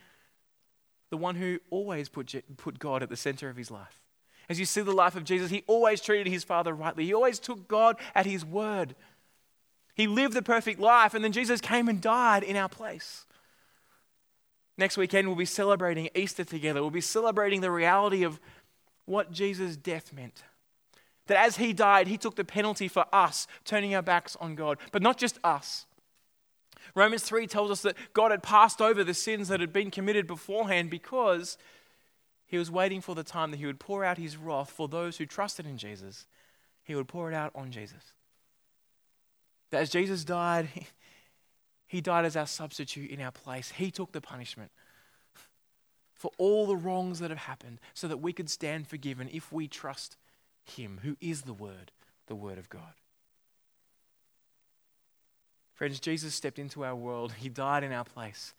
the 1.10 1.16
one 1.16 1.36
who 1.36 1.60
always 1.70 2.08
put, 2.08 2.34
put 2.56 2.80
God 2.80 3.04
at 3.04 3.10
the 3.10 3.16
center 3.16 3.48
of 3.48 3.56
his 3.56 3.70
life. 3.70 4.02
As 4.48 4.58
you 4.58 4.64
see 4.64 4.80
the 4.80 4.90
life 4.90 5.14
of 5.14 5.22
Jesus, 5.22 5.52
he 5.52 5.62
always 5.68 6.00
treated 6.00 6.26
his 6.26 6.42
Father 6.42 6.74
rightly. 6.74 7.04
He 7.04 7.14
always 7.14 7.38
took 7.38 7.68
God 7.68 7.94
at 8.12 8.26
his 8.26 8.44
word. 8.44 8.96
He 9.94 10.08
lived 10.08 10.34
the 10.34 10.42
perfect 10.42 10.80
life, 10.80 11.14
and 11.14 11.22
then 11.22 11.30
Jesus 11.30 11.60
came 11.60 11.88
and 11.88 12.00
died 12.00 12.42
in 12.42 12.56
our 12.56 12.68
place. 12.68 13.24
Next 14.76 14.96
weekend, 14.96 15.28
we'll 15.28 15.36
be 15.36 15.44
celebrating 15.44 16.10
Easter 16.12 16.42
together. 16.42 16.80
We'll 16.80 16.90
be 16.90 17.00
celebrating 17.00 17.60
the 17.60 17.70
reality 17.70 18.24
of 18.24 18.40
what 19.04 19.30
Jesus' 19.30 19.76
death 19.76 20.12
meant. 20.12 20.42
That 21.26 21.44
as 21.44 21.56
he 21.56 21.72
died, 21.72 22.06
he 22.06 22.18
took 22.18 22.36
the 22.36 22.44
penalty 22.44 22.88
for 22.88 23.04
us, 23.12 23.46
turning 23.64 23.94
our 23.94 24.02
backs 24.02 24.36
on 24.40 24.54
God. 24.54 24.78
But 24.92 25.02
not 25.02 25.18
just 25.18 25.38
us. 25.42 25.86
Romans 26.94 27.22
3 27.22 27.46
tells 27.46 27.70
us 27.70 27.82
that 27.82 27.96
God 28.12 28.30
had 28.30 28.42
passed 28.42 28.80
over 28.80 29.02
the 29.02 29.14
sins 29.14 29.48
that 29.48 29.60
had 29.60 29.72
been 29.72 29.90
committed 29.90 30.26
beforehand 30.26 30.88
because 30.88 31.58
he 32.46 32.58
was 32.58 32.70
waiting 32.70 33.00
for 33.00 33.14
the 33.14 33.24
time 33.24 33.50
that 33.50 33.58
he 33.58 33.66
would 33.66 33.80
pour 33.80 34.04
out 34.04 34.18
his 34.18 34.36
wrath 34.36 34.70
for 34.70 34.86
those 34.86 35.16
who 35.16 35.26
trusted 35.26 35.66
in 35.66 35.78
Jesus. 35.78 36.26
He 36.84 36.94
would 36.94 37.08
pour 37.08 37.30
it 37.30 37.34
out 37.34 37.50
on 37.54 37.72
Jesus. 37.72 38.14
That 39.70 39.82
as 39.82 39.90
Jesus 39.90 40.24
died, 40.24 40.68
he 41.86 42.00
died 42.00 42.24
as 42.24 42.36
our 42.36 42.46
substitute 42.46 43.10
in 43.10 43.20
our 43.20 43.32
place. 43.32 43.72
He 43.72 43.90
took 43.90 44.12
the 44.12 44.20
punishment 44.20 44.70
for 46.14 46.30
all 46.38 46.66
the 46.66 46.76
wrongs 46.76 47.18
that 47.18 47.30
have 47.30 47.40
happened 47.40 47.78
so 47.94 48.08
that 48.08 48.18
we 48.18 48.32
could 48.32 48.48
stand 48.48 48.86
forgiven 48.86 49.28
if 49.32 49.52
we 49.52 49.66
trust 49.68 50.16
him, 50.70 51.00
who 51.02 51.16
is 51.20 51.42
the 51.42 51.52
Word, 51.52 51.92
the 52.26 52.35
Word 52.35 52.59
of 52.59 52.68
God. 52.68 52.94
Friends, 55.74 56.00
Jesus 56.00 56.35
stepped 56.35 56.59
into 56.59 56.85
our 56.85 56.96
world. 56.96 57.35
He 57.38 57.48
died 57.50 57.85
in 57.85 57.92
our 57.92 58.05
place. 58.05 58.55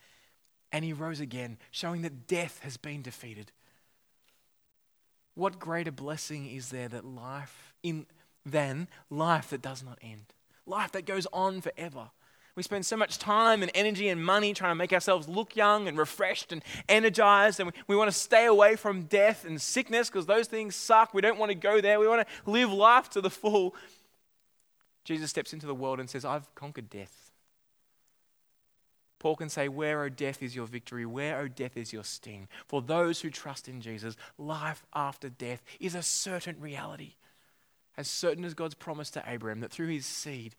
And 0.72 0.86
he 0.86 0.94
rose 0.94 1.20
again, 1.20 1.58
showing 1.72 2.04
that 2.04 2.28
death 2.28 2.60
has 2.62 2.78
been 2.78 3.02
defeated. 3.02 3.52
What 5.34 5.60
greater 5.60 5.92
blessing 5.92 6.48
is 6.48 6.70
there 6.70 6.88
that 6.90 7.06
life 7.06 7.74
in 7.82 8.06
than 8.46 8.88
life 9.10 9.50
that 9.50 9.62
does 9.62 9.84
not 9.84 9.98
end? 10.02 10.34
Life 10.66 10.92
that 10.92 11.06
goes 11.06 11.26
on 11.34 11.62
forever. 11.62 12.12
We 12.58 12.64
spend 12.64 12.88
so 12.88 12.98
much 12.98 13.20
time 13.20 13.62
and 13.62 13.70
energy 13.76 14.10
and 14.10 14.26
money 14.26 14.52
trying 14.52 14.72
to 14.72 14.76
make 14.76 14.92
ourselves 14.92 15.30
look 15.30 15.56
young 15.56 15.88
and 15.88 15.96
refreshed 15.96 16.52
and 16.52 16.64
energized, 16.90 17.60
and 17.60 17.68
we, 17.68 17.74
we 17.90 17.96
want 17.96 18.12
to 18.12 18.18
stay 18.18 18.48
away 18.48 18.76
from 18.76 19.04
death 19.04 19.46
and 19.46 19.62
sickness 19.62 20.10
because 20.10 20.26
those 20.26 20.48
things 20.48 20.76
suck. 20.76 21.14
We 21.14 21.22
don't 21.22 21.38
want 21.38 21.52
to 21.52 21.56
go 21.56 21.82
there. 21.82 22.00
We 22.00 22.08
want 22.08 22.28
to 22.28 22.52
live 22.52 22.74
life 22.74 23.12
to 23.12 23.22
the 23.22 23.30
full. 23.30 23.76
Jesus 25.04 25.30
steps 25.30 25.54
into 25.54 25.68
the 25.68 25.76
world 25.76 26.00
and 26.00 26.10
says, 26.10 26.26
I've 26.26 26.54
conquered 26.56 26.90
death. 26.90 27.30
Paul 29.20 29.36
can 29.36 29.50
say, 29.50 29.68
Where, 29.68 30.02
O 30.02 30.10
death, 30.10 30.42
is 30.42 30.56
your 30.56 30.66
victory? 30.66 31.06
Where, 31.06 31.38
O 31.38 31.48
death, 31.48 31.78
is 31.78 31.94
your 31.94 32.04
sting? 32.04 32.48
For 32.68 32.82
those 32.82 33.22
who 33.22 33.30
trust 33.30 33.68
in 33.68 33.82
Jesus, 33.82 34.18
life 34.40 34.84
after 34.96 35.30
death 35.30 35.62
is 35.80 35.94
a 35.94 36.02
certain 36.02 36.60
reality. 36.60 37.14
As 37.96 38.08
certain 38.08 38.46
as 38.46 38.56
God's 38.56 38.74
promise 38.74 39.12
to 39.12 39.24
Abraham 39.28 39.60
that 39.60 39.72
through 39.72 39.90
his 39.90 40.08
seed, 40.08 40.56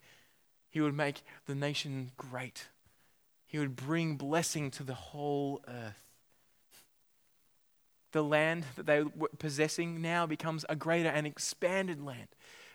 he 0.71 0.81
would 0.81 0.95
make 0.95 1.23
the 1.47 1.55
nation 1.55 2.13
great. 2.17 2.69
He 3.47 3.59
would 3.59 3.77
bring 3.77 4.17
blessing 4.17 4.71
to 4.73 4.83
the 4.83 4.95
whole 4.95 5.63
earth. 5.67 6.05
The 8.13 8.23
land 8.23 8.65
that 8.77 8.87
they 8.87 9.03
were 9.03 9.31
possessing 9.39 10.01
now 10.01 10.27
becomes 10.27 10.65
a 10.69 10.77
greater 10.77 11.09
and 11.09 11.27
expanded 11.27 12.03
land. 12.03 12.29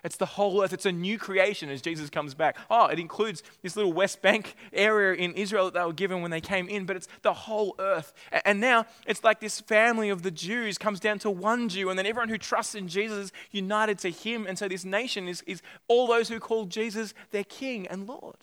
It's 0.03 0.17
the 0.17 0.25
whole 0.25 0.61
earth. 0.61 0.73
It's 0.73 0.85
a 0.85 0.91
new 0.91 1.17
creation 1.17 1.69
as 1.69 1.81
Jesus 1.81 2.09
comes 2.09 2.33
back. 2.33 2.57
Oh, 2.69 2.87
it 2.87 2.99
includes 2.99 3.41
this 3.61 3.77
little 3.77 3.93
West 3.93 4.21
Bank 4.21 4.55
area 4.73 5.13
in 5.13 5.33
Israel 5.33 5.65
that 5.65 5.73
they 5.73 5.85
were 5.85 5.93
given 5.93 6.21
when 6.21 6.29
they 6.29 6.41
came 6.41 6.67
in, 6.67 6.85
but 6.85 6.97
it's 6.97 7.07
the 7.21 7.33
whole 7.33 7.73
earth. 7.79 8.13
And 8.43 8.59
now 8.59 8.85
it's 9.07 9.23
like 9.23 9.39
this 9.39 9.61
family 9.61 10.09
of 10.09 10.21
the 10.21 10.31
Jews 10.31 10.77
comes 10.77 10.99
down 10.99 11.19
to 11.19 11.29
one 11.29 11.69
Jew, 11.69 11.89
and 11.89 11.97
then 11.97 12.05
everyone 12.05 12.27
who 12.27 12.37
trusts 12.37 12.75
in 12.75 12.89
Jesus 12.89 13.25
is 13.25 13.31
united 13.51 13.97
to 13.99 14.09
him. 14.09 14.45
And 14.45 14.57
so 14.57 14.67
this 14.67 14.83
nation 14.83 15.29
is, 15.29 15.41
is 15.47 15.61
all 15.87 16.07
those 16.07 16.27
who 16.27 16.39
call 16.39 16.65
Jesus 16.65 17.13
their 17.31 17.45
King 17.45 17.87
and 17.87 18.05
Lord. 18.05 18.37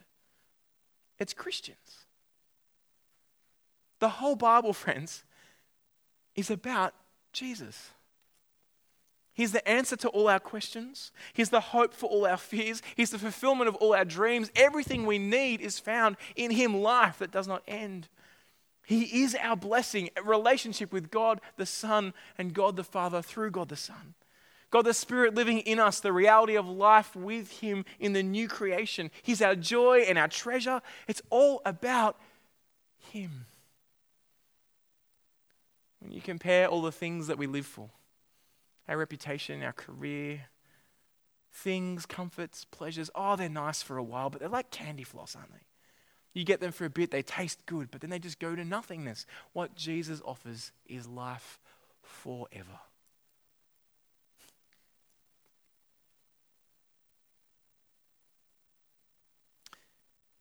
It's 1.18 1.34
Christians. 1.34 2.06
The 3.98 4.08
whole 4.08 4.36
Bible, 4.36 4.72
friends, 4.72 5.24
is 6.34 6.50
about 6.50 6.94
Jesus. 7.34 7.90
He's 9.40 9.52
the 9.52 9.66
answer 9.66 9.96
to 9.96 10.08
all 10.10 10.28
our 10.28 10.38
questions. 10.38 11.12
He's 11.32 11.48
the 11.48 11.60
hope 11.60 11.94
for 11.94 12.10
all 12.10 12.26
our 12.26 12.36
fears. 12.36 12.82
He's 12.94 13.08
the 13.08 13.18
fulfillment 13.18 13.68
of 13.68 13.74
all 13.76 13.94
our 13.94 14.04
dreams. 14.04 14.50
Everything 14.54 15.06
we 15.06 15.18
need 15.18 15.62
is 15.62 15.78
found 15.78 16.18
in 16.36 16.50
Him, 16.50 16.82
life 16.82 17.20
that 17.20 17.30
does 17.30 17.48
not 17.48 17.62
end. 17.66 18.08
He 18.84 19.22
is 19.22 19.34
our 19.40 19.56
blessing, 19.56 20.10
relationship 20.22 20.92
with 20.92 21.10
God 21.10 21.40
the 21.56 21.64
Son 21.64 22.12
and 22.36 22.52
God 22.52 22.76
the 22.76 22.84
Father 22.84 23.22
through 23.22 23.52
God 23.52 23.70
the 23.70 23.76
Son. 23.76 24.12
God 24.68 24.82
the 24.82 24.92
Spirit 24.92 25.34
living 25.34 25.60
in 25.60 25.78
us, 25.80 26.00
the 26.00 26.12
reality 26.12 26.54
of 26.54 26.68
life 26.68 27.16
with 27.16 27.60
Him 27.60 27.86
in 27.98 28.12
the 28.12 28.22
new 28.22 28.46
creation. 28.46 29.10
He's 29.22 29.40
our 29.40 29.54
joy 29.54 30.00
and 30.00 30.18
our 30.18 30.28
treasure. 30.28 30.82
It's 31.08 31.22
all 31.30 31.62
about 31.64 32.18
Him. 33.10 33.46
When 36.00 36.12
you 36.12 36.20
compare 36.20 36.66
all 36.66 36.82
the 36.82 36.92
things 36.92 37.26
that 37.28 37.38
we 37.38 37.46
live 37.46 37.64
for, 37.64 37.88
our 38.90 38.98
reputation, 38.98 39.62
our 39.62 39.72
career, 39.72 40.48
things, 41.52 42.04
comforts, 42.06 42.64
pleasures. 42.64 43.08
Oh, 43.14 43.36
they're 43.36 43.48
nice 43.48 43.82
for 43.82 43.96
a 43.96 44.02
while, 44.02 44.30
but 44.30 44.40
they're 44.40 44.48
like 44.48 44.72
candy 44.72 45.04
floss, 45.04 45.36
aren't 45.36 45.52
they? 45.52 45.60
You 46.34 46.44
get 46.44 46.60
them 46.60 46.72
for 46.72 46.84
a 46.84 46.90
bit, 46.90 47.12
they 47.12 47.22
taste 47.22 47.64
good, 47.66 47.90
but 47.90 48.00
then 48.00 48.10
they 48.10 48.18
just 48.18 48.40
go 48.40 48.54
to 48.54 48.64
nothingness. 48.64 49.26
What 49.52 49.76
Jesus 49.76 50.20
offers 50.24 50.72
is 50.86 51.06
life 51.06 51.60
forever. 52.02 52.80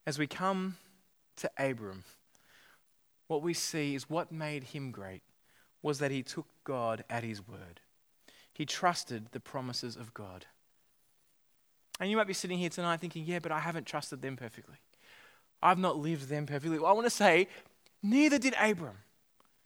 As 0.07 0.17
we 0.17 0.25
come 0.25 0.77
to 1.35 1.51
Abram, 1.59 2.03
what 3.27 3.43
we 3.43 3.53
see 3.53 3.93
is 3.93 4.09
what 4.09 4.31
made 4.31 4.63
him 4.63 4.89
great 4.89 5.21
was 5.83 5.99
that 5.99 6.09
he 6.09 6.23
took 6.23 6.47
God 6.63 7.03
at 7.11 7.23
his 7.23 7.47
word. 7.47 7.79
He 8.59 8.65
trusted 8.65 9.27
the 9.31 9.39
promises 9.39 9.95
of 9.95 10.13
God. 10.13 10.45
And 11.97 12.11
you 12.11 12.17
might 12.17 12.27
be 12.27 12.33
sitting 12.33 12.57
here 12.57 12.67
tonight 12.67 12.99
thinking, 12.99 13.23
yeah, 13.25 13.39
but 13.39 13.53
I 13.53 13.59
haven't 13.59 13.85
trusted 13.85 14.21
them 14.21 14.35
perfectly. 14.35 14.75
I've 15.63 15.77
not 15.77 15.97
lived 15.97 16.27
them 16.27 16.45
perfectly. 16.45 16.77
Well, 16.77 16.89
I 16.89 16.91
want 16.91 17.05
to 17.05 17.09
say, 17.09 17.47
neither 18.03 18.37
did 18.37 18.55
Abram. 18.59 18.97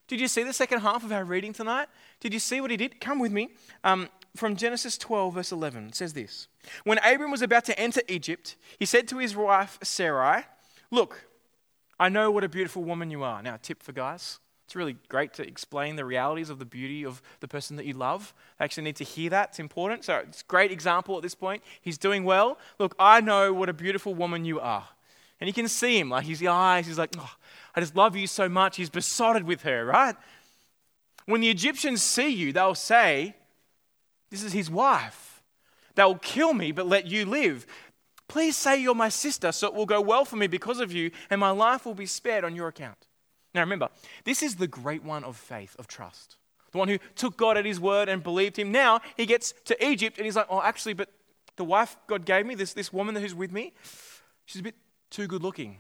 Did 0.08 0.22
you 0.22 0.28
see 0.28 0.44
the 0.44 0.54
second 0.54 0.82
half 0.82 1.04
of 1.04 1.12
our 1.12 1.24
reading 1.24 1.54
tonight? 1.54 1.88
Did 2.20 2.36
you 2.36 2.40
see 2.40 2.62
what 2.62 2.70
he 2.70 2.78
did? 2.78 3.02
Come 3.02 3.18
with 3.18 3.32
me. 3.32 3.50
Um, 3.84 4.10
from 4.36 4.56
Genesis 4.56 4.96
12, 5.00 5.34
verse 5.34 5.52
11, 5.52 5.88
it 5.88 5.96
says 5.96 6.14
this 6.14 6.48
When 6.84 7.00
Abram 7.00 7.32
was 7.32 7.42
about 7.42 7.66
to 7.66 7.80
enter 7.80 8.02
Egypt, 8.08 8.58
he 8.78 8.86
said 8.86 9.08
to 9.08 9.18
his 9.18 9.36
wife 9.36 9.80
Sarai, 9.82 10.44
Look, 10.92 11.28
I 12.00 12.10
know 12.10 12.30
what 12.30 12.44
a 12.44 12.50
beautiful 12.50 12.84
woman 12.84 13.10
you 13.10 13.24
are. 13.24 13.42
Now, 13.42 13.58
tip 13.60 13.82
for 13.82 13.92
guys 13.92 14.38
it's 14.66 14.76
really 14.76 14.96
great 15.10 15.34
to 15.34 15.48
explain 15.48 15.96
the 15.96 16.06
realities 16.06 16.50
of 16.50 16.60
the 16.60 16.66
beauty 16.66 17.06
of 17.06 17.22
the 17.42 17.48
person 17.48 17.76
that 17.78 17.86
you 17.86 17.94
love. 17.94 18.34
They 18.58 18.66
actually 18.66 18.84
need 18.84 18.96
to 18.98 19.04
hear 19.04 19.30
that. 19.30 19.50
It's 19.50 19.60
important. 19.60 20.06
So 20.06 20.18
it's 20.18 20.42
a 20.42 20.46
great 20.46 20.72
example 20.72 21.16
at 21.18 21.22
this 21.22 21.36
point. 21.36 21.64
He's 21.82 21.98
doing 21.98 22.24
well. 22.24 22.58
Look, 22.80 22.96
I 22.98 23.22
know 23.22 23.54
what 23.54 23.70
a 23.70 23.74
beautiful 23.74 24.16
woman 24.16 24.46
you 24.46 24.60
are. 24.60 24.88
And 25.40 25.48
you 25.48 25.54
can 25.54 25.68
see 25.68 26.00
him, 26.00 26.10
like 26.10 26.26
his 26.26 26.46
eyes, 26.46 26.88
he's 26.88 26.98
like, 26.98 27.14
oh, 27.18 27.36
I 27.76 27.82
just 27.82 27.96
love 27.96 28.16
you 28.16 28.28
so 28.28 28.48
much. 28.48 28.78
He's 28.78 28.90
besotted 28.90 29.44
with 29.44 29.64
her, 29.64 29.86
right? 29.86 30.16
When 31.26 31.42
the 31.42 31.50
Egyptians 31.50 32.02
see 32.02 32.30
you, 32.30 32.54
they'll 32.54 32.76
say, 32.76 33.36
This 34.30 34.44
is 34.44 34.54
his 34.54 34.70
wife. 34.70 35.42
They'll 35.96 36.16
kill 36.16 36.54
me, 36.54 36.72
but 36.72 36.88
let 36.88 37.08
you 37.08 37.26
live. 37.26 37.68
Please 38.28 38.56
say 38.56 38.82
you're 38.82 38.96
my 38.96 39.10
sister, 39.10 39.52
so 39.52 39.68
it 39.68 39.74
will 39.74 39.86
go 39.86 40.02
well 40.02 40.26
for 40.26 40.38
me 40.38 40.48
because 40.48 40.80
of 40.80 40.92
you, 40.92 41.12
and 41.30 41.40
my 41.40 41.52
life 41.52 41.86
will 41.86 41.94
be 41.94 42.06
spared 42.06 42.44
on 42.44 42.56
your 42.56 42.68
account. 42.68 43.08
Now 43.54 43.62
remember, 43.62 43.90
this 44.24 44.42
is 44.42 44.56
the 44.56 44.68
great 44.68 45.04
one 45.04 45.24
of 45.24 45.38
faith, 45.38 45.76
of 45.78 45.88
trust. 45.88 46.38
The 46.72 46.80
one 46.80 46.88
who 46.88 46.98
took 47.16 47.38
God 47.38 47.58
at 47.58 47.66
his 47.66 47.80
word 47.80 48.10
and 48.10 48.24
believed 48.24 48.58
him. 48.58 48.72
Now 48.72 49.02
he 49.16 49.26
gets 49.26 49.54
to 49.66 49.86
Egypt 49.86 50.18
and 50.18 50.26
he's 50.26 50.36
like, 50.36 50.48
oh, 50.50 50.62
actually, 50.62 50.94
but 50.94 51.10
the 51.56 51.64
wife 51.64 51.96
God 52.08 52.26
gave 52.26 52.46
me, 52.46 52.56
this, 52.56 52.74
this 52.74 52.92
woman 52.92 53.16
who's 53.16 53.36
with 53.36 53.52
me, 53.52 53.74
she's 54.46 54.62
a 54.62 54.64
bit 54.64 54.76
too 55.12 55.28
good 55.28 55.44
looking. 55.44 55.78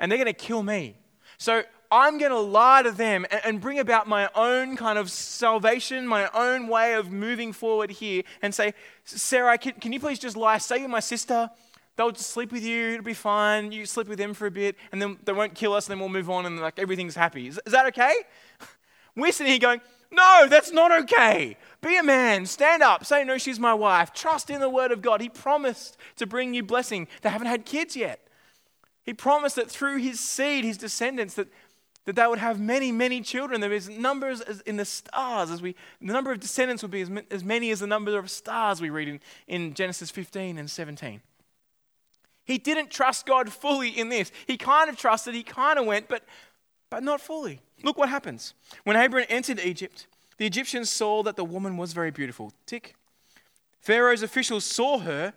And 0.00 0.10
they're 0.10 0.18
going 0.18 0.26
to 0.26 0.32
kill 0.32 0.64
me. 0.64 0.96
So 1.38 1.62
I'm 1.92 2.18
going 2.18 2.32
to 2.32 2.40
lie 2.40 2.82
to 2.82 2.90
them 2.90 3.24
and, 3.30 3.40
and 3.44 3.60
bring 3.60 3.78
about 3.78 4.08
my 4.08 4.28
own 4.34 4.76
kind 4.76 4.98
of 4.98 5.10
salvation, 5.10 6.08
my 6.08 6.28
own 6.34 6.66
way 6.66 6.94
of 6.94 7.12
moving 7.12 7.52
forward 7.52 7.92
here 7.92 8.24
and 8.40 8.52
say, 8.52 8.74
Sarah, 9.04 9.58
can, 9.58 9.74
can 9.74 9.92
you 9.92 10.00
please 10.00 10.18
just 10.18 10.36
lie? 10.36 10.58
Say 10.58 10.78
you're 10.78 10.88
my 10.88 11.00
sister 11.00 11.50
they'll 11.96 12.10
just 12.10 12.30
sleep 12.30 12.52
with 12.52 12.64
you, 12.64 12.92
it'll 12.92 13.04
be 13.04 13.14
fine. 13.14 13.72
You 13.72 13.86
sleep 13.86 14.08
with 14.08 14.18
them 14.18 14.34
for 14.34 14.46
a 14.46 14.50
bit, 14.50 14.76
and 14.92 15.00
then 15.00 15.18
they 15.24 15.32
won't 15.32 15.54
kill 15.54 15.74
us, 15.74 15.86
and 15.86 15.92
then 15.92 16.00
we'll 16.00 16.08
move 16.08 16.30
on, 16.30 16.46
and 16.46 16.60
like 16.60 16.78
everything's 16.78 17.14
happy. 17.14 17.48
Is, 17.48 17.60
is 17.66 17.72
that 17.72 17.86
okay? 17.86 18.14
We're 19.16 19.32
sitting 19.32 19.50
here 19.50 19.60
going, 19.60 19.80
no, 20.12 20.46
that's 20.48 20.72
not 20.72 20.92
okay. 21.02 21.56
Be 21.80 21.96
a 21.96 22.02
man. 22.02 22.44
Stand 22.46 22.82
up. 22.82 23.04
Say, 23.04 23.24
no, 23.24 23.38
she's 23.38 23.58
my 23.58 23.74
wife. 23.74 24.12
Trust 24.12 24.50
in 24.50 24.60
the 24.60 24.68
word 24.68 24.92
of 24.92 25.00
God. 25.00 25.20
He 25.20 25.28
promised 25.28 25.96
to 26.16 26.26
bring 26.26 26.54
you 26.54 26.62
blessing. 26.62 27.08
They 27.22 27.30
haven't 27.30 27.48
had 27.48 27.64
kids 27.64 27.96
yet. 27.96 28.20
He 29.02 29.14
promised 29.14 29.56
that 29.56 29.70
through 29.70 29.96
his 29.96 30.20
seed, 30.20 30.64
his 30.64 30.76
descendants, 30.76 31.34
that, 31.34 31.48
that 32.04 32.14
they 32.14 32.26
would 32.26 32.38
have 32.38 32.60
many, 32.60 32.92
many 32.92 33.22
children. 33.22 33.60
There 33.60 33.72
is 33.72 33.88
numbers 33.88 34.42
in 34.66 34.76
the 34.76 34.84
stars. 34.84 35.50
As 35.50 35.62
we, 35.62 35.74
the 36.00 36.12
number 36.12 36.30
of 36.30 36.40
descendants 36.40 36.82
would 36.82 36.92
be 36.92 37.00
as, 37.00 37.10
as 37.30 37.42
many 37.42 37.70
as 37.70 37.80
the 37.80 37.86
number 37.86 38.16
of 38.18 38.30
stars 38.30 38.80
we 38.80 38.90
read 38.90 39.08
in, 39.08 39.20
in 39.48 39.74
Genesis 39.74 40.10
15 40.10 40.58
and 40.58 40.70
17. 40.70 41.22
He 42.44 42.58
didn't 42.58 42.90
trust 42.90 43.26
God 43.26 43.52
fully 43.52 43.88
in 43.88 44.08
this. 44.08 44.32
He 44.46 44.56
kind 44.56 44.90
of 44.90 44.96
trusted, 44.96 45.34
he 45.34 45.42
kind 45.42 45.78
of 45.78 45.86
went, 45.86 46.08
but, 46.08 46.24
but 46.90 47.02
not 47.02 47.20
fully. 47.20 47.60
Look 47.82 47.98
what 47.98 48.08
happens. 48.08 48.54
When 48.84 48.96
Abram 48.96 49.26
entered 49.28 49.60
Egypt, 49.60 50.06
the 50.38 50.46
Egyptians 50.46 50.90
saw 50.90 51.22
that 51.22 51.36
the 51.36 51.44
woman 51.44 51.76
was 51.76 51.92
very 51.92 52.10
beautiful. 52.10 52.52
Tick. 52.66 52.94
Pharaoh's 53.80 54.22
officials 54.22 54.64
saw 54.64 54.98
her 54.98 55.34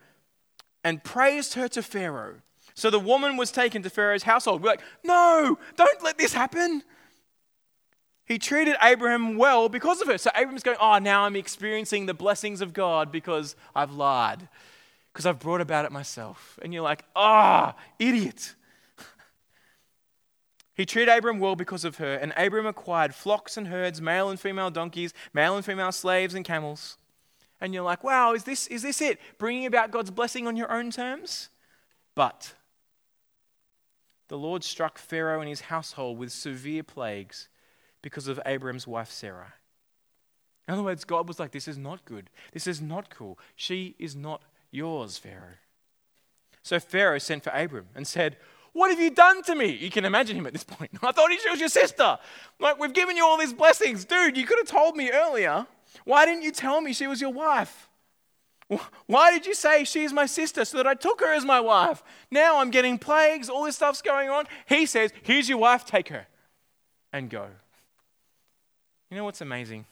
and 0.84 1.04
praised 1.04 1.56
her 1.56 1.68
to 1.70 1.82
Pharaoh. 1.82 2.36
So 2.76 2.90
the 2.90 3.00
woman 3.00 3.38
was 3.38 3.52
taken 3.52 3.82
to 3.84 3.90
Pharaoh's 3.90 4.24
household. 4.24 4.62
We're 4.62 4.72
like, 4.72 4.82
no, 5.04 5.58
don't 5.76 6.04
let 6.04 6.18
this 6.18 6.34
happen. 6.34 6.84
He 8.26 8.38
treated 8.38 8.76
Abraham 8.82 9.38
well 9.38 9.70
because 9.70 10.02
of 10.02 10.08
her. 10.08 10.18
So 10.18 10.30
Abraham's 10.36 10.64
going, 10.64 10.78
oh, 10.82 10.98
now 10.98 11.24
I'm 11.24 11.36
experiencing 11.36 12.06
the 12.06 12.14
blessings 12.14 12.60
of 12.60 12.74
God 12.74 13.12
because 13.12 13.56
I've 13.76 13.92
lied, 13.92 14.48
because 15.16 15.26
I've 15.26 15.40
brought 15.40 15.62
about 15.62 15.86
it 15.86 15.94
myself. 15.94 16.60
And 16.62 16.74
you're 16.74 16.84
like, 16.84 17.06
ah, 17.16 17.74
oh, 17.74 17.82
idiot. 18.00 18.54
He 20.74 20.86
treated 20.86 21.10
Abram 21.10 21.40
well 21.40 21.56
because 21.56 21.86
of 21.86 22.00
her, 22.00 22.16
and 22.16 22.34
Abram 22.36 22.66
acquired 22.66 23.16
flocks 23.16 23.56
and 23.56 23.70
herds, 23.70 24.02
male 24.02 24.30
and 24.30 24.38
female 24.38 24.70
donkeys, 24.70 25.14
male 25.34 25.56
and 25.56 25.64
female 25.64 25.94
slaves 25.94 26.34
and 26.34 26.44
camels. 26.44 26.98
And 27.62 27.74
you're 27.74 27.82
like, 27.82 28.04
wow, 28.04 28.34
is 28.34 28.44
this, 28.44 28.68
is 28.68 28.82
this 28.82 29.00
it? 29.00 29.22
Bringing 29.38 29.66
about 29.66 29.92
God's 29.92 30.12
blessing 30.12 30.48
on 30.48 30.58
your 30.58 30.70
own 30.70 30.92
terms? 30.92 31.48
But 32.14 32.56
the 34.28 34.38
Lord 34.38 34.66
struck 34.66 34.98
Pharaoh 34.98 35.40
and 35.40 35.48
his 35.48 35.62
household 35.62 36.18
with 36.18 36.34
severe 36.34 36.84
plagues 36.84 37.48
because 38.02 38.28
of 38.28 38.42
Abram's 38.46 38.86
wife 38.86 39.10
Sarah. 39.10 39.54
In 40.68 40.74
other 40.74 40.84
words, 40.84 41.06
God 41.06 41.30
was 41.30 41.40
like, 41.40 41.52
This 41.52 41.70
is 41.70 41.78
not 41.78 42.04
good. 42.04 42.30
This 42.52 42.68
is 42.68 42.82
not 42.82 43.10
cool. 43.10 43.40
She 43.56 43.96
is 43.98 44.14
not 44.14 44.42
yours, 44.76 45.18
Pharaoh. 45.18 45.58
So 46.62 46.80
Pharaoh 46.80 47.20
sent 47.20 47.44
for 47.44 47.52
Abram 47.52 47.88
and 47.96 48.06
said, 48.06 48.38
What 48.74 48.90
have 48.90 49.00
you 49.00 49.12
done 49.12 49.44
to 49.44 49.56
me? 49.56 49.68
You 49.68 49.90
can 49.90 50.06
imagine 50.06 50.36
him 50.36 50.46
at 50.46 50.54
this 50.54 50.64
point. 50.64 50.92
I 51.04 51.12
thought 51.12 51.32
she 51.32 51.50
was 51.50 51.60
your 51.60 51.70
sister. 51.70 52.18
Like, 52.60 52.80
we've 52.80 52.94
given 52.94 53.16
you 53.16 53.26
all 53.26 53.38
these 53.38 53.54
blessings. 53.54 54.06
Dude, 54.06 54.38
you 54.38 54.46
could 54.46 54.58
have 54.58 54.68
told 54.68 54.96
me 54.96 55.12
earlier. 55.12 55.66
Why 56.04 56.26
didn't 56.26 56.44
you 56.44 56.52
tell 56.52 56.82
me 56.82 56.94
she 56.94 57.08
was 57.08 57.22
your 57.22 57.32
wife? 57.32 57.90
Why 59.06 59.32
did 59.32 59.46
you 59.46 59.54
say 59.54 59.84
she's 59.84 60.12
my 60.12 60.26
sister 60.26 60.66
so 60.66 60.78
that 60.78 60.88
I 60.88 60.96
took 60.96 61.22
her 61.22 61.32
as 61.34 61.46
my 61.46 61.60
wife? 61.60 62.04
Now 62.32 62.60
I'm 62.60 62.72
getting 62.72 62.98
plagues, 62.98 63.48
all 63.48 63.64
this 63.64 63.76
stuff's 63.76 64.02
going 64.02 64.30
on. 64.30 64.46
He 64.68 64.88
says, 64.88 65.14
Here's 65.22 65.48
your 65.48 65.60
wife, 65.60 65.86
take 65.86 66.10
her 66.10 66.26
and 67.14 67.30
go. 67.30 67.48
You 69.10 69.18
know 69.18 69.24
what's 69.24 69.42
amazing? 69.42 69.86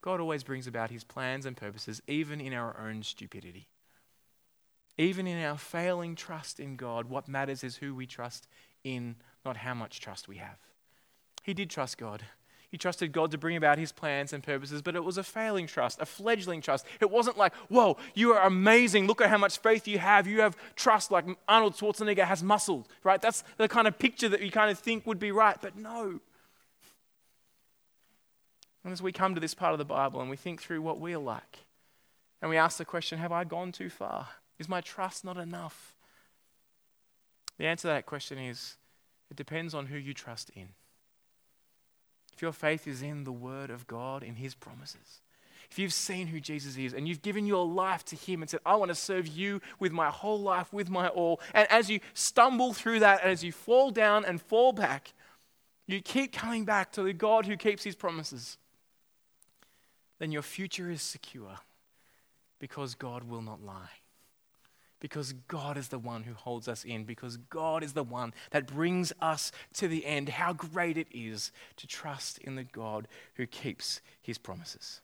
God 0.00 0.20
always 0.20 0.44
brings 0.44 0.66
about 0.66 0.90
his 0.90 1.04
plans 1.04 1.44
and 1.44 1.56
purposes, 1.56 2.00
even 2.06 2.40
in 2.40 2.52
our 2.52 2.78
own 2.80 3.02
stupidity. 3.02 3.68
Even 4.96 5.26
in 5.26 5.42
our 5.44 5.58
failing 5.58 6.14
trust 6.14 6.58
in 6.58 6.76
God, 6.76 7.06
what 7.06 7.28
matters 7.28 7.62
is 7.62 7.76
who 7.76 7.94
we 7.94 8.06
trust 8.06 8.48
in, 8.84 9.16
not 9.44 9.58
how 9.58 9.74
much 9.74 10.00
trust 10.00 10.28
we 10.28 10.36
have. 10.36 10.58
He 11.42 11.54
did 11.54 11.70
trust 11.70 11.98
God. 11.98 12.22
He 12.70 12.76
trusted 12.76 13.12
God 13.12 13.30
to 13.30 13.38
bring 13.38 13.56
about 13.56 13.78
his 13.78 13.92
plans 13.92 14.34
and 14.34 14.42
purposes, 14.42 14.82
but 14.82 14.94
it 14.94 15.02
was 15.02 15.16
a 15.16 15.22
failing 15.22 15.66
trust, 15.66 16.00
a 16.00 16.06
fledgling 16.06 16.60
trust. 16.60 16.84
It 17.00 17.10
wasn't 17.10 17.38
like, 17.38 17.54
whoa, 17.68 17.96
you 18.14 18.34
are 18.34 18.46
amazing. 18.46 19.06
Look 19.06 19.22
at 19.22 19.30
how 19.30 19.38
much 19.38 19.58
faith 19.58 19.88
you 19.88 19.98
have. 19.98 20.26
You 20.26 20.42
have 20.42 20.56
trust 20.76 21.10
like 21.10 21.24
Arnold 21.48 21.74
Schwarzenegger 21.74 22.24
has 22.24 22.42
muscle, 22.42 22.86
right? 23.04 23.22
That's 23.22 23.42
the 23.56 23.68
kind 23.68 23.88
of 23.88 23.98
picture 23.98 24.28
that 24.28 24.42
you 24.42 24.50
kind 24.50 24.70
of 24.70 24.78
think 24.78 25.06
would 25.06 25.18
be 25.18 25.32
right, 25.32 25.56
but 25.62 25.76
no. 25.76 26.20
And 28.88 28.94
as 28.94 29.02
we 29.02 29.12
come 29.12 29.34
to 29.34 29.40
this 29.40 29.52
part 29.52 29.72
of 29.72 29.78
the 29.78 29.84
Bible 29.84 30.18
and 30.22 30.30
we 30.30 30.36
think 30.38 30.62
through 30.62 30.80
what 30.80 30.98
we're 30.98 31.18
like, 31.18 31.58
and 32.40 32.48
we 32.48 32.56
ask 32.56 32.78
the 32.78 32.86
question, 32.86 33.18
have 33.18 33.32
I 33.32 33.44
gone 33.44 33.70
too 33.70 33.90
far? 33.90 34.28
Is 34.58 34.66
my 34.66 34.80
trust 34.80 35.26
not 35.26 35.36
enough? 35.36 35.94
The 37.58 37.66
answer 37.66 37.82
to 37.82 37.88
that 37.88 38.06
question 38.06 38.38
is, 38.38 38.78
it 39.30 39.36
depends 39.36 39.74
on 39.74 39.86
who 39.86 39.98
you 39.98 40.14
trust 40.14 40.48
in 40.56 40.68
if 42.32 42.40
your 42.40 42.52
faith 42.52 42.86
is 42.86 43.02
in 43.02 43.24
the 43.24 43.32
Word 43.32 43.68
of 43.68 43.86
God, 43.86 44.22
in 44.22 44.36
His 44.36 44.54
promises, 44.54 45.20
if 45.70 45.78
you've 45.78 45.92
seen 45.92 46.28
who 46.28 46.40
Jesus 46.40 46.78
is 46.78 46.94
and 46.94 47.06
you've 47.06 47.20
given 47.20 47.44
your 47.44 47.66
life 47.66 48.06
to 48.06 48.16
Him 48.16 48.40
and 48.40 48.48
said, 48.48 48.60
I 48.64 48.76
want 48.76 48.88
to 48.88 48.94
serve 48.94 49.26
you 49.26 49.60
with 49.78 49.92
my 49.92 50.08
whole 50.08 50.40
life, 50.40 50.72
with 50.72 50.88
my 50.88 51.08
all, 51.08 51.42
and 51.52 51.70
as 51.70 51.90
you 51.90 52.00
stumble 52.14 52.72
through 52.72 53.00
that, 53.00 53.20
and 53.20 53.30
as 53.30 53.44
you 53.44 53.52
fall 53.52 53.90
down 53.90 54.24
and 54.24 54.40
fall 54.40 54.72
back, 54.72 55.12
you 55.86 56.00
keep 56.00 56.32
coming 56.32 56.64
back 56.64 56.90
to 56.92 57.02
the 57.02 57.12
God 57.12 57.44
who 57.44 57.56
keeps 57.58 57.84
His 57.84 57.94
promises, 57.94 58.56
then 60.18 60.32
your 60.32 60.42
future 60.42 60.90
is 60.90 61.02
secure 61.02 61.58
because 62.58 62.94
God 62.94 63.24
will 63.24 63.42
not 63.42 63.62
lie 63.62 64.00
because 65.00 65.32
God 65.32 65.76
is 65.76 65.88
the 65.88 65.98
one 65.98 66.24
who 66.24 66.34
holds 66.34 66.68
us 66.68 66.84
in, 66.84 67.04
because 67.04 67.36
God 67.36 67.84
is 67.84 67.92
the 67.92 68.02
one 68.02 68.32
that 68.50 68.66
brings 68.66 69.12
us 69.20 69.52
to 69.74 69.88
the 69.88 70.04
end. 70.04 70.28
How 70.28 70.52
great 70.52 70.96
it 70.96 71.08
is 71.10 71.52
to 71.76 71.86
trust 71.86 72.38
in 72.38 72.56
the 72.56 72.64
God 72.64 73.06
who 73.34 73.46
keeps 73.46 74.00
his 74.20 74.38
promises. 74.38 75.00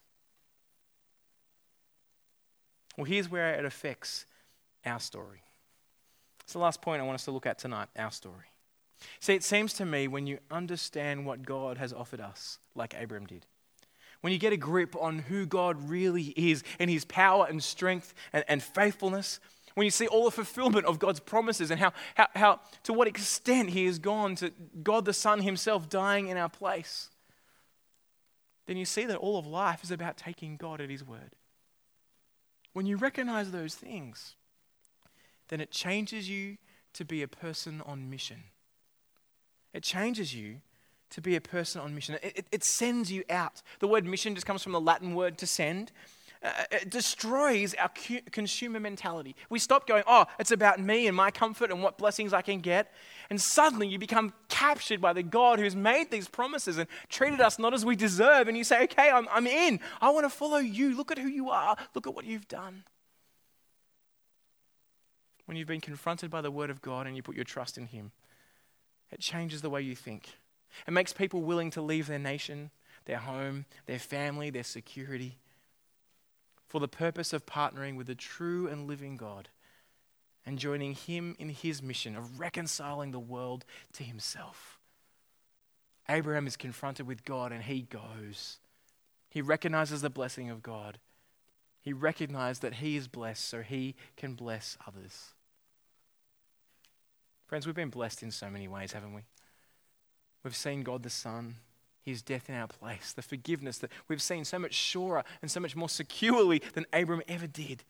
Well, 2.96 3.04
here's 3.04 3.30
where 3.30 3.54
it 3.54 3.64
affects 3.64 4.26
our 4.84 5.00
story. 5.00 5.42
It's 6.42 6.52
the 6.52 6.58
last 6.58 6.82
point 6.82 7.00
I 7.00 7.04
want 7.04 7.16
us 7.16 7.24
to 7.24 7.30
look 7.30 7.46
at 7.46 7.58
tonight 7.58 7.88
our 7.96 8.10
story. 8.10 8.46
See, 9.20 9.34
it 9.34 9.42
seems 9.42 9.72
to 9.74 9.84
me 9.84 10.08
when 10.08 10.26
you 10.26 10.38
understand 10.50 11.26
what 11.26 11.44
God 11.44 11.78
has 11.78 11.92
offered 11.92 12.20
us, 12.20 12.58
like 12.74 12.94
Abram 13.00 13.26
did, 13.26 13.46
when 14.24 14.32
you 14.32 14.38
get 14.38 14.54
a 14.54 14.56
grip 14.56 14.96
on 14.98 15.18
who 15.18 15.44
God 15.44 15.86
really 15.86 16.32
is 16.34 16.64
and 16.78 16.88
his 16.88 17.04
power 17.04 17.46
and 17.46 17.62
strength 17.62 18.14
and, 18.32 18.42
and 18.48 18.62
faithfulness, 18.62 19.38
when 19.74 19.84
you 19.84 19.90
see 19.90 20.06
all 20.06 20.24
the 20.24 20.30
fulfillment 20.30 20.86
of 20.86 20.98
God's 20.98 21.20
promises 21.20 21.70
and 21.70 21.78
how, 21.78 21.92
how, 22.14 22.28
how, 22.34 22.60
to 22.84 22.94
what 22.94 23.06
extent 23.06 23.68
He 23.68 23.84
has 23.84 23.98
gone 23.98 24.34
to 24.36 24.50
God 24.82 25.04
the 25.04 25.12
Son 25.12 25.42
Himself 25.42 25.90
dying 25.90 26.28
in 26.28 26.38
our 26.38 26.48
place, 26.48 27.10
then 28.64 28.78
you 28.78 28.86
see 28.86 29.04
that 29.04 29.18
all 29.18 29.38
of 29.38 29.46
life 29.46 29.84
is 29.84 29.90
about 29.90 30.16
taking 30.16 30.56
God 30.56 30.80
at 30.80 30.88
His 30.88 31.04
word. 31.04 31.32
When 32.72 32.86
you 32.86 32.96
recognize 32.96 33.50
those 33.50 33.74
things, 33.74 34.36
then 35.48 35.60
it 35.60 35.70
changes 35.70 36.30
you 36.30 36.56
to 36.94 37.04
be 37.04 37.20
a 37.20 37.28
person 37.28 37.82
on 37.84 38.08
mission. 38.08 38.44
It 39.74 39.82
changes 39.82 40.34
you 40.34 40.62
to 41.14 41.20
be 41.20 41.36
a 41.36 41.40
person 41.40 41.80
on 41.80 41.94
mission. 41.94 42.16
It, 42.16 42.32
it, 42.36 42.46
it, 42.50 42.64
sends 42.64 43.10
you 43.10 43.22
out. 43.30 43.62
The 43.78 43.86
word 43.86 44.04
mission 44.04 44.34
just 44.34 44.46
comes 44.46 44.64
from 44.64 44.72
the 44.72 44.80
Latin 44.80 45.14
word 45.14 45.38
to 45.38 45.46
send, 45.46 45.92
uh, 46.42 46.50
it 46.72 46.90
destroys 46.90 47.72
our 47.74 47.90
consumer 48.32 48.80
mentality. 48.80 49.36
We 49.48 49.60
stop 49.60 49.86
going, 49.86 50.02
oh, 50.08 50.26
it's 50.40 50.50
about 50.50 50.80
me 50.80 51.06
and 51.06 51.16
my 51.16 51.30
comfort 51.30 51.70
and 51.70 51.84
what 51.84 51.98
blessings 51.98 52.32
I 52.32 52.42
can 52.42 52.60
get. 52.60 52.92
And 53.30 53.40
suddenly 53.40 53.86
you 53.86 53.96
become 53.96 54.32
captured 54.48 55.00
by 55.00 55.12
the 55.12 55.22
God 55.22 55.60
who's 55.60 55.76
made 55.76 56.10
these 56.10 56.26
promises 56.26 56.78
and 56.78 56.88
treated 57.08 57.40
us 57.40 57.60
not 57.60 57.72
as 57.74 57.84
we 57.84 57.94
deserve. 57.94 58.48
And 58.48 58.58
you 58.58 58.64
say, 58.64 58.82
okay, 58.84 59.08
I'm, 59.08 59.28
I'm 59.30 59.46
in. 59.46 59.78
I 60.00 60.10
want 60.10 60.24
to 60.24 60.30
follow 60.30 60.58
you. 60.58 60.96
Look 60.96 61.12
at 61.12 61.18
who 61.18 61.28
you 61.28 61.48
are. 61.48 61.76
Look 61.94 62.08
at 62.08 62.14
what 62.14 62.24
you've 62.24 62.48
done. 62.48 62.82
When 65.46 65.56
you've 65.56 65.68
been 65.68 65.80
confronted 65.80 66.28
by 66.28 66.40
the 66.40 66.50
Word 66.50 66.70
of 66.70 66.82
God 66.82 67.06
and 67.06 67.14
you 67.14 67.22
put 67.22 67.36
your 67.36 67.44
trust 67.44 67.78
in 67.78 67.86
Him, 67.86 68.10
it 69.12 69.20
changes 69.20 69.62
the 69.62 69.70
way 69.70 69.80
you 69.80 69.94
think. 69.94 70.28
It 70.86 70.92
makes 70.92 71.12
people 71.12 71.42
willing 71.42 71.70
to 71.72 71.82
leave 71.82 72.06
their 72.06 72.18
nation, 72.18 72.70
their 73.04 73.18
home, 73.18 73.66
their 73.86 73.98
family, 73.98 74.50
their 74.50 74.64
security 74.64 75.38
for 76.68 76.80
the 76.80 76.88
purpose 76.88 77.32
of 77.32 77.46
partnering 77.46 77.96
with 77.96 78.08
the 78.08 78.14
true 78.14 78.66
and 78.66 78.88
living 78.88 79.16
God 79.16 79.48
and 80.44 80.58
joining 80.58 80.94
Him 80.94 81.36
in 81.38 81.48
His 81.48 81.82
mission 81.82 82.16
of 82.16 82.40
reconciling 82.40 83.12
the 83.12 83.18
world 83.18 83.64
to 83.92 84.02
Himself. 84.02 84.78
Abraham 86.08 86.46
is 86.46 86.56
confronted 86.56 87.06
with 87.06 87.24
God 87.24 87.52
and 87.52 87.62
he 87.62 87.82
goes. 87.82 88.58
He 89.30 89.40
recognizes 89.40 90.02
the 90.02 90.10
blessing 90.10 90.50
of 90.50 90.62
God. 90.62 90.98
He 91.80 91.92
recognized 91.92 92.62
that 92.62 92.74
he 92.74 92.96
is 92.96 93.08
blessed 93.08 93.44
so 93.44 93.62
he 93.62 93.94
can 94.16 94.34
bless 94.34 94.76
others. 94.86 95.32
Friends, 97.46 97.66
we've 97.66 97.74
been 97.74 97.90
blessed 97.90 98.22
in 98.22 98.30
so 98.30 98.48
many 98.48 98.68
ways, 98.68 98.92
haven't 98.92 99.14
we? 99.14 99.22
We've 100.44 100.54
seen 100.54 100.82
God 100.82 101.02
the 101.02 101.10
Son 101.10 101.56
his 102.04 102.22
death 102.22 102.48
in 102.50 102.54
our 102.54 102.66
place, 102.66 103.12
the 103.12 103.22
forgiveness 103.22 103.78
that 103.78 103.90
we've 104.08 104.20
seen 104.20 104.44
so 104.44 104.58
much 104.58 104.74
surer 104.74 105.24
and 105.40 105.50
so 105.50 105.58
much 105.58 105.74
more 105.74 105.88
securely 105.88 106.60
than 106.74 106.84
Abram 106.92 107.22
ever 107.26 107.46
did. 107.46 107.82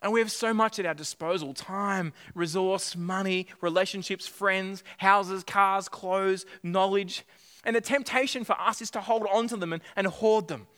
And 0.00 0.12
we 0.12 0.20
have 0.20 0.30
so 0.30 0.54
much 0.54 0.78
at 0.78 0.86
our 0.86 0.94
disposal 0.94 1.52
time, 1.52 2.12
resource, 2.34 2.94
money, 2.96 3.48
relationships, 3.60 4.28
friends, 4.28 4.84
houses, 4.98 5.42
cars, 5.42 5.88
clothes, 5.88 6.46
knowledge. 6.62 7.24
And 7.64 7.74
the 7.74 7.80
temptation 7.80 8.44
for 8.44 8.58
us 8.60 8.80
is 8.80 8.92
to 8.92 9.00
hold 9.00 9.26
on 9.32 9.48
to 9.48 9.56
them 9.56 9.72
and, 9.72 9.82
and 9.96 10.06
hoard 10.06 10.46
them 10.46 10.68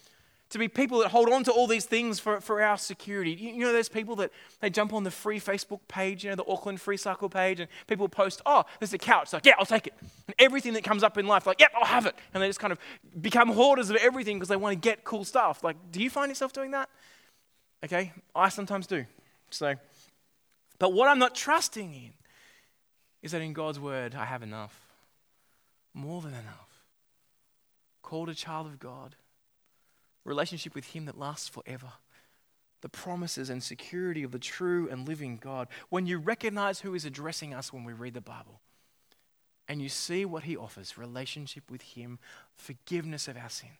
to 0.50 0.58
be 0.58 0.66
people 0.66 0.98
that 0.98 1.08
hold 1.08 1.30
on 1.30 1.44
to 1.44 1.52
all 1.52 1.68
these 1.68 1.84
things 1.84 2.18
for, 2.18 2.40
for 2.40 2.60
our 2.60 2.76
security. 2.76 3.30
You, 3.30 3.52
you 3.52 3.60
know, 3.60 3.72
there's 3.72 3.88
people 3.88 4.16
that 4.16 4.32
they 4.60 4.68
jump 4.68 4.92
on 4.92 5.04
the 5.04 5.10
free 5.10 5.38
Facebook 5.38 5.78
page, 5.86 6.24
you 6.24 6.30
know, 6.30 6.36
the 6.36 6.46
Auckland 6.46 6.80
Free 6.80 6.96
Cycle 6.96 7.28
page, 7.28 7.60
and 7.60 7.68
people 7.86 8.08
post, 8.08 8.42
oh, 8.44 8.64
there's 8.80 8.92
a 8.92 8.98
couch. 8.98 9.32
Like, 9.32 9.46
yeah, 9.46 9.54
I'll 9.58 9.66
take 9.66 9.86
it. 9.86 9.94
And 10.26 10.34
everything 10.40 10.72
that 10.72 10.82
comes 10.82 11.04
up 11.04 11.16
in 11.18 11.26
life, 11.26 11.46
like, 11.46 11.60
yep, 11.60 11.70
I'll 11.76 11.86
have 11.86 12.06
it. 12.06 12.16
And 12.34 12.42
they 12.42 12.48
just 12.48 12.58
kind 12.58 12.72
of 12.72 12.78
become 13.20 13.48
hoarders 13.50 13.90
of 13.90 13.96
everything 13.96 14.38
because 14.38 14.48
they 14.48 14.56
want 14.56 14.72
to 14.72 14.88
get 14.88 15.04
cool 15.04 15.24
stuff. 15.24 15.62
Like, 15.62 15.76
do 15.92 16.02
you 16.02 16.10
find 16.10 16.28
yourself 16.28 16.52
doing 16.52 16.72
that? 16.72 16.88
Okay, 17.84 18.12
I 18.34 18.48
sometimes 18.48 18.88
do. 18.88 19.06
So, 19.50 19.74
but 20.80 20.92
what 20.92 21.08
I'm 21.08 21.20
not 21.20 21.34
trusting 21.34 21.94
in 21.94 22.12
is 23.22 23.32
that 23.32 23.40
in 23.40 23.52
God's 23.52 23.78
word, 23.78 24.16
I 24.16 24.24
have 24.24 24.42
enough. 24.42 24.78
More 25.94 26.20
than 26.20 26.32
enough. 26.32 26.84
Called 28.02 28.28
a 28.28 28.34
child 28.34 28.66
of 28.66 28.80
God 28.80 29.14
relationship 30.24 30.74
with 30.74 30.86
Him 30.86 31.06
that 31.06 31.18
lasts 31.18 31.48
forever. 31.48 31.92
the 32.80 32.88
promises 32.88 33.50
and 33.50 33.62
security 33.62 34.22
of 34.22 34.32
the 34.32 34.38
true 34.38 34.88
and 34.90 35.06
living 35.06 35.36
God, 35.36 35.68
when 35.88 36.06
you 36.06 36.18
recognize 36.18 36.80
who 36.80 36.94
is 36.94 37.04
addressing 37.04 37.52
us 37.54 37.72
when 37.72 37.84
we 37.84 37.92
read 37.92 38.14
the 38.14 38.20
Bible, 38.20 38.60
and 39.68 39.80
you 39.80 39.88
see 39.88 40.24
what 40.24 40.44
he 40.44 40.56
offers 40.56 40.98
relationship 40.98 41.70
with 41.70 41.82
him, 41.82 42.18
forgiveness 42.56 43.28
of 43.28 43.36
our 43.36 43.48
sins. 43.48 43.72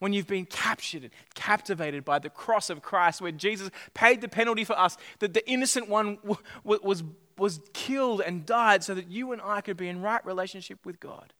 When 0.00 0.12
you've 0.12 0.26
been 0.26 0.44
captured, 0.44 1.04
and 1.04 1.12
captivated 1.34 2.04
by 2.04 2.18
the 2.18 2.30
cross 2.30 2.70
of 2.70 2.82
Christ, 2.82 3.20
where 3.20 3.32
Jesus 3.32 3.70
paid 3.94 4.20
the 4.20 4.28
penalty 4.28 4.64
for 4.64 4.78
us, 4.78 4.96
that 5.18 5.34
the 5.34 5.48
innocent 5.50 5.88
one 5.88 6.18
was, 6.62 7.02
was 7.36 7.60
killed 7.72 8.20
and 8.20 8.46
died 8.46 8.84
so 8.84 8.94
that 8.94 9.08
you 9.08 9.32
and 9.32 9.40
I 9.42 9.60
could 9.60 9.76
be 9.76 9.88
in 9.88 10.02
right 10.02 10.24
relationship 10.24 10.84
with 10.84 11.00
God, 11.00 11.32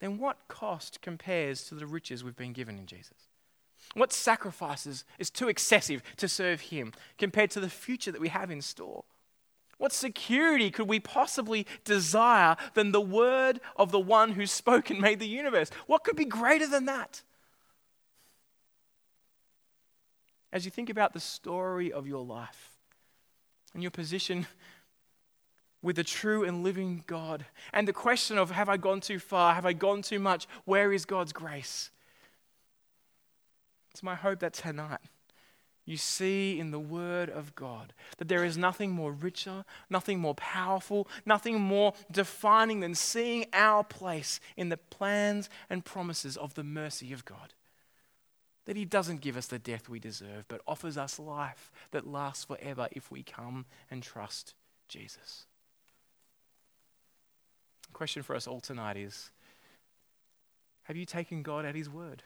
then 0.00 0.18
what 0.18 0.48
cost 0.48 1.00
compares 1.02 1.64
to 1.64 1.74
the 1.74 1.86
riches 1.86 2.22
we've 2.22 2.36
been 2.36 2.52
given 2.52 2.78
in 2.78 2.86
Jesus? 2.86 3.28
What 3.94 4.12
sacrifices 4.12 5.04
is 5.18 5.30
too 5.30 5.48
excessive 5.48 6.02
to 6.16 6.28
serve 6.28 6.60
Him 6.60 6.92
compared 7.16 7.50
to 7.52 7.60
the 7.60 7.70
future 7.70 8.12
that 8.12 8.20
we 8.20 8.28
have 8.28 8.50
in 8.50 8.60
store? 8.60 9.04
What 9.78 9.92
security 9.92 10.70
could 10.70 10.88
we 10.88 10.98
possibly 10.98 11.66
desire 11.84 12.56
than 12.74 12.92
the 12.92 13.00
word 13.00 13.60
of 13.76 13.92
the 13.92 14.00
one 14.00 14.32
who 14.32 14.44
spoke 14.44 14.90
and 14.90 15.00
made 15.00 15.20
the 15.20 15.28
universe? 15.28 15.70
What 15.86 16.04
could 16.04 16.16
be 16.16 16.24
greater 16.24 16.66
than 16.66 16.86
that? 16.86 17.22
As 20.52 20.64
you 20.64 20.70
think 20.70 20.90
about 20.90 21.12
the 21.12 21.20
story 21.20 21.92
of 21.92 22.06
your 22.06 22.24
life 22.24 22.72
and 23.72 23.82
your 23.82 23.90
position 23.90 24.46
with 25.82 25.96
the 25.96 26.04
true 26.04 26.44
and 26.44 26.64
living 26.64 27.04
God, 27.06 27.46
and 27.72 27.86
the 27.86 27.92
question 27.92 28.36
of 28.38 28.50
have 28.50 28.68
I 28.68 28.76
gone 28.76 29.00
too 29.00 29.18
far? 29.18 29.54
Have 29.54 29.66
I 29.66 29.72
gone 29.72 30.02
too 30.02 30.18
much? 30.18 30.46
Where 30.64 30.92
is 30.92 31.04
God's 31.04 31.32
grace? 31.32 31.90
It's 33.92 34.02
my 34.02 34.14
hope 34.14 34.40
that 34.40 34.52
tonight 34.52 35.00
you 35.88 35.96
see 35.96 36.60
in 36.60 36.70
the 36.70 36.78
Word 36.78 37.30
of 37.30 37.54
God 37.54 37.94
that 38.18 38.28
there 38.28 38.44
is 38.44 38.58
nothing 38.58 38.90
more 38.90 39.10
richer, 39.10 39.64
nothing 39.88 40.18
more 40.18 40.34
powerful, 40.34 41.08
nothing 41.24 41.58
more 41.60 41.94
defining 42.12 42.80
than 42.80 42.94
seeing 42.94 43.46
our 43.52 43.82
place 43.82 44.38
in 44.56 44.68
the 44.68 44.76
plans 44.76 45.48
and 45.70 45.84
promises 45.84 46.36
of 46.36 46.54
the 46.54 46.62
mercy 46.62 47.12
of 47.12 47.24
God. 47.24 47.54
That 48.66 48.76
He 48.76 48.84
doesn't 48.84 49.22
give 49.22 49.36
us 49.36 49.46
the 49.46 49.58
death 49.58 49.88
we 49.88 49.98
deserve, 49.98 50.44
but 50.46 50.60
offers 50.66 50.98
us 50.98 51.18
life 51.18 51.72
that 51.90 52.06
lasts 52.06 52.44
forever 52.44 52.88
if 52.92 53.10
we 53.10 53.22
come 53.22 53.64
and 53.90 54.02
trust 54.02 54.54
Jesus. 54.88 55.46
The 57.88 57.94
question 57.94 58.22
for 58.22 58.34
us 58.36 58.46
all 58.46 58.60
tonight 58.60 58.96
is 58.96 59.30
Have 60.84 60.96
you 60.96 61.04
taken 61.04 61.42
God 61.42 61.64
at 61.64 61.74
His 61.74 61.88
word? 61.88 62.22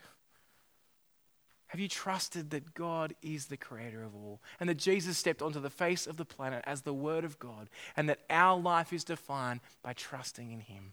Have 1.73 1.81
you 1.81 1.89
trusted 1.89 2.51
that 2.51 2.75
God 2.75 3.15
is 3.23 3.47
the 3.47 3.57
creator 3.57 4.05
of 4.05 4.15
all 4.15 4.43
and 4.61 4.69
that 4.69 4.77
Jesus 4.77 5.17
stepped 5.17 5.41
onto 5.41 5.59
the 5.59 5.71
face 5.71 6.07
of 6.07 6.19
the 6.19 6.25
planet 6.27 6.63
as 6.67 6.83
the 6.83 6.93
Word 6.93 7.25
of 7.25 7.39
God 7.39 7.71
and 7.97 8.11
that 8.11 8.19
our 8.29 8.61
life 8.61 8.93
is 8.93 9.05
defined 9.05 9.61
by 9.83 9.95
trusting 9.95 10.53
in 10.53 10.61
Him? 10.61 10.93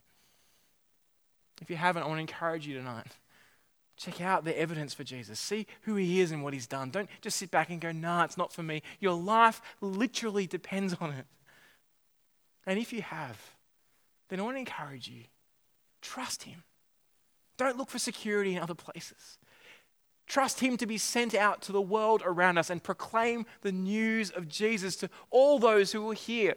If 1.62 1.70
you 1.70 1.76
haven't, 1.76 2.04
I 2.04 2.06
want 2.06 2.20
to 2.20 2.22
encourage 2.22 2.66
you 2.66 2.78
tonight. 2.78 3.08
Check 3.98 4.22
out 4.22 4.46
the 4.46 4.58
evidence 4.58 4.94
for 4.94 5.04
Jesus. 5.04 5.38
See 5.38 5.68
who 5.82 5.96
He 5.96 6.22
is 6.22 6.32
and 6.32 6.46
what 6.46 6.54
He's 6.54 6.68
done. 6.68 6.92
Don't 6.92 7.10
just 7.20 7.36
sit 7.36 7.52
back 7.52 7.70
and 7.70 7.82
go, 7.82 7.92
nah, 7.92 8.24
it's 8.24 8.38
not 8.38 8.54
for 8.54 8.64
me. 8.64 8.82
Your 9.02 9.20
life 9.20 9.62
literally 9.82 10.48
depends 10.48 10.96
on 11.02 11.12
it. 11.12 11.26
And 12.66 12.80
if 12.80 12.94
you 12.94 13.02
have, 13.02 13.38
then 14.30 14.40
I 14.40 14.44
want 14.44 14.56
to 14.56 14.60
encourage 14.60 15.08
you 15.08 15.24
trust 16.02 16.44
Him. 16.44 16.64
Don't 17.58 17.78
look 17.78 17.90
for 17.90 18.00
security 18.00 18.56
in 18.56 18.62
other 18.62 18.76
places. 18.76 19.38
Trust 20.28 20.62
Him 20.62 20.78
to 20.78 20.86
be 20.86 20.98
sent 20.98 21.36
out 21.36 21.62
to 21.64 21.72
the 21.72 21.82
world 21.82 22.22
around 22.24 22.58
us 22.58 22.70
and 22.70 22.82
proclaim 22.82 23.46
the 23.62 23.72
news 23.72 24.30
of 24.30 24.48
Jesus 24.48 24.96
to 24.98 25.10
all 25.30 25.60
those 25.60 25.92
who 25.92 26.02
will 26.02 26.12
hear. 26.12 26.56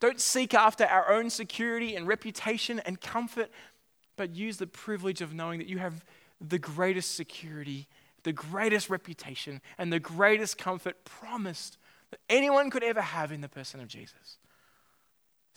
Don't 0.00 0.20
seek 0.20 0.54
after 0.54 0.84
our 0.86 1.12
own 1.12 1.30
security 1.30 1.94
and 1.94 2.06
reputation 2.06 2.80
and 2.80 3.00
comfort, 3.00 3.50
but 4.16 4.34
use 4.34 4.56
the 4.56 4.66
privilege 4.66 5.20
of 5.20 5.34
knowing 5.34 5.58
that 5.58 5.68
you 5.68 5.78
have 5.78 6.04
the 6.40 6.58
greatest 6.58 7.14
security, 7.14 7.88
the 8.22 8.32
greatest 8.32 8.90
reputation, 8.90 9.60
and 9.76 9.92
the 9.92 10.00
greatest 10.00 10.56
comfort 10.56 11.04
promised 11.04 11.78
that 12.10 12.20
anyone 12.28 12.70
could 12.70 12.82
ever 12.82 13.00
have 13.00 13.32
in 13.32 13.40
the 13.40 13.48
person 13.48 13.80
of 13.80 13.88
Jesus. 13.88 14.38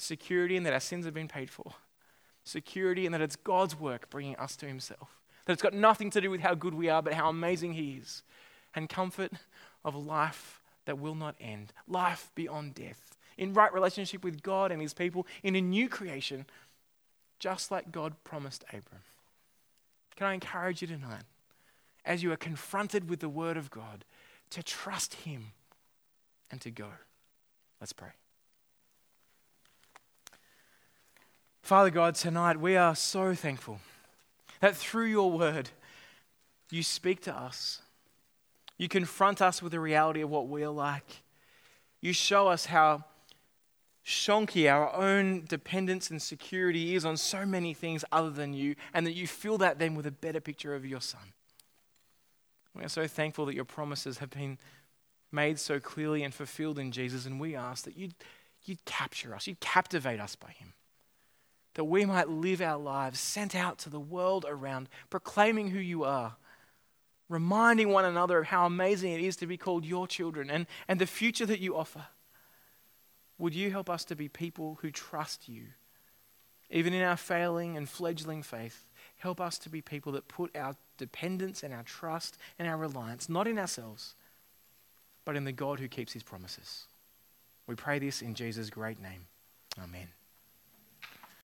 Security 0.01 0.55
in 0.55 0.63
that 0.63 0.73
our 0.73 0.79
sins 0.79 1.05
have 1.05 1.13
been 1.13 1.27
paid 1.27 1.49
for, 1.49 1.73
security 2.43 3.05
in 3.05 3.11
that 3.11 3.21
it's 3.21 3.35
God's 3.35 3.79
work 3.79 4.09
bringing 4.09 4.35
us 4.37 4.55
to 4.57 4.67
Himself 4.67 5.21
that 5.45 5.53
it's 5.53 5.61
got 5.61 5.73
nothing 5.73 6.09
to 6.11 6.21
do 6.21 6.29
with 6.29 6.41
how 6.41 6.53
good 6.53 6.73
we 6.73 6.89
are, 6.89 7.01
but 7.01 7.13
how 7.13 7.29
amazing 7.29 7.73
He 7.73 7.99
is. 8.01 8.23
And 8.75 8.87
comfort 8.87 9.33
of 9.83 9.95
life 9.95 10.61
that 10.85 10.99
will 10.99 11.15
not 11.15 11.35
end, 11.39 11.73
life 11.87 12.31
beyond 12.35 12.75
death, 12.75 13.17
in 13.37 13.53
right 13.53 13.73
relationship 13.73 14.23
with 14.23 14.41
God 14.41 14.71
and 14.71 14.81
His 14.81 14.93
people, 14.93 15.25
in 15.43 15.55
a 15.55 15.61
new 15.61 15.89
creation, 15.89 16.45
just 17.39 17.71
like 17.71 17.91
God 17.91 18.13
promised 18.23 18.63
Abram. 18.69 19.01
Can 20.15 20.27
I 20.27 20.33
encourage 20.33 20.81
you 20.81 20.87
tonight, 20.87 21.23
as 22.05 22.23
you 22.23 22.31
are 22.31 22.37
confronted 22.37 23.09
with 23.09 23.19
the 23.19 23.29
Word 23.29 23.57
of 23.57 23.71
God, 23.71 24.05
to 24.51 24.61
trust 24.61 25.15
Him 25.15 25.47
and 26.49 26.61
to 26.61 26.69
go? 26.69 26.87
Let's 27.79 27.93
pray. 27.93 28.11
Father 31.61 31.91
God, 31.91 32.15
tonight 32.15 32.59
we 32.59 32.75
are 32.75 32.95
so 32.95 33.35
thankful 33.35 33.79
that 34.59 34.75
through 34.75 35.05
your 35.05 35.31
word, 35.31 35.69
you 36.69 36.83
speak 36.83 37.21
to 37.21 37.35
us. 37.35 37.81
You 38.77 38.87
confront 38.87 39.41
us 39.41 39.61
with 39.61 39.71
the 39.71 39.79
reality 39.79 40.21
of 40.21 40.29
what 40.29 40.47
we're 40.47 40.69
like. 40.69 41.21
You 42.01 42.13
show 42.13 42.47
us 42.47 42.65
how 42.65 43.05
shonky 44.03 44.71
our 44.71 44.93
own 44.95 45.45
dependence 45.47 46.09
and 46.09 46.19
security 46.19 46.95
is 46.95 47.05
on 47.05 47.15
so 47.15 47.45
many 47.45 47.73
things 47.75 48.03
other 48.11 48.31
than 48.31 48.53
you, 48.53 48.75
and 48.93 49.05
that 49.05 49.13
you 49.13 49.27
fill 49.27 49.59
that 49.59 49.77
then 49.77 49.93
with 49.93 50.07
a 50.07 50.11
better 50.11 50.41
picture 50.41 50.73
of 50.73 50.85
your 50.85 51.01
Son. 51.01 51.33
We 52.75 52.83
are 52.83 52.89
so 52.89 53.05
thankful 53.05 53.45
that 53.45 53.55
your 53.55 53.65
promises 53.65 54.17
have 54.17 54.31
been 54.31 54.57
made 55.31 55.59
so 55.59 55.79
clearly 55.79 56.23
and 56.23 56.33
fulfilled 56.33 56.79
in 56.79 56.91
Jesus, 56.91 57.27
and 57.27 57.39
we 57.39 57.55
ask 57.55 57.85
that 57.85 57.95
you'd, 57.95 58.15
you'd 58.65 58.83
capture 58.85 59.35
us, 59.35 59.45
you'd 59.45 59.59
captivate 59.59 60.19
us 60.19 60.35
by 60.35 60.49
him 60.49 60.73
that 61.75 61.85
we 61.85 62.05
might 62.05 62.29
live 62.29 62.61
our 62.61 62.77
lives 62.77 63.19
sent 63.19 63.55
out 63.55 63.77
to 63.79 63.89
the 63.89 63.99
world 63.99 64.45
around, 64.47 64.89
proclaiming 65.09 65.69
who 65.69 65.79
you 65.79 66.03
are, 66.03 66.35
reminding 67.29 67.89
one 67.89 68.05
another 68.05 68.39
of 68.39 68.47
how 68.47 68.65
amazing 68.65 69.13
it 69.13 69.21
is 69.21 69.37
to 69.37 69.47
be 69.47 69.57
called 69.57 69.85
your 69.85 70.07
children 70.07 70.49
and, 70.49 70.67
and 70.87 70.99
the 70.99 71.05
future 71.05 71.45
that 71.45 71.59
you 71.59 71.75
offer. 71.75 72.05
Would 73.37 73.55
you 73.55 73.71
help 73.71 73.89
us 73.89 74.05
to 74.05 74.15
be 74.15 74.27
people 74.27 74.77
who 74.81 74.91
trust 74.91 75.47
you? 75.47 75.67
Even 76.69 76.93
in 76.93 77.01
our 77.01 77.17
failing 77.17 77.75
and 77.75 77.89
fledgling 77.89 78.43
faith, 78.43 78.85
help 79.17 79.41
us 79.41 79.57
to 79.59 79.69
be 79.69 79.81
people 79.81 80.11
that 80.13 80.27
put 80.27 80.55
our 80.55 80.75
dependence 80.97 81.63
and 81.63 81.73
our 81.73 81.83
trust 81.83 82.37
and 82.59 82.67
our 82.67 82.77
reliance 82.77 83.27
not 83.29 83.47
in 83.47 83.57
ourselves, 83.57 84.15
but 85.25 85.35
in 85.35 85.43
the 85.43 85.51
God 85.51 85.79
who 85.79 85.87
keeps 85.87 86.13
his 86.13 86.23
promises. 86.23 86.85
We 87.67 87.75
pray 87.75 87.99
this 87.99 88.21
in 88.21 88.35
Jesus' 88.35 88.69
great 88.69 89.01
name. 89.01 89.25
Amen. 89.81 90.07